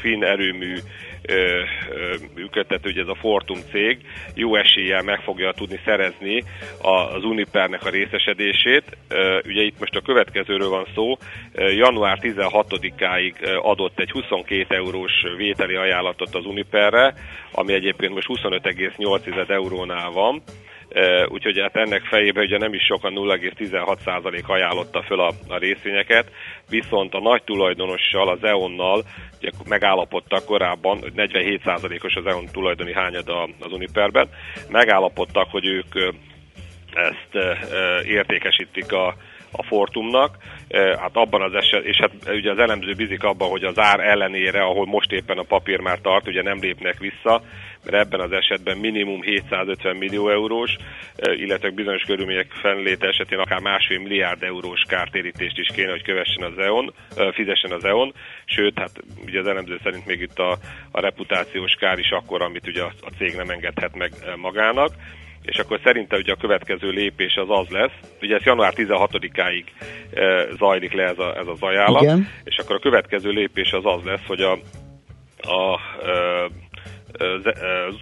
finn 0.00 0.24
erőmű 0.24 0.76
működtető, 2.34 2.90
ugye 2.90 3.00
ez 3.00 3.08
a 3.08 3.14
Fortum 3.14 3.58
cég 3.70 3.98
jó 4.34 4.56
eséllyel 4.56 5.02
meg 5.02 5.20
fogja 5.20 5.52
tudni 5.52 5.80
szerezni 5.84 6.44
az 6.82 7.24
Unipernek 7.24 7.84
a 7.84 7.90
részesedését. 7.90 8.96
Ugye 9.44 9.62
itt 9.62 9.78
most 9.78 9.96
a 9.96 10.00
következőről 10.00 10.68
van 10.68 10.86
szó. 10.94 11.16
Január 11.54 12.18
16-áig 12.20 13.60
adott 13.62 13.98
egy 13.98 14.10
22 14.10 14.74
eurós 14.74 15.12
vételi 15.36 15.74
ajánlatot 15.74 16.34
az 16.34 16.44
Uniperre, 16.44 17.14
ami 17.52 17.72
egyébként 17.72 18.14
most 18.14 18.28
25,8 18.28 19.50
eurónál 19.50 20.10
van 20.10 20.42
úgyhogy 21.28 21.60
hát 21.60 21.76
ennek 21.76 22.02
fejében 22.02 22.44
ugye 22.44 22.58
nem 22.58 22.74
is 22.74 22.82
sokan 22.82 23.12
0,16% 23.16 24.44
ajánlotta 24.46 25.02
föl 25.02 25.20
a, 25.20 25.32
a 25.48 25.58
részvényeket, 25.58 26.30
viszont 26.68 27.14
a 27.14 27.20
nagy 27.20 27.42
tulajdonossal, 27.42 28.28
az 28.28 28.44
EON-nal 28.44 29.04
ugye 29.38 29.50
megállapodtak 29.68 30.44
korábban, 30.44 30.98
hogy 30.98 31.12
47%-os 31.16 32.14
az 32.14 32.26
EON 32.26 32.46
tulajdoni 32.52 32.92
hányada 32.92 33.48
az 33.60 33.72
Uniperben, 33.72 34.28
megállapodtak, 34.68 35.50
hogy 35.50 35.66
ők 35.66 36.14
ezt 36.94 37.62
értékesítik 38.06 38.92
a, 38.92 39.06
a 39.52 39.62
Fortumnak, 39.62 40.36
hát 40.98 41.16
abban 41.16 41.42
az 41.42 41.54
eset, 41.54 41.84
és 41.84 41.96
hát 41.96 42.36
ugye 42.36 42.50
az 42.50 42.58
elemző 42.58 42.92
bizik 42.94 43.24
abban, 43.24 43.48
hogy 43.48 43.64
az 43.64 43.78
ár 43.78 44.00
ellenére, 44.00 44.62
ahol 44.62 44.86
most 44.86 45.12
éppen 45.12 45.38
a 45.38 45.42
papír 45.42 45.80
már 45.80 45.98
tart, 45.98 46.28
ugye 46.28 46.42
nem 46.42 46.58
lépnek 46.60 46.98
vissza, 46.98 47.42
mert 47.84 47.96
ebben 47.96 48.20
az 48.20 48.32
esetben 48.32 48.78
minimum 48.78 49.22
750 49.22 49.96
millió 49.96 50.28
eurós, 50.28 50.76
illetve 51.36 51.70
bizonyos 51.70 52.02
körülmények 52.02 52.50
fennléte 52.50 53.06
esetén 53.06 53.38
akár 53.38 53.60
másfél 53.60 53.98
milliárd 53.98 54.42
eurós 54.42 54.82
kártérítést 54.88 55.58
is 55.58 55.68
kéne, 55.74 55.90
hogy 55.90 56.02
kövessen 56.02 56.42
az 56.42 56.58
EON, 56.58 56.92
fizessen 57.32 57.72
az 57.72 57.84
EON, 57.84 58.14
sőt, 58.44 58.78
hát 58.78 58.90
ugye 59.26 59.40
az 59.40 59.46
elemző 59.46 59.78
szerint 59.82 60.06
még 60.06 60.20
itt 60.20 60.38
a, 60.38 60.58
a 60.90 61.00
reputációs 61.00 61.74
kár 61.74 61.98
is 61.98 62.10
akkor, 62.10 62.42
amit 62.42 62.66
ugye 62.66 62.82
a, 62.82 62.92
a 63.00 63.10
cég 63.18 63.36
nem 63.36 63.50
engedhet 63.50 63.96
meg 63.96 64.12
magának 64.36 64.92
és 65.42 65.58
akkor 65.58 65.80
szerintem 65.84 66.18
ugye 66.18 66.32
a 66.32 66.36
következő 66.36 66.90
lépés 66.90 67.34
az 67.36 67.46
az 67.48 67.68
lesz, 67.68 67.92
ugye 68.20 68.34
ez 68.34 68.42
január 68.44 68.72
16-áig 68.76 69.64
e, 70.14 70.46
zajlik 70.58 70.92
le 70.92 71.02
ez, 71.02 71.18
a, 71.18 71.36
ez 71.36 71.46
az 71.46 71.62
ajánlat, 71.62 72.02
Igen. 72.02 72.28
és 72.44 72.56
akkor 72.58 72.76
a 72.76 72.78
következő 72.78 73.30
lépés 73.30 73.72
az 73.72 73.84
az 73.84 74.04
lesz, 74.04 74.26
hogy 74.26 74.40
a, 74.40 74.58
a, 75.40 75.72
a 75.72 75.80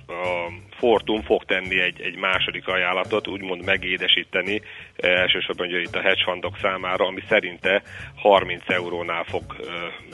a 0.07 0.53
Fortum 0.71 1.23
fog 1.23 1.45
tenni 1.45 1.81
egy, 1.81 2.01
egy 2.01 2.17
második 2.17 2.69
ajánlatot, 2.69 3.29
úgymond 3.29 3.65
megédesíteni, 3.65 4.63
elsősorban 5.01 5.67
ugye 5.67 5.81
itt 5.81 5.95
a 5.95 6.01
hedge 6.01 6.23
fundok 6.25 6.57
számára, 6.63 7.07
ami 7.07 7.23
szerinte 7.29 7.83
30 8.17 8.63
eurónál 8.67 9.25
fog 9.25 9.43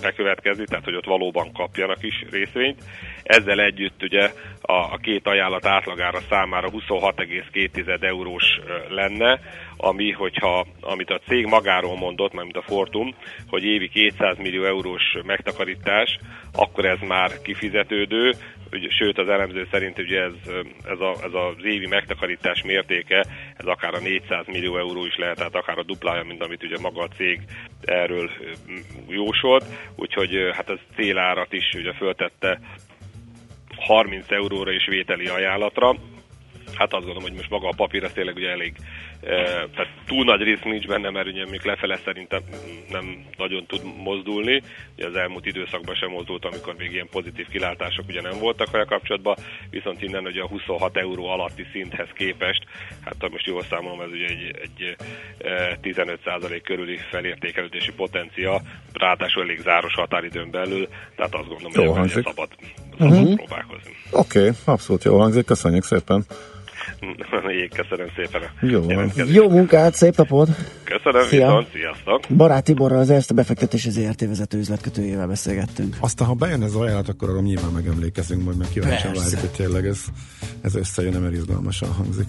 bekövetkezni, 0.01 0.65
tehát 0.65 0.85
hogy 0.85 0.95
ott 0.95 1.05
valóban 1.05 1.53
kapjanak 1.53 2.03
is 2.03 2.25
részvényt. 2.31 2.83
Ezzel 3.23 3.61
együtt 3.61 4.03
ugye 4.03 4.31
a, 4.61 4.73
a 4.73 4.99
két 5.03 5.27
ajánlat 5.27 5.67
átlagára 5.67 6.19
számára 6.29 6.69
26,2 6.71 8.03
eurós 8.03 8.61
lenne, 8.89 9.41
ami, 9.77 10.11
hogyha, 10.11 10.67
amit 10.81 11.11
a 11.11 11.21
cég 11.27 11.47
magáról 11.47 11.97
mondott, 11.97 12.33
mint 12.33 12.57
a 12.57 12.63
Fortum, 12.63 13.15
hogy 13.49 13.65
évi 13.65 13.89
200 13.89 14.39
millió 14.39 14.65
eurós 14.65 15.17
megtakarítás, 15.25 16.19
akkor 16.53 16.85
ez 16.85 16.99
már 17.01 17.31
kifizetődő, 17.43 18.33
sőt 18.99 19.19
az 19.19 19.29
elemző 19.29 19.69
szerint 19.71 19.99
ugye 19.99 20.21
ez, 20.21 20.33
ez, 20.85 21.01
a, 21.01 21.11
ez 21.25 21.33
az 21.33 21.65
évi 21.65 21.87
megtakarítás 21.87 22.63
mértéke, 22.63 23.25
ez 23.57 23.67
akár 23.67 23.95
a 23.95 23.99
400 23.99 24.47
millió 24.47 24.76
euró 24.79 25.05
is 25.07 25.17
lehet, 25.17 25.37
tehát 25.37 25.55
akár 25.55 25.79
a 25.79 25.83
duplája, 25.83 26.23
mint 26.23 26.43
amit 26.43 26.63
ugye 26.63 26.79
maga 26.81 27.03
a 27.03 27.09
cég 27.09 27.41
erről 27.83 28.31
jósolt, 29.09 29.65
úgyhogy 29.97 30.51
hát 30.53 30.71
ez 30.71 30.79
célárat 30.97 31.53
is 31.53 31.73
ugye 31.75 31.93
föltette 31.93 32.61
30 33.77 34.31
euróra 34.31 34.73
is 34.73 34.87
vételi 34.87 35.27
ajánlatra. 35.27 35.89
Hát 36.75 36.93
azt 36.93 37.05
gondolom, 37.05 37.23
hogy 37.23 37.37
most 37.37 37.51
maga 37.51 37.69
a 37.69 37.75
papír 37.77 38.05
az 38.05 38.13
tényleg 38.13 38.37
ugye 38.37 38.51
elég, 38.51 38.77
tehát 39.21 39.93
túl 40.07 40.25
nagy 40.25 40.41
rész 40.43 40.63
nincs 40.65 40.87
benne, 40.87 41.11
mert 41.11 41.27
ugye 41.27 41.45
még 41.51 41.61
lefele 41.65 41.99
szerintem 42.05 42.43
nem 42.91 43.25
nagyon 43.37 43.67
tud 43.67 43.81
mozdulni. 44.03 44.63
Ugye 44.97 45.07
az 45.07 45.17
elmúlt 45.17 45.47
időszakban 45.47 45.95
sem 45.95 46.11
mozdult, 46.11 46.45
amikor 46.45 46.75
még 46.79 46.93
ilyen 46.93 47.09
pozitív 47.11 47.47
kilátások 47.49 48.05
ugye 48.09 48.21
nem 48.21 48.39
voltak 48.39 48.75
olyan 48.75 48.87
kapcsolatban, 48.87 49.37
viszont 49.71 50.03
innen 50.03 50.25
ugye 50.25 50.43
a 50.43 50.47
26 50.49 50.97
euró 50.97 51.27
alatti 51.27 51.67
szinthez 51.73 52.09
képest, 52.15 52.65
hát 53.05 53.15
ha 53.21 53.29
most 53.29 53.47
jól 53.47 53.63
számolom, 53.71 54.01
ez 54.01 54.11
ugye 54.11 54.27
egy, 54.27 54.59
egy 54.63 54.97
e, 55.39 55.79
15% 55.83 56.61
körüli 56.65 56.97
felértékelődési 57.11 57.93
potencia, 57.93 58.61
ráadásul 58.93 59.43
elég 59.43 59.61
záros 59.61 59.95
határidőn 59.95 60.51
belül, 60.51 60.89
tehát 61.17 61.35
azt 61.35 61.49
gondolom, 61.49 61.73
Jó 61.75 61.87
hogy 61.87 61.99
hangzik. 61.99 62.25
szabad, 62.25 62.49
szabad 62.99 63.23
Mhm. 63.23 63.35
próbálkozni. 63.35 63.91
Oké, 64.11 64.39
okay, 64.39 64.51
abszolút 64.65 65.05
jó 65.05 65.19
hangzik, 65.19 65.45
köszönjük 65.45 65.85
szépen. 65.85 66.25
Köszönöm 67.75 68.07
szépen. 68.17 68.43
a 68.43 68.67
Jó. 68.67 68.85
Jó 69.27 69.49
munkát, 69.49 69.95
szép 69.95 70.17
napot! 70.17 70.49
Köszönöm, 70.85 71.27
Szia. 71.27 71.47
viszont, 71.47 71.69
sziasztok! 71.73 72.37
Barát 72.37 72.65
Tiborral, 72.65 72.99
az 72.99 73.11
Erste 73.11 73.35
befektetési 73.35 73.91
ZRT 73.91 74.21
vezető 74.21 74.59
üzletkötőjével 74.59 75.27
beszélgettünk. 75.27 75.97
Aztán, 76.01 76.29
ha 76.29 76.35
bejön 76.35 76.63
ez 76.63 76.75
az 76.75 76.81
ajánlat, 76.81 77.09
akkor 77.09 77.29
arra 77.29 77.41
nyilván 77.41 77.71
megemlékezünk, 77.71 78.45
majd 78.45 78.57
meg 78.57 78.69
kíváncsian 78.69 79.13
várjuk, 79.13 79.41
hogy 79.41 79.51
tényleg 79.51 79.87
ez, 79.87 80.05
ez 80.63 80.75
összejön, 80.75 81.21
mert 81.21 81.35
izgalmasan 81.35 81.93
hangzik. 81.93 82.29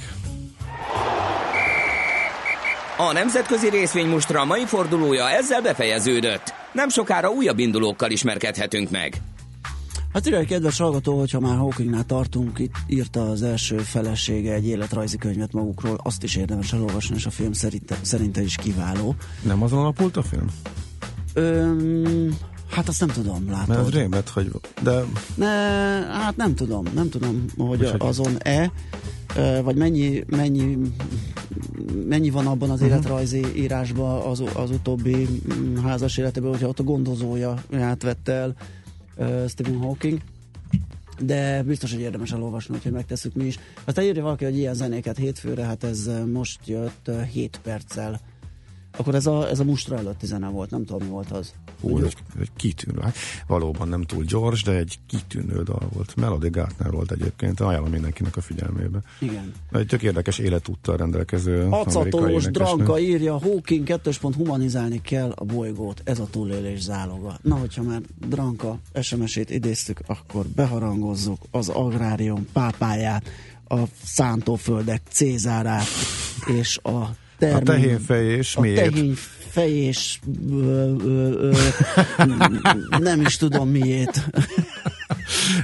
A 2.97 3.12
nemzetközi 3.14 3.70
részvénymustra 3.70 4.45
mai 4.45 4.66
fordulója 4.66 5.30
ezzel 5.30 5.62
befejeződött. 5.62 6.53
Nem 6.72 6.89
sokára 6.89 7.30
újabb 7.30 7.60
indulókkal 7.60 8.12
ismerkedhetünk 8.12 8.89
meg. 8.89 9.14
Hát 10.18 10.26
írja 10.28 10.39
egy 10.39 10.47
kedves 10.47 10.78
hallgató, 10.78 11.20
hogyha 11.20 11.39
már 11.39 11.57
Hawkingnál 11.57 12.03
tartunk, 12.05 12.59
itt 12.59 12.76
írta 12.88 13.30
az 13.30 13.41
első 13.43 13.78
felesége 13.78 14.53
egy 14.53 14.65
életrajzi 14.65 15.18
könyvet 15.18 15.53
magukról, 15.53 15.99
azt 16.03 16.24
is 16.24 16.36
érdemes 16.36 16.74
elolvasni, 16.74 17.15
és 17.15 17.26
a 17.26 17.30
film 17.30 17.51
szerinte, 17.53 17.97
szerinte 18.01 18.41
is 18.41 18.55
kiváló. 18.55 19.15
Nem 19.43 19.63
azon 19.63 19.80
alapult 19.80 20.18
a 20.18 20.22
film? 20.22 20.45
Öm, 21.34 22.38
hát 22.70 22.88
azt 22.88 22.99
nem 22.99 23.09
tudom, 23.09 23.43
Mert 23.43 23.68
látod. 23.68 23.86
az 23.86 23.91
rémet, 23.91 24.30
hogy... 24.30 24.51
De 24.84 25.03
Ne, 25.36 25.45
hát 26.11 26.36
nem 26.36 26.55
tudom, 26.55 26.86
nem 26.93 27.09
tudom, 27.09 27.45
hogy 27.57 27.89
hogy- 27.89 28.01
azon-e, 28.01 28.72
vagy 29.63 29.76
mennyi, 29.76 30.24
mennyi, 30.28 30.78
mennyi 32.07 32.30
van 32.30 32.47
abban 32.47 32.70
az 32.70 32.82
életrajzi 32.82 33.45
írásban 33.55 34.22
az, 34.22 34.43
az 34.53 34.70
utóbbi 34.70 35.28
mm, 35.53 35.76
házas 35.76 36.18
életében, 36.18 36.49
hogyha 36.49 36.68
ott 36.68 36.80
a 36.80 36.84
gondozója 36.84 37.53
átvette 37.72 38.32
el 38.32 38.55
Stephen 39.47 39.78
Hawking. 39.78 40.22
De 41.20 41.63
biztos, 41.63 41.91
hogy 41.91 42.01
érdemes 42.01 42.32
elolvasni, 42.32 42.76
úgyhogy 42.76 42.91
megtesszük 42.91 43.34
mi 43.34 43.45
is. 43.45 43.59
Aztán 43.86 44.05
írja 44.05 44.24
valaki, 44.24 44.43
hogy 44.43 44.57
ilyen 44.57 44.74
zenéket 44.74 45.18
hétfőre, 45.18 45.63
hát 45.63 45.84
ez 45.84 46.09
most 46.32 46.68
jött 46.68 47.07
ö, 47.07 47.22
7 47.24 47.59
perccel. 47.63 48.20
Akkor 48.98 49.16
ez 49.16 49.26
a, 49.26 49.50
ez 49.50 49.60
a 49.60 49.64
mustra 49.64 49.98
előtti 49.98 50.26
zene 50.26 50.48
volt, 50.48 50.70
nem 50.70 50.86
tudom, 50.86 51.08
mi 51.08 51.10
volt 51.10 51.32
az. 51.32 51.54
Hú, 51.82 52.04
egy, 52.04 52.18
egy 52.39 52.50
kitűnő. 52.56 53.02
Hát, 53.02 53.16
valóban 53.48 53.88
nem 53.88 54.02
túl 54.02 54.24
gyors, 54.24 54.64
de 54.64 54.72
egy 54.72 55.00
kitűnő 55.08 55.64
dal 55.64 55.89
volt. 55.93 56.16
Melody 56.16 56.50
Gartner 56.50 56.91
volt 56.91 57.12
egyébként, 57.12 57.60
ajánlom 57.60 57.91
mindenkinek 57.91 58.38
a 58.38 58.41
figyelmébe. 58.41 59.00
Igen. 59.20 59.54
Egy 59.72 59.88
tök 59.88 60.04
érdekes 60.04 60.38
életúttal 60.38 60.98
rendelkező 60.98 61.68
Acatolós 61.70 62.45
dranka 62.45 63.00
írja, 63.00 63.38
Hawking 63.38 63.84
2. 63.84 64.12
pont 64.22 64.36
humanizálni 64.36 65.02
kell 65.02 65.32
a 65.36 65.43
bolygót, 65.43 66.02
ez 66.04 66.20
a 66.20 66.28
túlélés 66.32 66.82
záloga. 66.82 67.38
Na, 67.41 67.56
hogyha 67.56 67.84
már 67.84 68.02
dranka 68.28 68.80
SMS-ét 69.02 69.50
idéztük, 69.50 70.00
akkor 70.08 70.45
beharangozzuk 70.45 71.41
az 71.52 71.70
agrárium 71.70 72.48
pápáját, 72.54 73.30
a 73.70 73.80
szántóföldek 74.04 75.02
Cézárát, 75.10 75.88
és 76.45 76.78
a 76.78 77.16
termény, 77.38 77.62
A 77.62 77.64
tehénfejés 77.64 78.56
a 78.56 78.62
miért? 78.62 78.92
tehénfejés 78.92 80.20
ö, 80.52 80.94
ö, 81.04 81.50
ö, 81.50 81.54
nem 83.00 83.22
is 83.22 83.38
tudom 83.38 83.70
miért. 83.70 84.26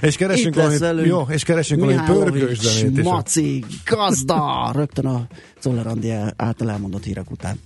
És 0.02 0.16
keresünk 0.16 0.56
valami, 0.56 1.06
jó, 1.08 1.26
és 1.30 1.44
keresünk 1.44 1.80
valami 1.82 2.00
pörgős 2.06 2.60
zenét 2.60 2.98
is. 2.98 3.04
Maci, 3.04 3.64
gazda, 3.86 4.72
rögtön 4.76 5.06
a 5.06 5.28
Czoller 5.60 5.88
Andi 5.88 6.12
által 6.36 6.70
elmondott 6.72 7.04
hírek 7.04 7.32
után. 7.32 7.60